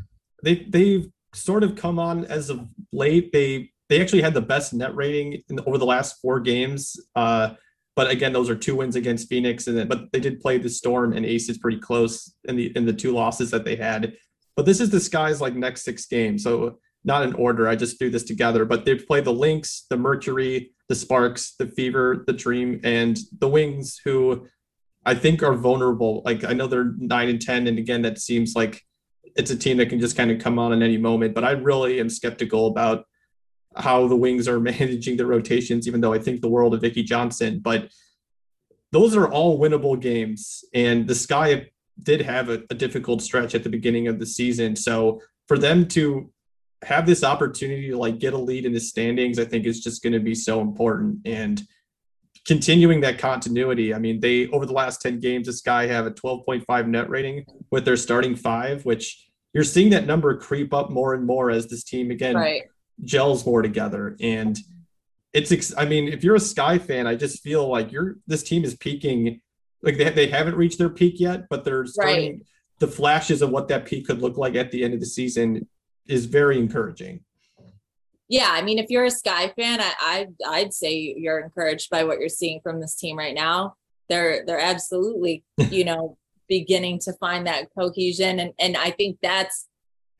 they 0.45 0.67
they've 0.69 1.09
sort 1.35 1.65
of 1.65 1.75
come 1.75 1.99
on 1.99 2.25
as 2.27 2.51
of 2.51 2.67
late. 2.93 3.33
They 3.33 3.71
they 3.89 4.01
actually 4.01 4.23
had 4.23 4.35
the 4.35 4.41
best 4.41 4.73
net 4.73 4.95
rating 4.95 5.43
in, 5.49 5.61
over 5.67 5.79
the 5.79 5.87
last 5.87 6.21
four 6.21 6.41
games. 6.41 6.97
Uh 7.15 7.55
but 7.97 8.11
again, 8.11 8.33
those 8.33 8.51
are 8.51 8.57
two 8.57 8.77
wins 8.77 8.97
against 8.97 9.29
Phoenix, 9.29 9.67
and 9.67 9.79
then, 9.79 9.89
but 9.89 10.11
they 10.13 10.21
did 10.21 10.41
play 10.41 10.59
the 10.59 10.69
Storm 10.69 11.13
and 11.13 11.25
Aces 11.25 11.59
pretty 11.59 11.79
close 11.79 12.35
in 12.45 12.57
the 12.57 12.73
in 12.77 12.85
the 12.85 12.93
two 12.93 13.13
losses 13.13 13.51
that 13.53 13.65
they 13.65 13.77
had. 13.77 14.15
But 14.57 14.67
this 14.67 14.81
is 14.81 14.91
the 14.91 15.01
Sky's 15.01 15.41
like 15.41 15.55
next 15.55 15.85
six 15.85 16.07
games, 16.07 16.43
so 16.43 16.79
not 17.05 17.23
in 17.23 17.35
order. 17.35 17.69
I 17.69 17.77
just 17.77 17.99
threw 17.99 18.11
this 18.11 18.25
together, 18.25 18.65
but 18.65 18.85
they 18.85 18.95
play 18.97 19.21
the 19.21 19.33
Lynx, 19.33 19.87
the 19.91 19.97
Mercury, 19.97 20.73
the 20.89 20.95
Sparks, 20.95 21.55
the 21.59 21.67
Fever, 21.69 22.25
the 22.27 22.33
Dream, 22.33 22.81
and 22.83 23.19
the 23.39 23.49
Wings, 23.49 24.01
who 24.05 24.47
I 25.05 25.15
think 25.15 25.43
are 25.43 25.55
vulnerable. 25.55 26.23
Like 26.25 26.45
I 26.45 26.53
know 26.53 26.67
they're 26.67 26.95
nine 26.99 27.29
and 27.29 27.41
ten, 27.41 27.67
and 27.67 27.79
again, 27.79 28.03
that 28.03 28.19
seems 28.19 28.55
like 28.57 28.83
it's 29.37 29.51
a 29.51 29.57
team 29.57 29.77
that 29.77 29.89
can 29.89 30.01
just 30.01 30.17
kind 30.17 30.31
of 30.31 30.39
come 30.41 30.59
on 30.59 30.73
in 30.73 30.83
any 30.83 30.97
moment. 30.97 31.35
But 31.35 31.45
I 31.45 31.53
really 31.53 32.01
am 32.01 32.11
skeptical 32.11 32.67
about 32.69 33.05
how 33.77 34.07
the 34.07 34.17
Wings 34.17 34.49
are 34.49 34.61
managing 34.73 35.17
the 35.17 35.27
rotations, 35.27 35.87
even 35.87 36.01
though 36.01 36.13
I 36.13 36.19
think 36.19 36.41
the 36.41 36.49
world 36.49 36.75
of 36.75 36.83
Vickie 36.83 37.05
Johnson. 37.05 37.61
But 37.61 37.91
those 38.93 39.17
are 39.17 39.31
all 39.31 39.59
winnable 39.59 39.99
games. 40.01 40.65
And 40.73 41.07
the 41.07 41.15
Sky 41.15 41.69
did 42.03 42.21
have 42.23 42.49
a, 42.49 42.63
a 42.71 42.75
difficult 42.75 43.23
stretch 43.23 43.55
at 43.55 43.63
the 43.63 43.69
beginning 43.69 44.09
of 44.09 44.19
the 44.19 44.27
season. 44.27 44.77
So 44.77 45.21
for 45.49 45.59
them 45.59 45.87
to 45.89 46.31
have 46.83 47.07
this 47.07 47.25
opportunity 47.25 47.89
to 47.89 47.97
like 47.97 48.19
get 48.19 48.35
a 48.35 48.39
lead 48.39 48.67
in 48.67 48.73
the 48.73 48.81
standings, 48.81 49.39
I 49.39 49.45
think 49.45 49.67
is 49.67 49.81
just 49.81 50.03
going 50.03 50.13
to 50.13 50.21
be 50.21 50.35
so 50.35 50.61
important. 50.61 51.19
And 51.25 51.63
continuing 52.47 53.01
that 53.01 53.19
continuity. 53.19 53.95
I 53.95 53.99
mean, 53.99 54.21
they 54.21 54.49
over 54.49 54.67
the 54.67 54.73
last 54.73 55.01
10 55.01 55.19
games, 55.19 55.47
the 55.47 55.53
Sky 55.53 55.87
have 55.87 56.07
a 56.07 56.11
12.5 56.11 56.87
net 56.87 57.09
rating 57.09 57.47
with 57.71 57.85
their 57.85 57.97
starting 57.97 58.37
five, 58.37 58.85
which 58.85 59.29
you're 59.55 59.65
seeing 59.65 59.91
that 59.91 60.07
number 60.07 60.37
creep 60.37 60.75
up 60.75 60.91
more 60.91 61.15
and 61.15 61.25
more 61.25 61.51
as 61.51 61.69
this 61.69 61.85
team 61.85 62.11
again 62.11 62.35
right 62.35 62.65
gels 63.03 63.45
more 63.47 63.63
together. 63.63 64.17
And 64.21 64.59
it's, 65.33 65.75
I 65.77 65.85
mean, 65.85 66.09
if 66.09 66.23
you're 66.23 66.37
a 66.37 66.41
Sky 66.41 66.79
fan, 66.79 67.07
I 67.07 67.15
just 67.17 67.43
feel 67.43 67.69
like 67.69 67.91
you're, 67.91 68.17
this 68.27 68.43
team 68.43 68.65
is 68.65 68.77
peaking. 68.77 69.41
Like 69.83 69.97
they, 69.97 70.11
they 70.11 70.27
haven't 70.29 70.57
reached 70.57 70.79
their 70.79 70.91
peak 70.91 71.19
yet, 71.19 71.47
but 71.51 71.65
they're 71.65 71.87
starting 71.87 72.33
right. 72.33 72.43
the 72.79 72.87
flashes 72.87 73.43
of 73.43 73.51
what 73.51 73.69
that 73.69 73.85
peak 73.85 74.07
could 74.07 74.23
look 74.23 74.37
like 74.37 74.55
at 74.55 74.71
the 74.71 74.85
end 74.85 74.95
of 74.95 75.01
the 75.01 75.07
season 75.07 75.69
is 76.07 76.27
very 76.27 76.59
encouraging. 76.59 77.25
Yeah, 78.29 78.49
I 78.51 78.63
mean, 78.63 78.79
if 78.79 78.91
you're 78.91 79.05
a 79.05 79.11
Sky 79.11 79.53
fan, 79.57 79.81
I, 79.81 79.93
I 80.01 80.27
I'd 80.47 80.73
say 80.73 81.15
you're 81.17 81.41
encouraged 81.41 81.91
by 81.91 82.05
what 82.05 82.19
you're 82.19 82.29
seeing 82.29 82.61
from 82.63 82.81
this 82.81 82.97
team 82.97 83.19
right 83.19 83.35
now. 83.35 83.75
They're 84.09 84.45
they're 84.47 84.61
absolutely, 84.61 85.45
you 85.71 85.85
know, 85.85 86.17
beginning 86.49 87.01
to 87.01 87.13
find 87.15 87.47
that 87.47 87.69
cohesion, 87.77 88.41
and 88.41 88.53
and 88.59 88.77
I 88.77 88.91
think 88.93 89.19
that's 89.23 89.69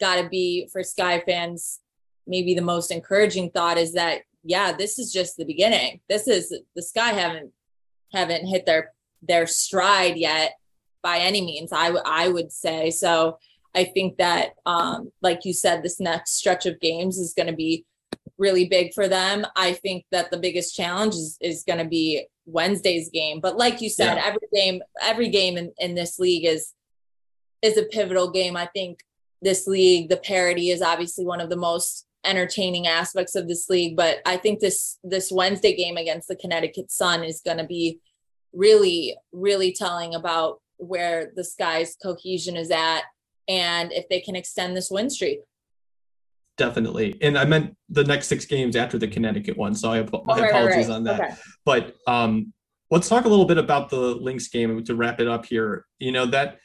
got 0.01 0.21
to 0.21 0.29
be 0.29 0.69
for 0.71 0.83
Sky 0.83 1.23
fans 1.27 1.81
maybe 2.27 2.55
the 2.55 2.63
most 2.63 2.91
encouraging 2.91 3.51
thought 3.51 3.79
is 3.79 3.93
that 3.95 4.23
yeah 4.43 4.73
this 4.73 4.99
is 4.99 5.13
just 5.13 5.37
the 5.37 5.45
beginning. 5.45 6.01
This 6.09 6.29
is 6.29 6.55
the 6.75 6.83
sky 6.83 7.13
haven't 7.13 7.53
haven't 8.13 8.47
hit 8.47 8.67
their 8.67 8.93
their 9.23 9.47
stride 9.47 10.17
yet 10.17 10.53
by 11.03 11.19
any 11.19 11.41
means 11.41 11.73
I, 11.73 11.87
w- 11.87 12.05
I 12.05 12.29
would 12.29 12.53
say. 12.53 12.91
So 12.91 13.39
i 13.77 13.83
think 13.83 14.19
that 14.19 14.51
um 14.67 15.11
like 15.21 15.45
you 15.45 15.53
said 15.53 15.83
this 15.83 15.99
next 15.99 16.37
stretch 16.37 16.65
of 16.65 16.79
games 16.79 17.19
is 17.19 17.35
going 17.35 17.49
to 17.49 17.57
be 17.57 17.85
really 18.39 18.67
big 18.67 18.93
for 18.95 19.09
them. 19.09 19.47
I 19.57 19.73
think 19.73 20.05
that 20.11 20.31
the 20.31 20.39
biggest 20.39 20.75
challenge 20.75 21.15
is, 21.15 21.39
is 21.41 21.65
going 21.65 21.79
to 21.79 21.85
be 21.85 22.27
wednesday's 22.47 23.09
game. 23.11 23.41
But 23.41 23.57
like 23.57 23.81
you 23.81 23.89
said 23.89 24.17
yeah. 24.17 24.25
every 24.27 24.49
game 24.53 24.83
every 25.01 25.29
game 25.29 25.57
in, 25.57 25.73
in 25.79 25.95
this 25.95 26.19
league 26.19 26.45
is 26.45 26.73
is 27.63 27.79
a 27.79 27.85
pivotal 27.85 28.31
game. 28.31 28.57
I 28.57 28.67
think 28.67 29.01
this 29.41 29.67
league 29.67 30.09
the 30.09 30.17
parity 30.17 30.71
is 30.71 30.83
obviously 30.83 31.25
one 31.25 31.41
of 31.41 31.51
the 31.51 31.57
most 31.57 32.07
entertaining 32.25 32.87
aspects 32.87 33.35
of 33.35 33.49
this 33.49 33.69
league 33.69 33.97
but 33.97 34.19
i 34.27 34.37
think 34.37 34.61
this 34.61 34.99
this 35.05 35.31
wednesday 35.31 35.75
game 35.75 35.97
against 35.97 36.29
the 36.29 36.37
connecticut 36.37 36.91
sun 36.91 37.23
is 37.25 37.41
going 37.45 37.59
to 37.59 37.65
be 37.65 38.01
really 38.53 39.17
really 39.33 39.73
telling 39.73 40.15
about 40.15 40.61
where 40.77 41.33
the 41.37 41.45
sky's 41.45 41.97
cohesion 42.03 42.57
is 42.57 42.71
at 42.71 43.03
and 43.49 43.93
if 43.93 44.09
they 44.09 44.21
can 44.21 44.37
extend 44.37 44.77
this 44.77 44.91
win 44.91 45.11
streak 45.11 45.41
definitely 46.57 47.17
and 47.21 47.37
i 47.37 47.45
meant 47.45 47.77
the 47.89 48.05
next 48.05 48.29
six 48.29 48.45
games 48.45 48.77
after 48.77 48.99
the 48.99 49.09
connecticut 49.09 49.57
one 49.57 49.75
so 49.75 49.93
i, 49.93 50.01
my 50.03 50.09
oh, 50.13 50.41
right, 50.41 50.51
apologies 50.51 50.89
right. 50.89 50.95
on 50.95 51.05
that 51.05 51.21
okay. 51.21 51.35
but 51.65 51.95
um 52.07 52.53
let's 52.91 53.09
talk 53.09 53.25
a 53.25 53.29
little 53.29 53.45
bit 53.45 53.59
about 53.59 53.91
the 53.91 53.97
lynx 53.97 54.49
game 54.49 54.83
to 54.85 54.95
wrap 54.95 55.21
it 55.21 55.29
up 55.29 55.45
here 55.45 55.85
you 55.99 56.13
know 56.13 56.27
that 56.27 56.59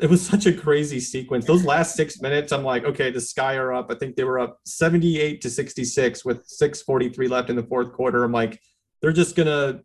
it 0.00 0.08
was 0.08 0.24
such 0.24 0.46
a 0.46 0.52
crazy 0.52 0.98
sequence. 0.98 1.44
Those 1.44 1.64
last 1.64 1.94
six 1.94 2.20
minutes, 2.20 2.52
I'm 2.52 2.64
like, 2.64 2.84
okay, 2.84 3.10
the 3.10 3.20
Sky 3.20 3.56
are 3.56 3.72
up. 3.72 3.90
I 3.90 3.94
think 3.94 4.16
they 4.16 4.24
were 4.24 4.38
up 4.38 4.58
78 4.64 5.40
to 5.42 5.50
66 5.50 6.24
with 6.24 6.46
6:43 6.46 7.28
left 7.28 7.50
in 7.50 7.56
the 7.56 7.62
fourth 7.62 7.92
quarter. 7.92 8.24
I'm 8.24 8.32
like, 8.32 8.60
they're 9.00 9.12
just 9.12 9.36
gonna 9.36 9.82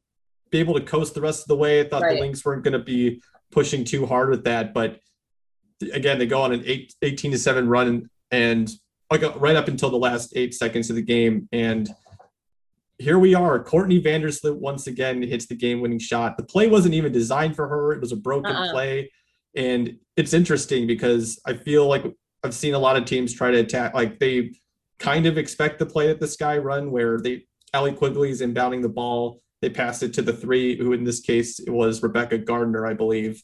be 0.52 0.60
able 0.60 0.74
to 0.76 0.82
coast 0.82 1.16
the 1.16 1.22
rest 1.22 1.42
of 1.42 1.48
the 1.48 1.58
way. 1.58 1.82
I 1.82 1.90
thought 1.90 2.02
right. 2.02 2.16
the 2.16 2.22
Lynx 2.22 2.46
weren't 2.46 2.64
gonna 2.64 2.80
be 2.80 3.22
pushing 3.52 3.84
too 3.84 4.06
hard 4.06 4.30
with 4.30 4.46
that, 4.46 4.74
but 4.74 5.00
again, 5.94 6.18
they 6.18 6.28
go 6.28 6.42
on 6.42 6.54
an 6.54 6.64
eight, 6.66 6.94
18 7.02 7.32
to 7.32 7.38
seven 7.38 7.68
run 7.68 7.88
and, 7.88 8.10
and 8.32 8.72
like 9.12 9.24
uh, 9.24 9.34
right 9.38 9.56
up 9.56 9.68
until 9.68 9.90
the 9.90 9.98
last 9.98 10.34
eight 10.36 10.54
seconds 10.54 10.90
of 10.90 10.96
the 10.96 11.02
game, 11.02 11.50
and 11.52 11.90
here 12.98 13.20
we 13.20 13.36
are. 13.36 13.62
Courtney 13.62 14.02
Vandersloot 14.02 14.58
once 14.58 14.88
again 14.88 15.22
hits 15.22 15.48
the 15.48 15.56
game-winning 15.56 16.00
shot. 16.00 16.38
The 16.38 16.44
play 16.44 16.68
wasn't 16.68 16.94
even 16.94 17.12
designed 17.12 17.56
for 17.56 17.68
her; 17.68 17.92
it 17.92 18.00
was 18.00 18.14
a 18.14 18.16
broken 18.16 18.56
uh-uh. 18.56 18.72
play 18.72 19.10
and 19.56 19.98
it's 20.18 20.34
interesting 20.34 20.88
because 20.88 21.40
I 21.46 21.54
feel 21.54 21.88
like 21.88 22.06
I've 22.44 22.54
seen 22.54 22.74
a 22.74 22.80
lot 22.80 22.98
of 22.98 23.06
teams 23.06 23.34
try 23.34 23.52
to 23.52 23.60
attack, 23.60 23.94
like 23.94 24.20
they 24.20 24.52
kind 25.00 25.26
of 25.26 25.38
expect 25.38 25.80
the 25.80 25.86
play 25.86 26.10
at 26.10 26.20
the 26.20 26.28
sky 26.28 26.58
run 26.58 26.92
where 26.92 27.20
they 27.20 27.46
Allie 27.74 27.94
Quigley 27.94 28.30
is 28.30 28.42
inbounding 28.42 28.82
the 28.82 28.90
ball. 28.90 29.42
They 29.62 29.70
pass 29.70 30.04
it 30.04 30.14
to 30.14 30.22
the 30.22 30.34
three, 30.34 30.78
who 30.78 30.94
in 30.94 31.04
this 31.04 31.20
case 31.20 31.60
it 31.60 31.72
was 31.72 32.04
Rebekah 32.04 32.40
Gardner, 32.40 32.86
I 32.86 32.94
believe. 32.94 33.42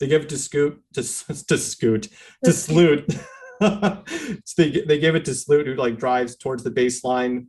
They 0.00 0.08
give 0.08 0.22
it 0.22 0.28
to 0.30 0.38
Scoot 0.38 0.82
to 0.94 1.02
to 1.48 1.58
Scoot 1.58 2.08
to 2.44 2.52
Sloot. 2.52 3.12
so 3.60 4.02
they 4.56 4.82
they 4.86 4.98
give 4.98 5.14
it 5.14 5.24
to 5.26 5.34
Sloot, 5.34 5.66
who 5.66 5.74
like 5.74 5.98
drives 5.98 6.36
towards 6.36 6.62
the 6.62 6.70
baseline. 6.70 7.46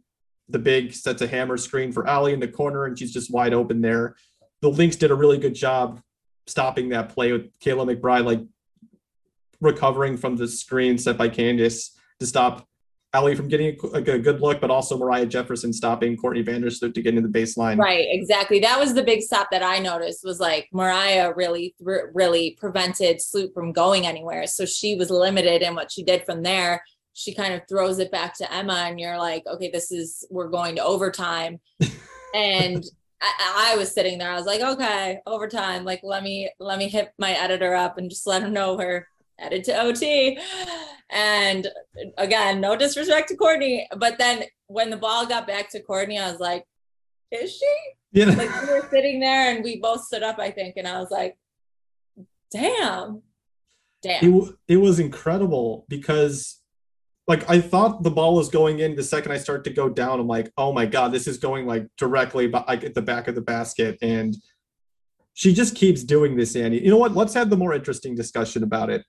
The 0.50 0.60
big 0.60 0.94
sets 0.94 1.22
a 1.22 1.28
hammer 1.28 1.58
screen 1.58 1.92
for 1.92 2.08
Allie 2.08 2.34
in 2.34 2.40
the 2.40 2.48
corner, 2.48 2.86
and 2.86 3.00
she's 3.00 3.14
just 3.14 3.34
wide 3.34 3.54
open 3.54 3.82
there. 3.82 4.16
The 4.62 4.70
Lynx 4.70 4.96
did 4.96 5.12
a 5.12 5.16
really 5.16 5.38
good 5.38 5.56
job 5.56 6.02
stopping 6.48 6.90
that 6.90 7.10
play 7.10 7.32
with 7.32 7.58
Kayla 7.60 7.96
McBride, 7.96 8.26
like 8.26 8.42
recovering 9.62 10.18
from 10.18 10.36
the 10.36 10.48
screen 10.48 10.98
set 10.98 11.18
by 11.18 11.30
Candace 11.30 11.98
to 12.20 12.26
stop 12.26 12.68
Allie 13.16 13.36
from 13.36 13.48
getting 13.48 13.78
a, 13.82 13.88
like 13.88 14.08
a 14.08 14.18
good 14.18 14.42
look, 14.42 14.60
but 14.60 14.72
also 14.72 14.98
Moriah 14.98 15.28
Jefferson 15.28 15.72
stopping 15.72 16.18
Courtney 16.18 16.44
Vandersloot 16.44 16.96
to 16.96 17.02
get 17.02 17.16
into 17.16 17.28
the 17.28 17.40
baseline. 17.40 17.78
Right, 17.78 18.08
exactly. 18.10 18.60
That 18.60 18.80
was 18.80 18.96
the 18.96 19.04
big 19.04 19.22
stop 19.22 19.50
that 19.52 19.62
I 19.62 19.78
noticed 19.78 20.24
was 20.24 20.40
like 20.40 20.68
Moriah 20.74 21.34
really, 21.36 21.76
really 21.80 22.58
prevented 22.60 23.22
Sloot 23.22 23.54
from 23.54 23.72
going 23.72 24.08
anywhere. 24.08 24.48
So 24.48 24.66
she 24.66 24.96
was 24.96 25.12
limited 25.12 25.62
in 25.62 25.76
what 25.76 25.92
she 25.92 26.04
did 26.04 26.26
from 26.26 26.42
there. 26.42 26.84
She 27.14 27.36
kind 27.36 27.54
of 27.54 27.62
throws 27.70 28.00
it 28.00 28.12
back 28.12 28.36
to 28.40 28.52
Emma, 28.52 28.86
and 28.88 29.00
you're 29.00 29.20
like, 29.20 29.44
okay, 29.46 29.70
this 29.72 29.92
is, 29.92 30.26
we're 30.32 30.50
going 30.50 30.76
to 30.78 30.84
overtime. 30.84 31.60
and 32.34 32.84
I, 33.24 33.74
I, 33.74 33.78
was 33.78 33.94
sitting 33.94 34.18
there. 34.18 34.30
I 34.30 34.36
was 34.36 34.46
like, 34.46 34.60
okay, 34.60 35.20
overtime. 35.26 35.86
Like, 35.86 36.02
let 36.04 36.24
me 36.24 36.50
let 36.60 36.78
me 36.78 36.90
hit 36.90 37.14
my 37.18 37.32
editor 37.32 37.74
up 37.74 37.98
and 37.98 38.10
just 38.10 38.28
let 38.28 38.44
him 38.44 38.52
know 38.52 38.76
we're 38.76 39.08
headed 39.40 39.64
to 39.66 39.82
OT. 39.82 40.38
And 41.10 41.68
again, 42.18 42.60
no 42.60 42.76
disrespect 42.76 43.30
to 43.30 43.36
Courtney, 43.36 43.88
but 43.98 44.18
then 44.18 44.44
when 44.68 44.90
the 44.90 44.98
ball 44.98 45.26
got 45.26 45.48
back 45.48 45.70
to 45.72 45.82
Courtney, 45.82 46.18
I 46.18 46.32
was 46.32 46.40
like, 46.40 46.66
is 47.32 47.56
she? 47.56 47.76
Yeah. 48.12 48.26
Like 48.26 48.50
we 48.62 48.74
were 48.74 48.88
sitting 48.90 49.20
there 49.20 49.56
and 49.56 49.64
we 49.64 49.80
both 49.80 50.04
stood 50.04 50.24
up, 50.24 50.40
I 50.40 50.52
think, 50.52 50.76
and 50.78 50.88
I 50.88 51.00
was 51.00 51.12
like, 51.12 51.38
damn, 52.52 53.22
damn. 54.02 54.24
It, 54.24 54.56
it 54.68 54.78
was 54.78 55.00
incredible 55.00 55.86
because 55.88 56.60
like 57.28 57.50
I 57.50 57.62
thought 57.62 58.04
the 58.04 58.12
ball 58.12 58.36
was 58.36 58.50
going 58.50 58.80
in 58.80 58.96
the 58.96 59.04
second 59.04 59.32
I 59.32 59.38
start 59.38 59.64
to 59.64 59.70
go 59.70 59.90
down. 59.90 60.20
I'm 60.20 60.28
like, 60.28 60.52
oh 60.58 60.74
my 60.74 60.86
god, 60.86 61.12
this 61.12 61.28
is 61.28 61.38
going 61.38 61.66
like 61.66 61.88
directly 61.98 62.48
like 62.48 62.84
at 62.84 62.94
the 62.94 63.02
back 63.02 63.28
of 63.28 63.36
the 63.36 63.42
basket, 63.42 63.98
and 64.02 64.36
she 65.34 65.54
just 65.54 65.76
keeps 65.76 66.04
doing 66.04 66.36
this, 66.36 66.56
Annie. 66.56 66.84
You 66.84 66.92
know 66.92 66.98
what? 66.98 67.16
Let's 67.16 67.34
have 67.34 67.50
the 67.50 67.58
more 67.58 67.74
interesting 67.74 68.16
discussion 68.16 68.64
about 68.64 68.90
it. 68.90 69.06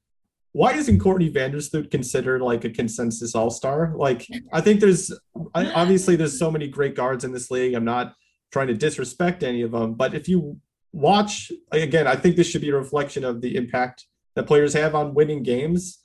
Why 0.52 0.74
isn't 0.74 1.00
Courtney 1.00 1.30
Vandersloot 1.30 1.90
considered 1.90 2.40
like 2.40 2.64
a 2.64 2.70
consensus 2.70 3.34
All 3.34 3.50
Star? 3.50 3.92
Like, 3.96 4.24
I 4.52 4.60
think 4.60 4.78
there's 4.80 5.12
obviously 5.54 6.14
there's 6.14 6.38
so 6.38 6.50
many 6.50 6.68
great 6.68 6.94
guards 6.94 7.24
in 7.24 7.32
this 7.32 7.50
league. 7.50 7.74
I'm 7.74 7.84
not 7.84 8.14
trying 8.52 8.68
to 8.68 8.74
disrespect 8.74 9.42
any 9.42 9.62
of 9.62 9.72
them, 9.72 9.94
but 9.94 10.14
if 10.14 10.28
you 10.28 10.60
watch 10.92 11.50
again, 11.72 12.06
I 12.06 12.14
think 12.14 12.36
this 12.36 12.46
should 12.46 12.60
be 12.60 12.70
a 12.70 12.76
reflection 12.76 13.24
of 13.24 13.40
the 13.40 13.56
impact 13.56 14.06
that 14.36 14.46
players 14.46 14.72
have 14.74 14.94
on 14.94 15.14
winning 15.14 15.42
games 15.42 16.03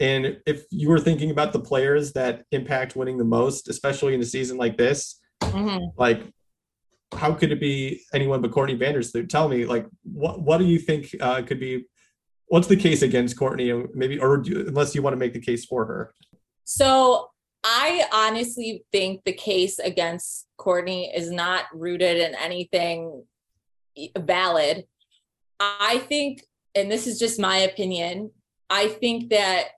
and 0.00 0.38
if 0.46 0.64
you 0.70 0.88
were 0.88 1.00
thinking 1.00 1.30
about 1.30 1.52
the 1.52 1.60
players 1.60 2.12
that 2.12 2.44
impact 2.52 2.96
winning 2.96 3.18
the 3.18 3.24
most, 3.24 3.68
especially 3.68 4.14
in 4.14 4.20
a 4.20 4.24
season 4.24 4.56
like 4.56 4.76
this, 4.76 5.20
mm-hmm. 5.42 5.84
like 5.96 6.22
how 7.14 7.32
could 7.32 7.52
it 7.52 7.60
be 7.60 8.02
anyone 8.12 8.40
but 8.40 8.52
Courtney 8.52 8.76
Vandersloot? 8.76 9.28
Tell 9.28 9.48
me, 9.48 9.64
like, 9.64 9.86
what 10.04 10.40
what 10.40 10.58
do 10.58 10.64
you 10.64 10.78
think 10.78 11.14
uh, 11.20 11.42
could 11.42 11.60
be? 11.60 11.86
What's 12.46 12.66
the 12.66 12.76
case 12.76 13.02
against 13.02 13.38
Courtney? 13.38 13.72
Maybe, 13.94 14.18
or 14.18 14.38
do, 14.38 14.66
unless 14.66 14.94
you 14.94 15.02
want 15.02 15.14
to 15.14 15.18
make 15.18 15.32
the 15.32 15.40
case 15.40 15.64
for 15.64 15.84
her. 15.86 16.14
So 16.64 17.30
I 17.64 18.04
honestly 18.12 18.84
think 18.92 19.24
the 19.24 19.32
case 19.32 19.78
against 19.78 20.46
Courtney 20.56 21.12
is 21.14 21.30
not 21.30 21.64
rooted 21.72 22.18
in 22.18 22.34
anything 22.34 23.24
valid. 24.16 24.84
I 25.60 25.98
think, 26.08 26.44
and 26.74 26.90
this 26.90 27.06
is 27.06 27.18
just 27.18 27.40
my 27.40 27.58
opinion, 27.58 28.30
I 28.70 28.88
think 28.88 29.30
that 29.30 29.68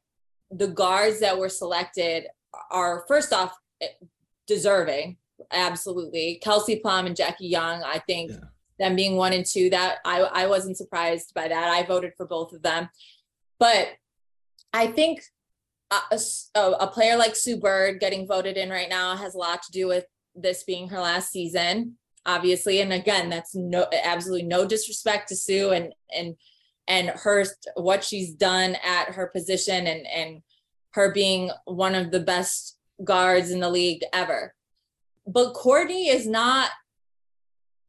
the 0.51 0.69
guards 0.69 1.21
that 1.21 1.39
were 1.39 1.49
selected 1.49 2.27
are 2.71 3.05
first 3.09 3.33
off 3.33 3.55
eh, 3.81 3.87
deserving 4.47 5.17
absolutely. 5.53 6.41
Kelsey 6.43 6.77
plum 6.77 7.07
and 7.07 7.17
jackie 7.17 7.47
young 7.47 7.83
i 7.83 7.99
think 8.07 8.31
yeah. 8.31 8.39
them 8.79 8.97
being 8.97 9.17
one 9.17 9.33
and 9.33 9.47
two 9.47 9.71
that 9.71 9.99
I, 10.05 10.21
I 10.21 10.47
wasn't 10.47 10.77
surprised 10.77 11.33
by 11.35 11.49
that. 11.49 11.69
I 11.69 11.85
voted 11.85 12.13
for 12.17 12.27
both 12.27 12.53
of 12.53 12.63
them. 12.63 12.89
But 13.59 13.89
i 14.73 14.87
think 14.87 15.23
a, 15.91 16.21
a, 16.55 16.61
a 16.61 16.87
player 16.87 17.17
like 17.17 17.35
sue 17.35 17.59
bird 17.59 17.99
getting 17.99 18.27
voted 18.27 18.57
in 18.57 18.71
right 18.71 18.89
now 18.89 19.17
has 19.17 19.35
a 19.35 19.39
lot 19.39 19.63
to 19.65 19.73
do 19.73 19.89
with 19.89 20.05
this 20.37 20.63
being 20.63 20.89
her 20.89 21.01
last 21.01 21.31
season 21.31 21.97
obviously. 22.27 22.81
And 22.81 22.93
again 22.93 23.31
that's 23.31 23.55
no 23.55 23.87
absolutely 24.05 24.47
no 24.47 24.67
disrespect 24.67 25.29
to 25.29 25.37
sue 25.37 25.71
and 25.71 25.93
and 26.15 26.37
and 26.91 27.11
her 27.11 27.45
what 27.77 28.05
she's 28.05 28.33
done 28.33 28.77
at 28.85 29.11
her 29.11 29.29
position 29.29 29.87
and 29.87 30.07
and 30.09 30.43
her 30.93 31.13
being 31.13 31.51
one 31.65 31.95
of 31.95 32.11
the 32.11 32.21
best 32.21 32.77
guards 33.05 33.51
in 33.51 33.61
the 33.61 33.71
league 33.71 34.03
ever. 34.13 34.55
But 35.27 35.55
Courtney 35.55 36.09
is 36.09 36.27
not 36.27 36.71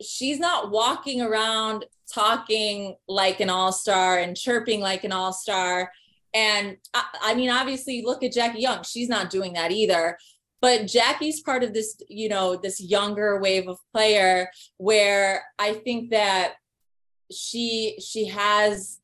she's 0.01 0.39
not 0.39 0.71
walking 0.71 1.21
around 1.21 1.85
talking 2.11 2.95
like 3.07 3.39
an 3.39 3.49
all-star 3.49 4.19
and 4.19 4.37
chirping 4.37 4.81
like 4.81 5.03
an 5.03 5.11
all-star 5.11 5.91
and 6.33 6.77
I, 6.93 7.03
I, 7.21 7.33
mean 7.35 7.51
obviously 7.51 8.01
look 8.01 8.23
at 8.23 8.31
jackie 8.31 8.61
young 8.61 8.83
she's 8.83 9.09
not 9.09 9.29
doing 9.29 9.53
that 9.53 9.71
either 9.71 10.17
but 10.59 10.87
jackie's 10.87 11.41
part 11.41 11.63
of 11.63 11.73
this 11.75 11.97
you 12.09 12.29
know 12.29 12.55
this 12.55 12.81
younger 12.81 13.39
wave 13.39 13.67
of 13.67 13.77
player 13.93 14.49
where 14.77 15.43
i 15.59 15.73
think 15.73 16.09
that 16.09 16.55
she 17.31 17.97
she 17.99 18.27
has 18.27 18.99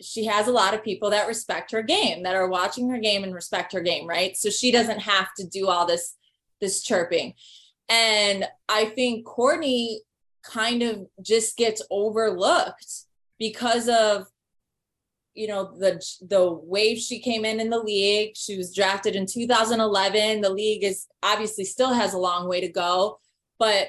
she 0.00 0.26
has 0.26 0.46
a 0.46 0.52
lot 0.52 0.74
of 0.74 0.84
people 0.84 1.10
that 1.10 1.26
respect 1.26 1.72
her 1.72 1.82
game 1.82 2.22
that 2.22 2.36
are 2.36 2.48
watching 2.48 2.88
her 2.88 2.98
game 2.98 3.24
and 3.24 3.34
respect 3.34 3.72
her 3.72 3.80
game 3.80 4.06
right? 4.06 4.36
So 4.36 4.50
she 4.50 4.70
doesn't 4.70 5.00
have 5.00 5.28
to 5.38 5.46
do 5.46 5.68
all 5.68 5.86
this 5.86 6.16
this 6.60 6.82
chirping. 6.82 7.34
And 7.88 8.46
i 8.68 8.86
think 8.86 9.24
courtney 9.24 10.02
kind 10.42 10.82
of 10.82 11.06
just 11.22 11.56
gets 11.56 11.82
overlooked 11.90 13.04
because 13.38 13.88
of 13.88 14.26
you 15.34 15.46
know 15.46 15.72
the 15.78 16.02
the 16.28 16.52
wave 16.52 16.98
she 16.98 17.20
came 17.20 17.44
in 17.44 17.60
in 17.60 17.70
the 17.70 17.78
league. 17.78 18.36
She 18.36 18.56
was 18.56 18.74
drafted 18.74 19.14
in 19.14 19.24
2011 19.24 20.40
the 20.40 20.50
league 20.50 20.84
is 20.84 21.06
obviously 21.22 21.64
still 21.64 21.92
has 21.92 22.12
a 22.12 22.18
long 22.18 22.48
way 22.48 22.60
to 22.60 22.68
go 22.68 23.20
but 23.58 23.88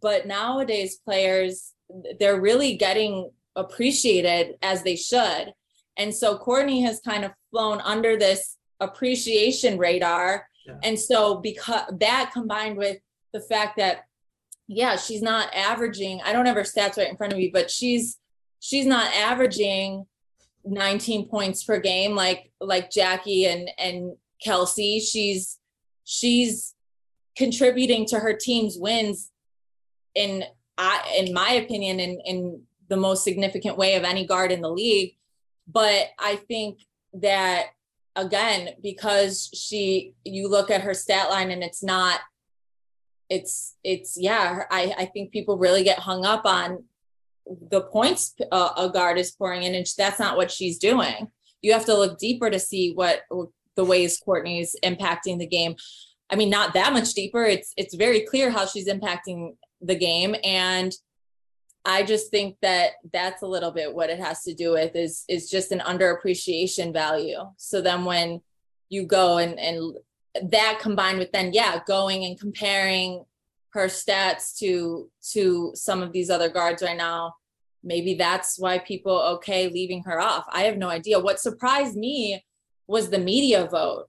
but 0.00 0.26
nowadays 0.26 0.98
players 1.04 1.72
they're 2.18 2.40
really 2.40 2.76
getting 2.76 3.30
appreciated 3.56 4.56
as 4.62 4.82
they 4.82 4.96
should. 4.96 5.52
And 5.96 6.14
so 6.14 6.38
Courtney 6.38 6.82
has 6.82 7.00
kind 7.00 7.24
of 7.24 7.32
flown 7.50 7.80
under 7.80 8.16
this 8.16 8.56
appreciation 8.80 9.78
radar. 9.78 10.46
Yeah. 10.66 10.74
And 10.82 10.98
so 10.98 11.36
because 11.36 11.82
that 11.98 12.30
combined 12.32 12.76
with 12.76 12.98
the 13.32 13.40
fact 13.40 13.76
that 13.76 14.04
yeah, 14.72 14.96
she's 14.96 15.20
not 15.20 15.52
averaging, 15.52 16.20
I 16.24 16.32
don't 16.32 16.46
have 16.46 16.54
her 16.54 16.62
stats 16.62 16.96
right 16.96 17.08
in 17.08 17.16
front 17.16 17.32
of 17.32 17.38
me, 17.38 17.50
but 17.52 17.70
she's 17.70 18.18
she's 18.60 18.86
not 18.86 19.12
averaging 19.14 20.06
19 20.64 21.28
points 21.28 21.64
per 21.64 21.80
game 21.80 22.14
like 22.14 22.52
like 22.60 22.90
Jackie 22.90 23.46
and 23.46 23.68
and 23.78 24.16
Kelsey. 24.42 25.00
She's 25.00 25.58
she's 26.04 26.74
contributing 27.36 28.06
to 28.06 28.20
her 28.20 28.32
team's 28.32 28.76
wins 28.78 29.30
in 30.14 30.44
I 30.80 31.16
in 31.18 31.32
my 31.32 31.50
opinion 31.52 32.00
in 32.00 32.20
in 32.20 32.62
the 32.90 32.96
most 32.96 33.24
significant 33.24 33.78
way 33.78 33.94
of 33.94 34.04
any 34.04 34.26
guard 34.26 34.52
in 34.52 34.60
the 34.60 34.70
league. 34.70 35.14
But 35.66 36.08
I 36.18 36.36
think 36.36 36.80
that 37.14 37.66
again, 38.16 38.70
because 38.82 39.48
she, 39.54 40.14
you 40.24 40.48
look 40.48 40.70
at 40.70 40.82
her 40.82 40.92
stat 40.94 41.30
line 41.30 41.50
and 41.50 41.62
it's 41.62 41.82
not, 41.82 42.20
it's, 43.28 43.76
it's, 43.84 44.16
yeah, 44.18 44.64
I, 44.70 44.94
I 44.98 45.04
think 45.06 45.30
people 45.30 45.56
really 45.56 45.84
get 45.84 46.00
hung 46.00 46.24
up 46.24 46.44
on 46.44 46.84
the 47.70 47.80
points 47.80 48.34
a 48.52 48.90
guard 48.92 49.18
is 49.18 49.30
pouring 49.32 49.62
in, 49.62 49.74
and 49.74 49.86
that's 49.96 50.20
not 50.20 50.36
what 50.36 50.50
she's 50.50 50.78
doing. 50.78 51.28
You 51.62 51.72
have 51.72 51.84
to 51.86 51.96
look 51.96 52.18
deeper 52.18 52.50
to 52.50 52.58
see 52.58 52.92
what 52.92 53.22
the 53.76 53.84
ways 53.84 54.18
Courtney's 54.18 54.76
impacting 54.84 55.38
the 55.38 55.46
game. 55.46 55.74
I 56.30 56.36
mean, 56.36 56.50
not 56.50 56.74
that 56.74 56.92
much 56.92 57.12
deeper. 57.12 57.42
It's 57.42 57.72
it's 57.76 57.94
very 57.94 58.20
clear 58.20 58.50
how 58.50 58.66
she's 58.66 58.88
impacting 58.88 59.56
the 59.80 59.96
game, 59.96 60.34
and 60.44 60.92
I 61.84 62.02
just 62.02 62.30
think 62.30 62.56
that 62.62 62.92
that's 63.12 63.42
a 63.42 63.46
little 63.46 63.70
bit 63.70 63.94
what 63.94 64.10
it 64.10 64.18
has 64.18 64.42
to 64.42 64.54
do 64.54 64.72
with 64.72 64.94
is 64.94 65.24
is 65.28 65.50
just 65.50 65.72
an 65.72 65.80
underappreciation 65.80 66.92
value. 66.92 67.38
So 67.56 67.80
then 67.80 68.04
when 68.04 68.42
you 68.90 69.06
go 69.06 69.38
and 69.38 69.58
and 69.58 69.96
that 70.50 70.78
combined 70.80 71.18
with 71.18 71.32
then 71.32 71.52
yeah 71.52 71.80
going 71.86 72.24
and 72.24 72.38
comparing 72.38 73.24
her 73.70 73.86
stats 73.86 74.56
to 74.58 75.08
to 75.32 75.72
some 75.74 76.02
of 76.02 76.12
these 76.12 76.30
other 76.30 76.48
guards 76.48 76.82
right 76.82 76.96
now 76.96 77.34
maybe 77.82 78.14
that's 78.14 78.58
why 78.58 78.78
people 78.78 79.18
okay 79.18 79.68
leaving 79.68 80.02
her 80.02 80.20
off 80.20 80.44
i 80.52 80.62
have 80.62 80.76
no 80.76 80.88
idea 80.88 81.18
what 81.18 81.40
surprised 81.40 81.96
me 81.96 82.44
was 82.86 83.10
the 83.10 83.18
media 83.18 83.66
vote 83.66 84.06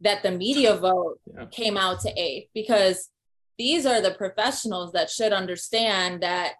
that 0.00 0.22
the 0.22 0.30
media 0.30 0.76
vote 0.76 1.18
yeah. 1.34 1.46
came 1.46 1.76
out 1.76 2.00
to 2.00 2.12
eighth 2.20 2.48
because 2.54 3.08
these 3.58 3.86
are 3.86 4.00
the 4.00 4.12
professionals 4.12 4.92
that 4.92 5.10
should 5.10 5.32
understand 5.32 6.22
that 6.22 6.54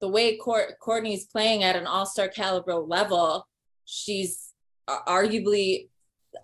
the 0.00 0.08
way 0.08 0.36
Court- 0.36 0.78
courtney's 0.80 1.26
playing 1.26 1.64
at 1.64 1.76
an 1.76 1.86
all-star 1.86 2.28
caliber 2.28 2.74
level 2.74 3.46
she's 3.84 4.52
arguably 4.88 5.88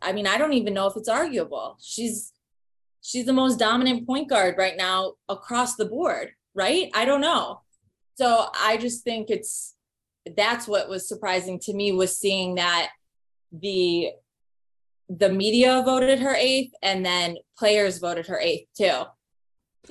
i 0.01 0.13
mean 0.13 0.27
i 0.27 0.39
don't 0.39 0.55
even 0.55 0.75
know 0.75 0.87
if 0.87 0.97
it's 0.97 1.09
arguable. 1.09 1.77
She's 1.81 2.33
she's 3.03 3.27
the 3.27 3.33
most 3.33 3.59
dominant 3.59 4.07
point 4.07 4.29
guard 4.29 4.55
right 4.57 4.77
now 4.77 5.15
across 5.29 5.77
the 5.77 5.87
board 5.87 6.33
right? 6.55 6.91
I 6.95 7.05
don't 7.05 7.21
know. 7.21 7.63
So 8.15 8.47
i 8.55 8.77
just 8.77 9.05
think 9.05 9.31
it's 9.31 9.75
that's 10.37 10.69
what 10.69 10.89
was 10.89 11.09
surprising 11.09 11.59
to 11.61 11.75
me 11.75 11.93
was 11.93 12.17
seeing 12.17 12.55
that 12.55 12.91
the 13.53 14.11
the 15.09 15.29
media 15.29 15.83
voted 15.85 16.21
her 16.21 16.35
eighth 16.35 16.73
and 16.83 17.05
then 17.05 17.37
players 17.59 17.99
voted 17.99 18.27
her 18.27 18.39
eighth 18.39 18.69
too 18.77 19.03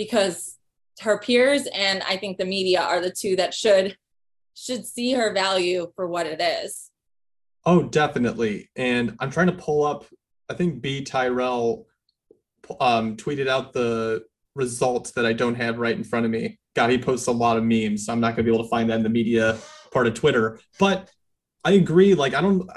because 0.03 0.57
her 1.01 1.19
peers 1.19 1.67
and 1.73 2.01
i 2.03 2.17
think 2.17 2.37
the 2.37 2.45
media 2.45 2.81
are 2.81 2.99
the 3.01 3.11
two 3.11 3.35
that 3.35 3.53
should 3.53 3.95
should 4.55 4.83
see 4.85 5.13
her 5.13 5.31
value 5.33 5.91
for 5.95 6.07
what 6.07 6.25
it 6.27 6.41
is. 6.41 6.91
Oh 7.65 7.83
definitely. 7.83 8.69
And 8.75 9.15
i'm 9.19 9.29
trying 9.29 9.47
to 9.47 9.53
pull 9.67 9.85
up 9.85 10.05
i 10.49 10.53
think 10.53 10.81
b 10.81 11.03
tyrell 11.03 11.85
um, 12.79 13.17
tweeted 13.17 13.47
out 13.47 13.73
the 13.73 14.23
results 14.55 15.11
that 15.11 15.25
i 15.25 15.33
don't 15.33 15.55
have 15.55 15.77
right 15.77 15.95
in 15.95 16.03
front 16.03 16.25
of 16.25 16.31
me. 16.31 16.57
God 16.75 16.89
he 16.89 16.97
posts 16.97 17.27
a 17.27 17.31
lot 17.31 17.57
of 17.57 17.63
memes. 17.63 18.05
So 18.05 18.13
i'm 18.13 18.19
not 18.19 18.35
going 18.35 18.45
to 18.45 18.51
be 18.51 18.55
able 18.55 18.63
to 18.63 18.69
find 18.69 18.89
that 18.89 18.97
in 18.97 19.03
the 19.03 19.09
media 19.09 19.57
part 19.91 20.07
of 20.07 20.15
twitter. 20.15 20.59
But 20.79 21.09
I 21.63 21.73
agree. 21.73 22.15
Like, 22.15 22.33
I 22.33 22.41
don't 22.41 22.67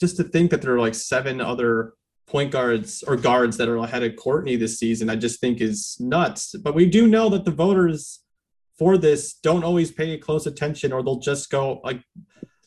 just 0.00 0.16
to 0.18 0.24
think 0.24 0.52
that 0.52 0.62
there 0.62 0.74
are 0.74 0.80
like 0.80 0.94
seven 0.94 1.40
other 1.40 1.94
point 2.30 2.52
guards 2.52 3.02
or 3.02 3.16
guards 3.16 3.56
that 3.56 3.68
are 3.68 3.76
ahead 3.76 4.04
of 4.04 4.14
Courtney 4.14 4.56
this 4.56 4.78
season. 4.78 5.10
I 5.10 5.16
just 5.16 5.40
think 5.40 5.60
is 5.60 5.96
nuts. 5.98 6.54
But 6.54 6.74
we 6.74 6.86
do 6.86 7.08
know 7.08 7.28
that 7.30 7.44
the 7.44 7.50
voters 7.50 8.20
for 8.78 8.96
this 8.96 9.34
don't 9.34 9.64
always 9.64 9.90
pay 9.90 10.16
close 10.16 10.46
attention, 10.46 10.92
or 10.92 11.02
they'll 11.02 11.18
just 11.18 11.50
go 11.50 11.80
like 11.84 12.00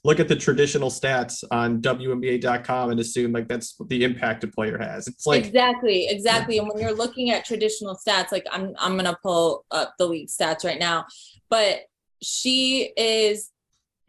look 0.03 0.19
at 0.19 0.27
the 0.27 0.35
traditional 0.35 0.89
stats 0.89 1.45
on 1.49 1.81
WNBA.com 1.81 2.91
and 2.91 2.99
assume 2.99 3.31
like 3.31 3.47
that's 3.47 3.75
the 3.87 4.03
impact 4.03 4.43
a 4.43 4.47
player 4.47 4.77
has. 4.77 5.07
It's 5.07 5.25
like 5.25 5.45
exactly, 5.45 6.07
exactly. 6.09 6.57
And 6.57 6.67
when 6.67 6.77
you're 6.79 6.93
looking 6.93 7.31
at 7.31 7.45
traditional 7.45 7.95
stats, 7.95 8.31
like 8.31 8.45
I'm 8.51 8.73
I'm 8.77 8.97
gonna 8.97 9.17
pull 9.23 9.65
up 9.71 9.95
the 9.97 10.07
league 10.07 10.27
stats 10.27 10.65
right 10.65 10.79
now, 10.79 11.05
but 11.49 11.83
she 12.21 12.91
is 12.97 13.49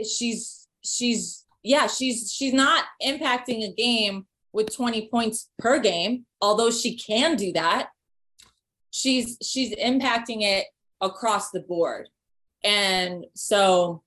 she's 0.04 0.66
she's 0.84 1.46
yeah, 1.62 1.86
she's 1.86 2.32
she's 2.32 2.52
not 2.52 2.84
impacting 3.02 3.62
a 3.62 3.72
game 3.72 4.26
with 4.54 4.74
20 4.74 5.08
points 5.08 5.50
per 5.58 5.80
game, 5.80 6.24
although 6.40 6.70
she 6.70 6.96
can 6.96 7.36
do 7.36 7.52
that. 7.52 7.88
She's 8.90 9.36
she's 9.42 9.74
impacting 9.74 10.42
it 10.42 10.66
across 11.00 11.50
the 11.50 11.60
board. 11.60 12.08
And 12.62 13.26
so 13.34 14.02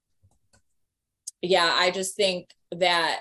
yeah, 1.42 1.76
I 1.76 1.92
just 1.92 2.16
think 2.16 2.50
that 2.72 3.20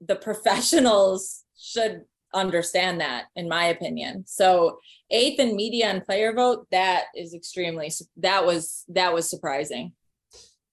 the 0.00 0.16
professionals 0.16 1.44
should 1.58 2.02
understand 2.34 3.00
that 3.00 3.24
in 3.34 3.48
my 3.48 3.66
opinion. 3.66 4.24
So 4.26 4.78
eighth 5.10 5.40
in 5.40 5.56
media 5.56 5.86
and 5.86 6.04
player 6.04 6.34
vote, 6.34 6.66
that 6.70 7.04
is 7.16 7.34
extremely 7.34 7.90
that 8.18 8.44
was 8.44 8.84
that 8.88 9.14
was 9.14 9.28
surprising. 9.28 9.92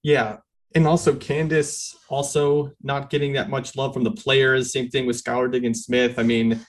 Yeah, 0.04 0.38
and 0.76 0.86
also 0.86 1.16
Candace 1.16 1.98
also 2.10 2.72
not 2.84 3.10
getting 3.10 3.34
that 3.34 3.50
much 3.50 3.76
love 3.76 3.94
from 3.94 4.04
the 4.04 4.12
players. 4.12 4.72
Same 4.72 4.90
thing 4.90 5.06
with 5.06 5.22
Skylar 5.22 5.52
Diggins 5.52 5.84
Smith. 5.86 6.20
I 6.20 6.24
mean, 6.24 6.64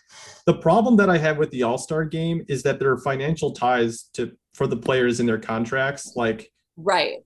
the 0.46 0.54
problem 0.54 0.96
that 0.96 1.10
I 1.10 1.18
have 1.18 1.36
with 1.36 1.50
the 1.50 1.62
All 1.64 1.78
Star 1.78 2.04
game 2.04 2.44
is 2.48 2.62
that 2.62 2.78
there 2.78 2.90
are 2.90 2.98
financial 2.98 3.52
ties 3.52 4.04
to 4.14 4.32
for 4.54 4.66
the 4.66 4.76
players 4.76 5.20
in 5.20 5.26
their 5.26 5.38
contracts. 5.38 6.14
Like, 6.16 6.50
right. 6.76 7.18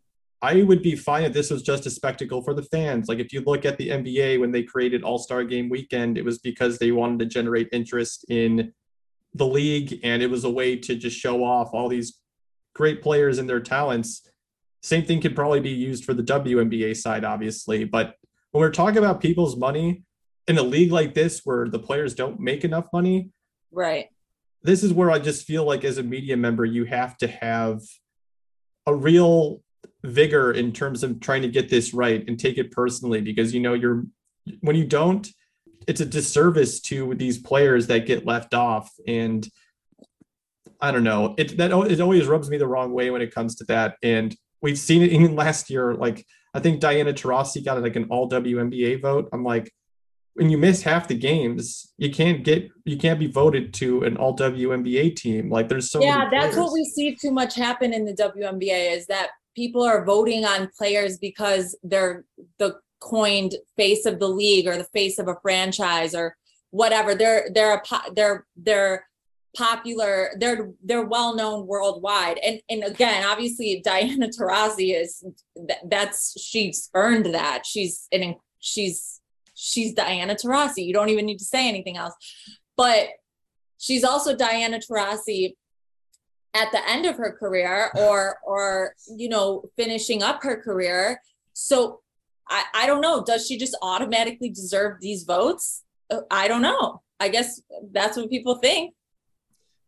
I 0.42 0.62
would 0.62 0.82
be 0.82 0.94
fine 0.94 1.24
if 1.24 1.32
this 1.32 1.50
was 1.50 1.62
just 1.62 1.86
a 1.86 1.90
spectacle 1.90 2.42
for 2.42 2.52
the 2.52 2.64
fans. 2.64 3.08
Like, 3.08 3.18
if 3.18 3.32
you 3.32 3.42
look 3.46 3.64
at 3.64 3.78
the 3.78 3.88
NBA 3.88 4.40
when 4.40 4.52
they 4.52 4.62
created 4.62 5.02
All 5.02 5.18
Star 5.18 5.44
Game 5.44 5.68
Weekend, 5.68 6.18
it 6.18 6.24
was 6.24 6.38
because 6.38 6.78
they 6.78 6.90
wanted 6.90 7.20
to 7.20 7.26
generate 7.26 7.68
interest 7.72 8.26
in 8.28 8.72
the 9.32 9.46
league, 9.46 10.00
and 10.02 10.22
it 10.22 10.30
was 10.30 10.44
a 10.44 10.50
way 10.50 10.76
to 10.76 10.96
just 10.96 11.16
show 11.16 11.44
off 11.44 11.70
all 11.72 11.88
these 11.88 12.20
great 12.74 13.00
players 13.00 13.38
and 13.38 13.48
their 13.48 13.60
talents 13.60 14.28
same 14.84 15.04
thing 15.06 15.22
could 15.22 15.34
probably 15.34 15.60
be 15.60 15.70
used 15.70 16.04
for 16.04 16.12
the 16.12 16.22
WNBA 16.22 16.94
side, 16.94 17.24
obviously. 17.24 17.84
But 17.84 18.16
when 18.50 18.60
we're 18.60 18.70
talking 18.70 18.98
about 18.98 19.22
people's 19.22 19.56
money 19.56 20.02
in 20.46 20.58
a 20.58 20.62
league 20.62 20.92
like 20.92 21.14
this 21.14 21.40
where 21.44 21.66
the 21.68 21.78
players 21.78 22.14
don't 22.14 22.38
make 22.38 22.64
enough 22.64 22.88
money, 22.92 23.30
right? 23.72 24.08
This 24.62 24.82
is 24.82 24.92
where 24.92 25.10
I 25.10 25.18
just 25.18 25.46
feel 25.46 25.64
like 25.64 25.84
as 25.84 25.96
a 25.96 26.02
media 26.02 26.36
member, 26.36 26.66
you 26.66 26.84
have 26.84 27.16
to 27.18 27.26
have 27.26 27.80
a 28.86 28.94
real 28.94 29.62
vigor 30.02 30.52
in 30.52 30.70
terms 30.70 31.02
of 31.02 31.18
trying 31.18 31.40
to 31.42 31.48
get 31.48 31.70
this 31.70 31.94
right 31.94 32.22
and 32.28 32.38
take 32.38 32.58
it 32.58 32.70
personally 32.70 33.22
because 33.22 33.54
you 33.54 33.60
know 33.60 33.72
you're 33.72 34.04
when 34.60 34.76
you 34.76 34.84
don't 34.84 35.30
it's 35.86 36.02
a 36.02 36.06
disservice 36.06 36.80
to 36.80 37.14
these 37.14 37.38
players 37.38 37.86
that 37.86 38.06
get 38.06 38.26
left 38.26 38.52
off 38.52 38.92
and 39.06 39.48
I 40.78 40.90
don't 40.90 41.04
know. 41.04 41.34
It 41.38 41.56
that 41.56 41.70
it 41.90 42.00
always 42.02 42.26
rubs 42.26 42.50
me 42.50 42.58
the 42.58 42.66
wrong 42.66 42.92
way 42.92 43.10
when 43.10 43.22
it 43.22 43.34
comes 43.34 43.54
to 43.56 43.64
that. 43.64 43.96
And 44.02 44.36
we've 44.64 44.78
seen 44.78 45.02
it 45.02 45.12
even 45.12 45.36
last 45.44 45.70
year. 45.70 45.94
Like 45.94 46.26
I 46.54 46.58
think 46.58 46.80
Diana 46.80 47.12
Taurasi 47.12 47.64
got 47.64 47.80
like 47.80 47.94
an 47.94 48.06
all 48.10 48.28
WNBA 48.28 49.00
vote. 49.00 49.28
I'm 49.32 49.44
like, 49.44 49.70
when 50.32 50.50
you 50.50 50.58
miss 50.58 50.82
half 50.82 51.06
the 51.06 51.14
games, 51.14 51.92
you 51.96 52.10
can't 52.10 52.42
get 52.42 52.68
you 52.84 52.96
can't 52.96 53.20
be 53.20 53.28
voted 53.28 53.72
to 53.74 54.02
an 54.02 54.16
all 54.16 54.36
WNBA 54.36 55.14
team. 55.14 55.50
Like 55.50 55.68
there's 55.68 55.90
so 55.92 56.00
yeah, 56.00 56.28
that's 56.28 56.56
what 56.56 56.72
we 56.72 56.84
see 56.84 57.14
too 57.14 57.30
much 57.30 57.54
happen 57.54 57.92
in 57.92 58.04
the 58.04 58.14
WNBA 58.14 58.96
is 58.96 59.06
that 59.06 59.28
people 59.54 59.82
are 59.82 60.04
voting 60.04 60.44
on 60.44 60.70
players 60.76 61.18
because 61.18 61.76
they're 61.84 62.24
the 62.58 62.76
coined 63.00 63.54
face 63.76 64.06
of 64.06 64.18
the 64.18 64.28
league 64.28 64.66
or 64.66 64.76
the 64.76 64.90
face 64.92 65.18
of 65.18 65.28
a 65.28 65.36
franchise 65.42 66.14
or 66.14 66.36
whatever. 66.70 67.14
They're 67.14 67.48
they're 67.54 67.74
a 67.74 67.82
they're 68.16 68.46
they're 68.56 69.06
popular 69.54 70.30
they're 70.38 70.70
they're 70.82 71.04
well 71.04 71.34
known 71.34 71.66
worldwide. 71.66 72.38
And 72.38 72.60
and 72.68 72.84
again 72.84 73.24
obviously 73.24 73.80
diana 73.84 74.28
taurasi 74.28 75.00
is 75.00 75.24
that's 75.88 76.40
she's 76.40 76.90
earned 76.94 77.34
that. 77.34 77.64
She's 77.66 78.06
an 78.12 78.36
she's 78.60 79.20
she's 79.54 79.94
diana 79.94 80.34
taurasi. 80.34 80.84
You 80.84 80.92
don't 80.92 81.08
even 81.08 81.26
need 81.26 81.38
to 81.38 81.44
say 81.44 81.68
anything 81.68 81.96
else. 81.96 82.14
But 82.76 83.08
she's 83.78 84.04
also 84.04 84.36
diana 84.36 84.78
taurasi 84.78 85.54
at 86.54 86.70
the 86.70 86.88
end 86.88 87.06
of 87.06 87.16
her 87.16 87.32
career 87.32 87.90
or 87.96 88.38
or 88.44 88.94
you 89.16 89.28
know 89.28 89.64
finishing 89.76 90.22
up 90.22 90.42
her 90.42 90.60
career. 90.60 91.20
So 91.52 92.00
i 92.48 92.64
i 92.74 92.86
don't 92.86 93.00
know. 93.00 93.24
Does 93.24 93.46
she 93.46 93.56
just 93.56 93.76
automatically 93.82 94.50
deserve 94.50 95.00
these 95.00 95.24
votes? 95.24 95.82
Uh, 96.10 96.20
i 96.30 96.48
don't 96.48 96.62
know. 96.62 97.02
I 97.20 97.28
guess 97.28 97.62
that's 97.92 98.16
what 98.16 98.28
people 98.28 98.56
think 98.56 98.94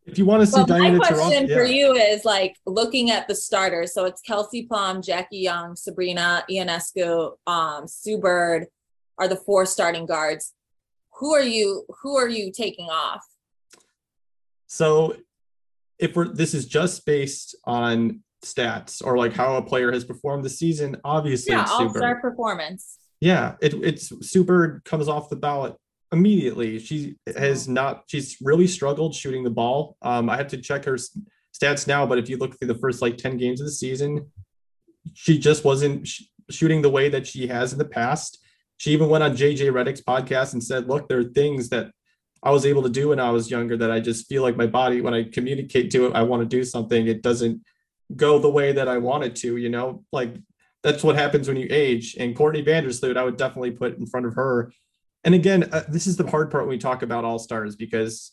if 0.07 0.17
you 0.17 0.25
want 0.25 0.41
to 0.41 0.47
see 0.47 0.55
well, 0.55 0.65
Diana 0.65 0.97
my 0.97 1.07
question 1.07 1.47
for 1.49 1.63
you 1.63 1.93
is 1.93 2.23
like 2.23 2.55
looking 2.65 3.11
at 3.11 3.27
the 3.27 3.35
starters. 3.35 3.93
So 3.93 4.05
it's 4.05 4.21
Kelsey 4.21 4.63
Plum, 4.63 5.01
Jackie 5.01 5.39
Young, 5.39 5.75
Sabrina 5.75 6.45
Ionescu, 6.49 7.33
um, 7.45 7.87
Sue 7.87 8.17
Bird 8.17 8.67
are 9.17 9.27
the 9.27 9.35
four 9.35 9.65
starting 9.65 10.05
guards. 10.05 10.53
Who 11.19 11.33
are 11.33 11.43
you? 11.43 11.85
Who 12.01 12.17
are 12.17 12.29
you 12.29 12.51
taking 12.51 12.89
off? 12.89 13.25
So, 14.67 15.17
if 15.99 16.15
we're 16.15 16.27
this 16.27 16.53
is 16.53 16.67
just 16.67 17.05
based 17.05 17.55
on 17.65 18.21
stats 18.45 19.03
or 19.03 19.17
like 19.17 19.33
how 19.33 19.55
a 19.55 19.61
player 19.61 19.91
has 19.91 20.05
performed 20.05 20.45
the 20.45 20.49
season, 20.49 20.97
obviously, 21.03 21.53
yeah, 21.53 21.65
all 21.67 21.89
star 21.93 22.21
performance. 22.21 22.99
Yeah, 23.19 23.55
it, 23.61 23.73
it's 23.73 24.13
Sue 24.29 24.43
Bird 24.43 24.83
comes 24.85 25.07
off 25.07 25.29
the 25.29 25.35
ballot 25.35 25.75
immediately. 26.11 26.79
She 26.79 27.15
has 27.35 27.67
not, 27.67 28.03
she's 28.07 28.37
really 28.41 28.67
struggled 28.67 29.15
shooting 29.15 29.43
the 29.43 29.49
ball. 29.49 29.97
Um, 30.01 30.29
I 30.29 30.37
have 30.37 30.47
to 30.49 30.57
check 30.57 30.85
her 30.85 30.97
stats 31.53 31.87
now, 31.87 32.05
but 32.05 32.17
if 32.17 32.29
you 32.29 32.37
look 32.37 32.57
through 32.57 32.69
the 32.69 32.79
first 32.79 33.01
like 33.01 33.17
10 33.17 33.37
games 33.37 33.61
of 33.61 33.67
the 33.67 33.71
season, 33.71 34.31
she 35.13 35.37
just 35.37 35.63
wasn't 35.63 36.07
sh- 36.07 36.23
shooting 36.49 36.81
the 36.81 36.89
way 36.89 37.09
that 37.09 37.27
she 37.27 37.47
has 37.47 37.73
in 37.73 37.79
the 37.79 37.85
past. 37.85 38.39
She 38.77 38.91
even 38.91 39.09
went 39.09 39.23
on 39.23 39.35
JJ 39.35 39.71
Redick's 39.71 40.01
podcast 40.01 40.53
and 40.53 40.63
said, 40.63 40.87
"Look, 40.87 41.09
there 41.09 41.19
are 41.19 41.23
things 41.23 41.69
that 41.69 41.91
I 42.43 42.51
was 42.51 42.65
able 42.65 42.83
to 42.83 42.89
do 42.89 43.09
when 43.09 43.19
I 43.19 43.31
was 43.31 43.49
younger 43.49 43.75
that 43.77 43.91
I 43.91 43.99
just 43.99 44.27
feel 44.27 44.43
like 44.43 44.55
my 44.55 44.67
body, 44.67 45.01
when 45.01 45.13
I 45.13 45.23
communicate 45.23 45.91
to 45.91 46.07
it, 46.07 46.15
I 46.15 46.23
want 46.23 46.41
to 46.41 46.47
do 46.47 46.63
something, 46.63 47.07
it 47.07 47.21
doesn't 47.21 47.61
go 48.15 48.39
the 48.39 48.49
way 48.49 48.71
that 48.71 48.87
I 48.87 48.97
want 48.99 49.23
it 49.23 49.35
to, 49.37 49.57
you 49.57 49.69
know, 49.69 50.03
like 50.11 50.35
that's 50.83 51.03
what 51.03 51.15
happens 51.15 51.47
when 51.47 51.57
you 51.57 51.67
age. 51.69 52.15
And 52.19 52.35
Courtney 52.35 52.63
Vandersloot, 52.63 53.17
I 53.17 53.23
would 53.23 53.37
definitely 53.37 53.71
put 53.71 53.97
in 53.97 54.05
front 54.05 54.25
of 54.25 54.35
her. 54.35 54.71
And 55.23 55.35
again, 55.35 55.69
uh, 55.71 55.83
this 55.87 56.07
is 56.07 56.17
the 56.17 56.27
hard 56.27 56.51
part 56.51 56.63
when 56.63 56.69
we 56.69 56.77
talk 56.77 57.01
about 57.01 57.25
all 57.25 57.39
stars 57.39 57.75
because 57.75 58.31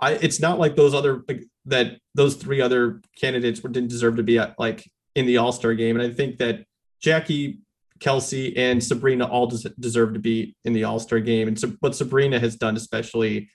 I, 0.00 0.12
it's 0.12 0.40
not 0.40 0.58
like 0.58 0.76
those 0.76 0.94
other 0.94 1.22
like, 1.28 1.44
that 1.66 1.98
those 2.14 2.36
three 2.36 2.60
other 2.60 3.00
candidates 3.20 3.62
were, 3.62 3.70
didn't 3.70 3.90
deserve 3.90 4.16
to 4.16 4.22
be 4.22 4.38
at, 4.38 4.58
like 4.58 4.90
in 5.14 5.26
the 5.26 5.38
All 5.38 5.52
Star 5.52 5.74
game. 5.74 5.98
And 5.98 6.10
I 6.10 6.14
think 6.14 6.38
that 6.38 6.64
Jackie 7.00 7.60
Kelsey 8.00 8.56
and 8.56 8.82
Sabrina 8.82 9.26
all 9.26 9.46
des- 9.46 9.70
deserve 9.78 10.14
to 10.14 10.18
be 10.18 10.56
in 10.64 10.72
the 10.72 10.84
All 10.84 10.98
Star 10.98 11.20
game. 11.20 11.48
And 11.48 11.58
so, 11.58 11.72
what 11.80 11.94
Sabrina 11.94 12.38
has 12.38 12.56
done, 12.56 12.76
especially 12.76 13.50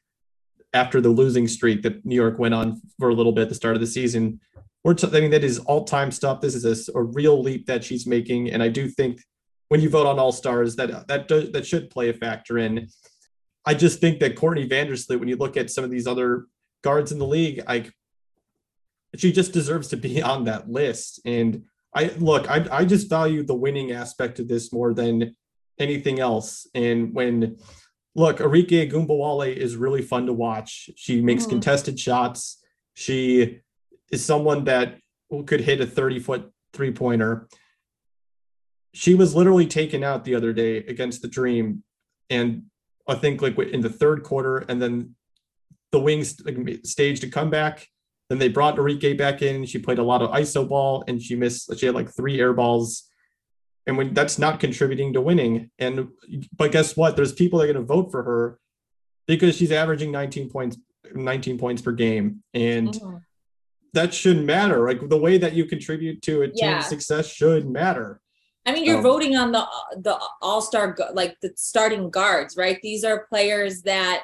after 0.74 1.02
the 1.02 1.10
losing 1.10 1.48
streak 1.48 1.82
that 1.84 2.06
New 2.06 2.16
York 2.16 2.38
went 2.38 2.54
on 2.54 2.82
for 3.00 3.10
a 3.10 3.14
little 3.14 3.32
bit 3.32 3.44
at 3.44 3.50
the 3.50 3.56
start 3.56 3.76
of 3.76 3.82
the 3.82 3.88
season, 3.88 4.40
we're 4.84 4.94
t- 4.94 5.08
I 5.12 5.20
mean 5.20 5.32
that 5.32 5.44
is 5.44 5.60
all 5.60 5.84
time 5.84 6.12
stuff. 6.12 6.42
This 6.42 6.54
is 6.54 6.90
a, 6.90 7.00
a, 7.00 7.02
real 7.02 7.42
leap 7.42 7.66
that 7.66 7.84
she's 7.84 8.06
making, 8.06 8.52
and 8.52 8.62
I 8.62 8.68
do 8.68 8.88
think 8.88 9.20
when 9.70 9.82
you 9.82 9.90
vote 9.90 10.08
on 10.08 10.20
All 10.20 10.32
Stars, 10.32 10.76
that 10.76 11.08
that 11.08 11.28
does, 11.28 11.52
that 11.52 11.66
should 11.66 11.90
play 11.90 12.10
a 12.10 12.14
factor 12.14 12.58
in. 12.58 12.88
I 13.66 13.74
just 13.74 14.00
think 14.00 14.20
that 14.20 14.36
Courtney 14.36 14.68
Vandersloot, 14.68 15.20
when 15.20 15.28
you 15.28 15.38
look 15.38 15.58
at 15.58 15.72
some 15.72 15.84
of 15.84 15.90
these 15.90 16.08
other 16.08 16.46
guards 16.84 17.12
in 17.12 17.18
the 17.18 17.26
league, 17.26 17.64
like 17.68 17.92
she 19.16 19.32
just 19.32 19.54
deserves 19.54 19.88
to 19.90 19.98
be 19.98 20.22
on 20.34 20.46
that 20.46 20.70
list. 20.70 21.20
And 21.26 21.64
I 21.94 22.12
look, 22.18 22.50
I, 22.50 22.66
I 22.72 22.86
just 22.86 23.10
value 23.10 23.44
the 23.44 23.56
winning 23.56 23.92
aspect 23.92 24.40
of 24.40 24.48
this 24.48 24.72
more 24.72 24.94
than 24.94 25.36
anything 25.80 26.20
else. 26.20 26.68
And 26.76 27.14
when 27.14 27.58
look, 28.16 28.38
Arike 28.38 28.92
Ogunbowale 28.92 29.56
is 29.56 29.76
really 29.76 30.02
fun 30.02 30.26
to 30.26 30.34
watch. 30.34 30.90
She 30.96 31.22
makes 31.22 31.44
mm-hmm. 31.44 31.52
contested 31.52 32.00
shots. 32.00 32.64
She 32.94 33.60
is 34.12 34.24
someone 34.24 34.66
that 34.66 34.98
could 35.46 35.62
hit 35.62 35.82
a 35.82 35.86
30 35.86 36.20
foot 36.20 36.52
three 36.74 36.92
pointer. 36.92 37.48
She 38.96 39.14
was 39.14 39.36
literally 39.36 39.68
taken 39.68 40.04
out 40.04 40.24
the 40.24 40.36
other 40.36 40.54
day 40.54 40.78
against 40.78 41.22
the 41.22 41.28
Dream. 41.28 41.84
And 42.30 42.64
I 43.08 43.16
think 43.16 43.42
like 43.42 43.58
in 43.60 43.82
the 43.82 43.90
third 43.90 44.24
quarter, 44.24 44.60
and 44.60 44.82
then 44.82 45.16
the 45.92 46.00
Wings 46.00 46.38
staged 46.84 47.24
a 47.24 47.30
comeback 47.30 47.88
then 48.30 48.40
they 48.40 48.50
brought 48.50 48.78
Arike 48.78 49.18
back 49.18 49.42
in. 49.42 49.66
She 49.66 49.78
played 49.78 50.00
a 50.00 50.04
lot 50.04 50.22
of 50.22 50.32
ISO 50.32 50.68
ball 50.68 51.04
and 51.08 51.22
she 51.22 51.36
missed, 51.36 51.78
she 51.78 51.86
had 51.86 51.96
like 51.96 52.10
three 52.10 52.40
air 52.40 52.54
balls. 52.54 53.04
And 53.88 53.98
when 53.98 54.16
that's 54.16 54.40
not 54.40 54.60
contributing 54.60 55.14
to 55.14 55.22
winning. 55.22 55.70
And 55.78 56.08
but 56.56 56.72
guess 56.72 56.98
what? 56.98 57.16
There's 57.16 57.34
people 57.34 57.60
that 57.60 57.70
are 57.70 57.74
going 57.74 57.86
to 57.86 57.94
vote 57.94 58.10
for 58.10 58.24
her 58.24 58.60
because 59.28 59.56
she's 59.56 59.72
averaging 59.72 60.12
19 60.12 60.50
points, 60.50 60.78
19 61.14 61.60
points 61.60 61.84
per 61.84 61.92
game. 61.92 62.44
And 62.56 62.90
mm-hmm. 62.90 63.18
that 63.94 64.12
shouldn't 64.12 64.46
matter. 64.48 64.88
Like 64.88 65.08
the 65.08 65.18
way 65.18 65.38
that 65.38 65.54
you 65.54 65.66
contribute 65.66 66.24
to 66.24 66.42
a 66.42 66.48
team's 66.48 66.60
yeah. 66.60 66.80
success 66.80 67.28
should 67.28 67.70
matter. 67.70 68.20
I 68.66 68.74
mean, 68.74 68.84
you're 68.86 68.98
um, 68.98 69.04
voting 69.04 69.36
on 69.36 69.52
the 69.52 69.66
the 69.98 70.20
all 70.42 70.62
star 70.62 70.98
like 71.14 71.38
the 71.42 71.52
starting 71.56 72.10
guards, 72.10 72.58
right? 72.58 72.80
These 72.82 73.04
are 73.04 73.28
players 73.28 73.84
that 73.84 74.24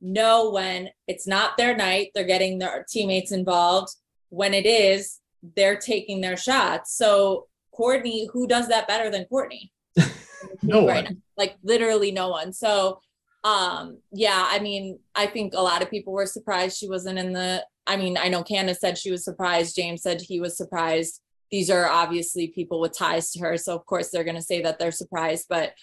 know 0.00 0.50
when 0.50 0.90
it's 1.06 1.26
not 1.26 1.56
their 1.56 1.76
night, 1.76 2.10
they're 2.14 2.24
getting 2.24 2.58
their 2.58 2.84
teammates 2.88 3.32
involved. 3.32 3.94
When 4.30 4.52
it 4.52 4.66
is, 4.66 5.20
they're 5.56 5.76
taking 5.76 6.20
their 6.20 6.36
shots. 6.36 6.96
So 6.96 7.46
Courtney, 7.72 8.28
who 8.32 8.46
does 8.46 8.68
that 8.68 8.88
better 8.88 9.10
than 9.10 9.24
Courtney? 9.26 9.72
no 10.62 10.86
right 10.86 11.04
one. 11.04 11.04
Now? 11.04 11.10
Like 11.38 11.56
literally 11.64 12.12
no 12.12 12.28
one. 12.28 12.52
So 12.52 13.00
um 13.44 13.98
yeah, 14.12 14.46
I 14.48 14.58
mean, 14.58 14.98
I 15.14 15.26
think 15.26 15.54
a 15.54 15.60
lot 15.60 15.82
of 15.82 15.90
people 15.90 16.12
were 16.12 16.26
surprised 16.26 16.76
she 16.76 16.88
wasn't 16.88 17.18
in 17.18 17.32
the 17.32 17.64
I 17.86 17.96
mean, 17.96 18.16
I 18.16 18.28
know 18.28 18.44
Candace 18.44 18.80
said 18.80 18.98
she 18.98 19.10
was 19.10 19.24
surprised, 19.24 19.74
James 19.74 20.02
said 20.02 20.20
he 20.20 20.40
was 20.40 20.56
surprised. 20.56 21.20
These 21.52 21.70
are 21.70 21.86
obviously 21.86 22.48
people 22.48 22.80
with 22.80 22.98
ties 22.98 23.30
to 23.32 23.40
her, 23.40 23.56
so 23.56 23.76
of 23.76 23.86
course 23.86 24.10
they're 24.10 24.24
going 24.24 24.36
to 24.36 24.42
say 24.42 24.62
that 24.62 24.80
they're 24.80 24.90
surprised, 24.90 25.46
but 25.48 25.74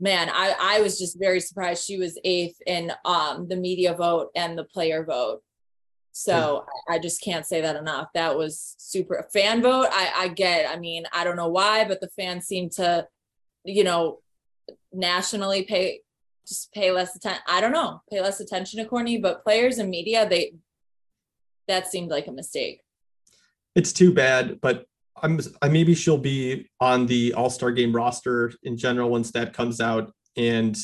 man, 0.00 0.28
I, 0.32 0.54
I 0.60 0.80
was 0.80 0.98
just 0.98 1.18
very 1.18 1.40
surprised 1.40 1.84
she 1.84 1.98
was 1.98 2.18
eighth 2.24 2.56
in 2.66 2.92
um, 3.04 3.48
the 3.48 3.56
media 3.56 3.94
vote 3.94 4.30
and 4.34 4.56
the 4.56 4.64
player 4.64 5.04
vote. 5.04 5.40
So 6.12 6.64
yeah. 6.88 6.94
I 6.94 6.98
just 6.98 7.22
can't 7.22 7.46
say 7.46 7.60
that 7.60 7.76
enough. 7.76 8.08
That 8.14 8.36
was 8.36 8.74
super 8.78 9.26
fan 9.32 9.62
vote. 9.62 9.88
I, 9.90 10.12
I 10.16 10.28
get, 10.28 10.70
I 10.70 10.78
mean, 10.78 11.04
I 11.12 11.24
don't 11.24 11.36
know 11.36 11.48
why, 11.48 11.84
but 11.84 12.00
the 12.00 12.08
fans 12.08 12.46
seem 12.46 12.70
to, 12.70 13.06
you 13.64 13.84
know, 13.84 14.20
nationally 14.92 15.64
pay 15.64 16.00
just 16.46 16.72
pay 16.72 16.90
less 16.90 17.14
attention. 17.14 17.42
I 17.46 17.60
don't 17.60 17.72
know, 17.72 18.00
pay 18.10 18.20
less 18.20 18.40
attention 18.40 18.82
to 18.82 18.88
Courtney, 18.88 19.18
but 19.18 19.44
players 19.44 19.78
and 19.78 19.90
media, 19.90 20.28
they 20.28 20.54
that 21.66 21.88
seemed 21.88 22.10
like 22.10 22.26
a 22.26 22.32
mistake. 22.32 22.80
It's 23.78 23.92
too 23.92 24.12
bad, 24.12 24.60
but 24.60 24.86
I'm 25.22 25.38
I 25.62 25.68
maybe 25.68 25.94
she'll 25.94 26.18
be 26.18 26.68
on 26.80 27.06
the 27.06 27.32
All 27.34 27.48
Star 27.48 27.70
Game 27.70 27.94
roster 27.94 28.52
in 28.64 28.76
general 28.76 29.08
once 29.08 29.30
that 29.30 29.52
comes 29.52 29.80
out, 29.80 30.12
and 30.36 30.76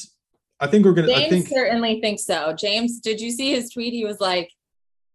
I 0.61 0.69
think 0.69 0.85
we're 0.85 0.93
gonna. 0.93 1.09
James 1.09 1.27
I 1.27 1.29
think, 1.29 1.49
certainly 1.49 2.01
think 2.01 2.21
so. 2.21 2.53
James, 2.53 3.01
did 3.01 3.21
you 3.21 3.33
see 3.33 3.51
his 3.51 3.71
tweet? 3.71 3.93
He 3.93 4.05
was 4.05 4.21
like, 4.21 4.49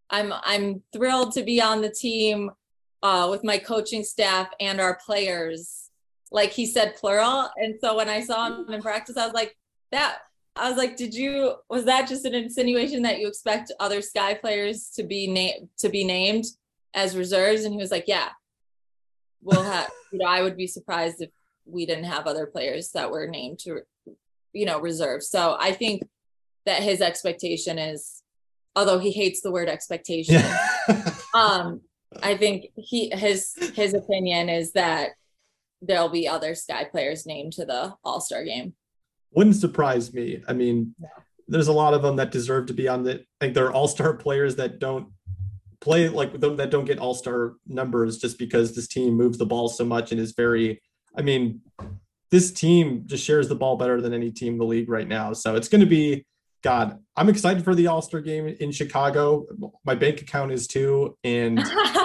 "I'm 0.10 0.34
I'm 0.44 0.84
thrilled 0.92 1.32
to 1.36 1.44
be 1.44 1.62
on 1.62 1.82
the 1.82 1.90
team 1.90 2.52
uh, 3.02 3.30
with 3.32 3.46
my 3.46 3.58
coaching 3.58 4.04
staff 4.04 4.50
and 4.60 4.82
our 4.82 5.00
players." 5.06 5.90
Like 6.34 6.52
he 6.52 6.66
said, 6.66 6.98
plural. 6.98 7.50
And 7.56 7.76
so 7.80 7.96
when 7.96 8.10
I 8.10 8.20
saw 8.20 8.48
him 8.48 8.74
in 8.74 8.82
practice, 8.82 9.16
I 9.16 9.24
was 9.24 9.34
like, 9.34 9.56
"That." 9.94 10.18
I 10.58 10.68
was 10.68 10.78
like, 10.78 10.98
"Did 10.98 11.14
you? 11.14 11.56
Was 11.70 11.86
that 11.86 12.10
just 12.10 12.26
an 12.26 12.36
insinuation 12.36 13.04
that 13.04 13.20
you 13.20 13.28
expect 13.30 13.72
other 13.80 14.02
Sky 14.02 14.34
players 14.34 14.90
to 14.98 15.04
be 15.04 15.28
named 15.28 15.70
to 15.78 15.88
be 15.88 16.04
named 16.04 16.44
as 16.94 17.18
reserves?" 17.18 17.64
And 17.64 17.74
he 17.74 17.80
was 17.80 17.92
like, 17.92 18.06
"Yeah." 18.08 18.30
we'll 19.42 19.64
have 19.64 19.90
you 20.12 20.20
know 20.20 20.26
i 20.26 20.42
would 20.42 20.58
be 20.58 20.68
surprised 20.68 21.22
if 21.22 21.30
we 21.66 21.86
didn't 21.86 22.06
have 22.06 22.28
other 22.28 22.46
players 22.46 22.92
that 22.92 23.12
were 23.12 23.28
named 23.28 23.60
to 23.60 23.82
you 24.54 24.66
know 24.66 24.80
reserve 24.80 25.24
so 25.24 25.56
i 25.60 25.72
think 25.72 26.04
that 26.66 26.82
his 26.82 27.02
expectation 27.02 27.78
is 27.78 28.24
although 28.76 29.00
he 29.00 29.12
hates 29.12 29.42
the 29.42 29.52
word 29.52 29.70
expectation 29.70 30.36
yeah. 30.36 31.14
um 31.34 31.82
i 32.24 32.36
think 32.36 32.66
he 32.76 33.10
his 33.14 33.54
his 33.76 33.94
opinion 33.94 34.50
is 34.50 34.72
that 34.74 35.12
there'll 35.82 36.10
be 36.10 36.28
other 36.28 36.56
sky 36.56 36.84
players 36.84 37.26
named 37.26 37.54
to 37.54 37.66
the 37.66 37.94
all-star 38.04 38.44
game 38.44 38.74
wouldn't 39.32 39.56
surprise 39.56 40.12
me 40.14 40.44
i 40.48 40.54
mean 40.54 40.96
yeah. 41.00 41.08
there's 41.48 41.68
a 41.68 41.74
lot 41.74 41.94
of 41.94 42.02
them 42.02 42.16
that 42.16 42.32
deserve 42.32 42.66
to 42.66 42.74
be 42.74 42.88
on 42.88 43.04
the 43.04 43.20
I 43.42 43.46
think 43.46 43.54
they're 43.54 43.72
all-star 43.72 44.14
players 44.14 44.56
that 44.56 44.80
don't 44.80 45.08
play 45.82 46.10
like 46.10 46.40
them 46.40 46.58
that 46.58 46.72
don't 46.72 46.86
get 46.86 47.00
all 47.00 47.14
star 47.14 47.56
numbers 47.68 48.18
just 48.18 48.38
because 48.38 48.76
this 48.76 48.88
team 48.88 49.14
moves 49.14 49.38
the 49.38 49.46
ball 49.46 49.70
so 49.70 49.86
much 49.86 50.12
and 50.12 50.20
is 50.20 50.34
very. 50.34 50.82
I 51.16 51.22
mean, 51.22 51.62
this 52.30 52.52
team 52.52 53.04
just 53.06 53.24
shares 53.24 53.48
the 53.48 53.56
ball 53.56 53.78
better 53.78 54.02
than 54.02 54.14
any 54.14 54.32
team 54.32 54.54
in 54.54 54.60
the 54.60 54.66
league 54.66 54.90
right 54.90 55.08
now. 55.08 55.34
So 55.34 55.56
it's 55.56 55.68
going 55.68 55.82
to 55.82 55.88
be. 55.88 56.26
God, 56.62 57.00
I'm 57.16 57.30
excited 57.30 57.64
for 57.64 57.74
the 57.74 57.88
All 57.88 58.02
Star 58.02 58.20
game 58.20 58.48
in 58.48 58.72
Chicago. 58.72 59.46
My 59.86 59.96
bank 59.96 60.22
account 60.22 60.52
is 60.52 60.68
too, 60.68 61.18
and 61.24 61.60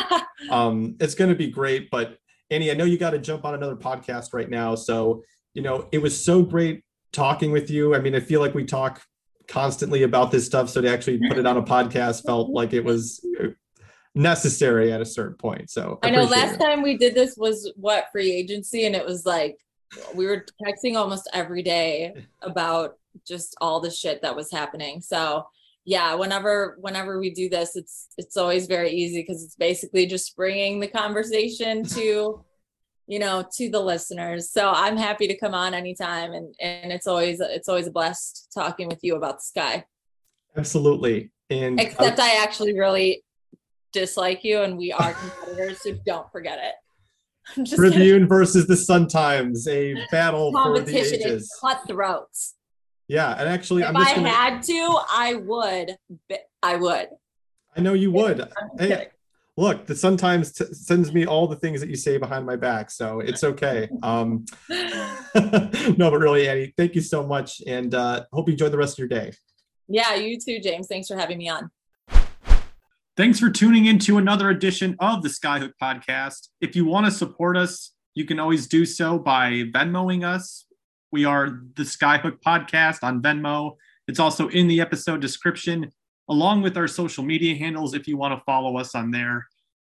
um, 0.50 0.96
it's 1.00 1.16
going 1.16 1.30
to 1.30 1.36
be 1.36 1.48
great. 1.48 1.90
But 1.90 2.18
Annie, 2.50 2.70
I 2.70 2.74
know 2.74 2.84
you 2.84 2.96
got 2.96 3.10
to 3.10 3.18
jump 3.18 3.44
on 3.44 3.54
another 3.54 3.74
podcast 3.74 4.32
right 4.32 4.48
now, 4.48 4.76
so 4.76 5.24
you 5.54 5.62
know 5.62 5.88
it 5.90 5.98
was 5.98 6.24
so 6.24 6.42
great 6.42 6.84
talking 7.12 7.50
with 7.50 7.68
you. 7.68 7.96
I 7.96 7.98
mean, 7.98 8.14
I 8.14 8.20
feel 8.20 8.40
like 8.40 8.54
we 8.54 8.64
talk 8.64 9.02
constantly 9.48 10.04
about 10.04 10.30
this 10.30 10.46
stuff, 10.46 10.70
so 10.70 10.80
to 10.80 10.88
actually 10.88 11.18
put 11.28 11.36
it 11.36 11.46
on 11.46 11.56
a 11.56 11.62
podcast 11.62 12.24
felt 12.24 12.50
like 12.50 12.72
it 12.72 12.84
was 12.84 13.20
necessary 14.14 14.92
at 14.92 15.00
a 15.00 15.04
certain 15.04 15.36
point. 15.36 15.70
So 15.70 15.98
I, 16.02 16.08
I 16.08 16.10
know 16.10 16.24
last 16.24 16.54
it. 16.54 16.58
time 16.58 16.82
we 16.82 16.96
did 16.96 17.14
this 17.14 17.36
was 17.36 17.72
what 17.76 18.06
free 18.12 18.32
agency, 18.32 18.86
and 18.86 18.94
it 18.94 19.04
was 19.04 19.26
like 19.26 19.58
we 20.14 20.26
were 20.26 20.44
texting 20.64 20.96
almost 20.96 21.28
every 21.32 21.62
day 21.62 22.14
about 22.42 22.96
just 23.26 23.56
all 23.60 23.80
the 23.80 23.90
shit 23.90 24.22
that 24.22 24.34
was 24.34 24.50
happening. 24.50 25.00
So 25.00 25.46
yeah, 25.84 26.14
whenever 26.14 26.76
whenever 26.80 27.18
we 27.18 27.30
do 27.30 27.48
this, 27.48 27.76
it's 27.76 28.08
it's 28.16 28.36
always 28.36 28.66
very 28.66 28.90
easy 28.90 29.20
because 29.20 29.42
it's 29.42 29.56
basically 29.56 30.06
just 30.06 30.36
bringing 30.36 30.80
the 30.80 30.88
conversation 30.88 31.84
to 31.84 32.44
you 33.06 33.18
know 33.18 33.44
to 33.52 33.68
the 33.70 33.80
listeners 33.80 34.50
so 34.50 34.70
i'm 34.70 34.96
happy 34.96 35.26
to 35.26 35.36
come 35.36 35.52
on 35.52 35.74
anytime 35.74 36.32
and 36.32 36.54
and 36.60 36.90
it's 36.90 37.06
always 37.06 37.38
it's 37.40 37.68
always 37.68 37.86
a 37.86 37.90
blast 37.90 38.50
talking 38.54 38.88
with 38.88 39.00
you 39.02 39.14
about 39.16 39.36
the 39.36 39.42
sky 39.42 39.84
absolutely 40.56 41.30
and 41.50 41.78
uh, 41.78 41.82
except 41.82 42.18
I, 42.18 42.38
I 42.38 42.42
actually 42.42 42.78
really 42.78 43.22
dislike 43.94 44.44
you 44.44 44.60
and 44.60 44.76
we 44.76 44.92
are 44.92 45.14
competitors, 45.14 45.80
so 45.82 45.92
don't 46.04 46.30
forget 46.30 46.58
it. 46.58 46.74
Tribune 47.74 48.26
versus 48.26 48.66
the 48.66 48.76
Sun 48.76 49.08
Times, 49.08 49.68
a 49.68 49.94
battle 50.10 50.52
for 50.52 50.80
the 50.80 50.96
ages. 50.96 51.50
cutthroats. 51.60 52.54
Yeah, 53.06 53.32
and 53.38 53.48
actually, 53.48 53.82
if 53.82 53.88
I'm 53.88 53.94
just 53.94 54.14
gonna... 54.14 54.28
Had 54.28 54.62
to, 54.62 54.98
I 55.10 55.34
would. 55.34 55.96
I 56.62 56.76
would. 56.76 57.08
I 57.76 57.80
know 57.80 57.92
you 57.92 58.10
would. 58.12 58.48
Hey, 58.78 59.08
look, 59.58 59.84
the 59.84 59.94
sometimes 59.94 60.52
t- 60.52 60.72
sends 60.72 61.12
me 61.12 61.26
all 61.26 61.46
the 61.46 61.56
things 61.56 61.80
that 61.80 61.90
you 61.90 61.96
say 61.96 62.16
behind 62.16 62.46
my 62.46 62.56
back, 62.56 62.90
so 62.90 63.20
it's 63.20 63.44
okay. 63.44 63.90
Um, 64.02 64.46
no, 64.70 66.10
but 66.10 66.18
really, 66.18 66.48
Annie, 66.48 66.72
thank 66.78 66.94
you 66.94 67.02
so 67.02 67.26
much, 67.26 67.60
and 67.66 67.94
uh, 67.94 68.24
hope 68.32 68.48
you 68.48 68.52
enjoy 68.52 68.70
the 68.70 68.78
rest 68.78 68.94
of 68.94 68.98
your 69.00 69.08
day. 69.08 69.32
Yeah, 69.86 70.14
you 70.14 70.38
too, 70.40 70.60
James. 70.60 70.86
Thanks 70.86 71.08
for 71.08 71.16
having 71.16 71.36
me 71.36 71.50
on. 71.50 71.70
Thanks 73.16 73.38
for 73.38 73.48
tuning 73.48 73.86
in 73.86 74.00
to 74.00 74.18
another 74.18 74.50
edition 74.50 74.96
of 74.98 75.22
the 75.22 75.28
Skyhook 75.28 75.74
Podcast. 75.80 76.48
If 76.60 76.74
you 76.74 76.84
want 76.84 77.06
to 77.06 77.12
support 77.12 77.56
us, 77.56 77.92
you 78.14 78.24
can 78.24 78.40
always 78.40 78.66
do 78.66 78.84
so 78.84 79.20
by 79.20 79.70
Venmoing 79.72 80.24
us. 80.24 80.66
We 81.12 81.24
are 81.24 81.60
the 81.76 81.84
Skyhook 81.84 82.40
Podcast 82.44 83.04
on 83.04 83.22
Venmo. 83.22 83.76
It's 84.08 84.18
also 84.18 84.48
in 84.48 84.66
the 84.66 84.80
episode 84.80 85.20
description, 85.20 85.92
along 86.28 86.62
with 86.62 86.76
our 86.76 86.88
social 86.88 87.22
media 87.22 87.54
handles 87.54 87.94
if 87.94 88.08
you 88.08 88.16
want 88.16 88.36
to 88.36 88.42
follow 88.44 88.78
us 88.78 88.96
on 88.96 89.12
there. 89.12 89.46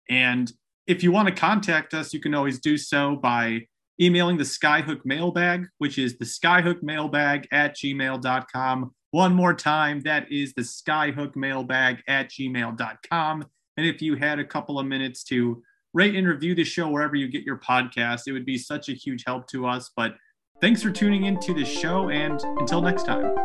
And 0.10 0.52
if 0.88 1.04
you 1.04 1.12
want 1.12 1.28
to 1.28 1.36
contact 1.36 1.94
us, 1.94 2.16
you 2.16 2.22
can 2.22 2.34
always 2.34 2.60
do 2.60 2.76
so 2.76 3.18
by 3.18 3.68
emailing 4.02 4.38
the 4.38 4.44
Skyhook 4.44 5.02
mailbag, 5.06 5.68
which 5.78 6.00
is 6.00 6.18
the 6.18 6.26
Skyhook 6.26 6.82
mailbag 6.82 7.48
at 7.52 7.78
gmail.com. 7.78 8.96
One 9.12 9.34
more 9.34 9.54
time, 9.54 10.00
that 10.02 10.32
is 10.32 10.54
the 10.54 10.62
Skyhook 10.62 11.36
mailbag 11.36 12.02
at 12.08 12.30
gmail.com. 12.30 13.46
And 13.78 13.86
if 13.86 14.02
you 14.02 14.16
had 14.16 14.40
a 14.40 14.46
couple 14.46 14.80
of 14.80 14.86
minutes 14.86 15.24
to 15.26 15.62
rate 15.94 16.16
and 16.16 16.26
review 16.26 16.56
the 16.56 16.64
show 16.64 16.90
wherever 16.90 17.16
you 17.16 17.28
get 17.28 17.44
your 17.44 17.58
podcast, 17.58 18.22
it 18.28 18.32
would 18.32 18.46
be 18.46 18.58
such 18.58 18.88
a 18.88 18.94
huge 18.94 19.26
help 19.26 19.48
to 19.48 19.68
us. 19.68 19.92
But 19.96 20.16
thanks 20.62 20.82
for 20.82 20.92
tuning 20.92 21.26
into 21.26 21.54
the 21.54 21.66
show, 21.66 22.10
and 22.10 22.42
until 22.60 22.82
next 22.82 23.04
time. 23.04 23.36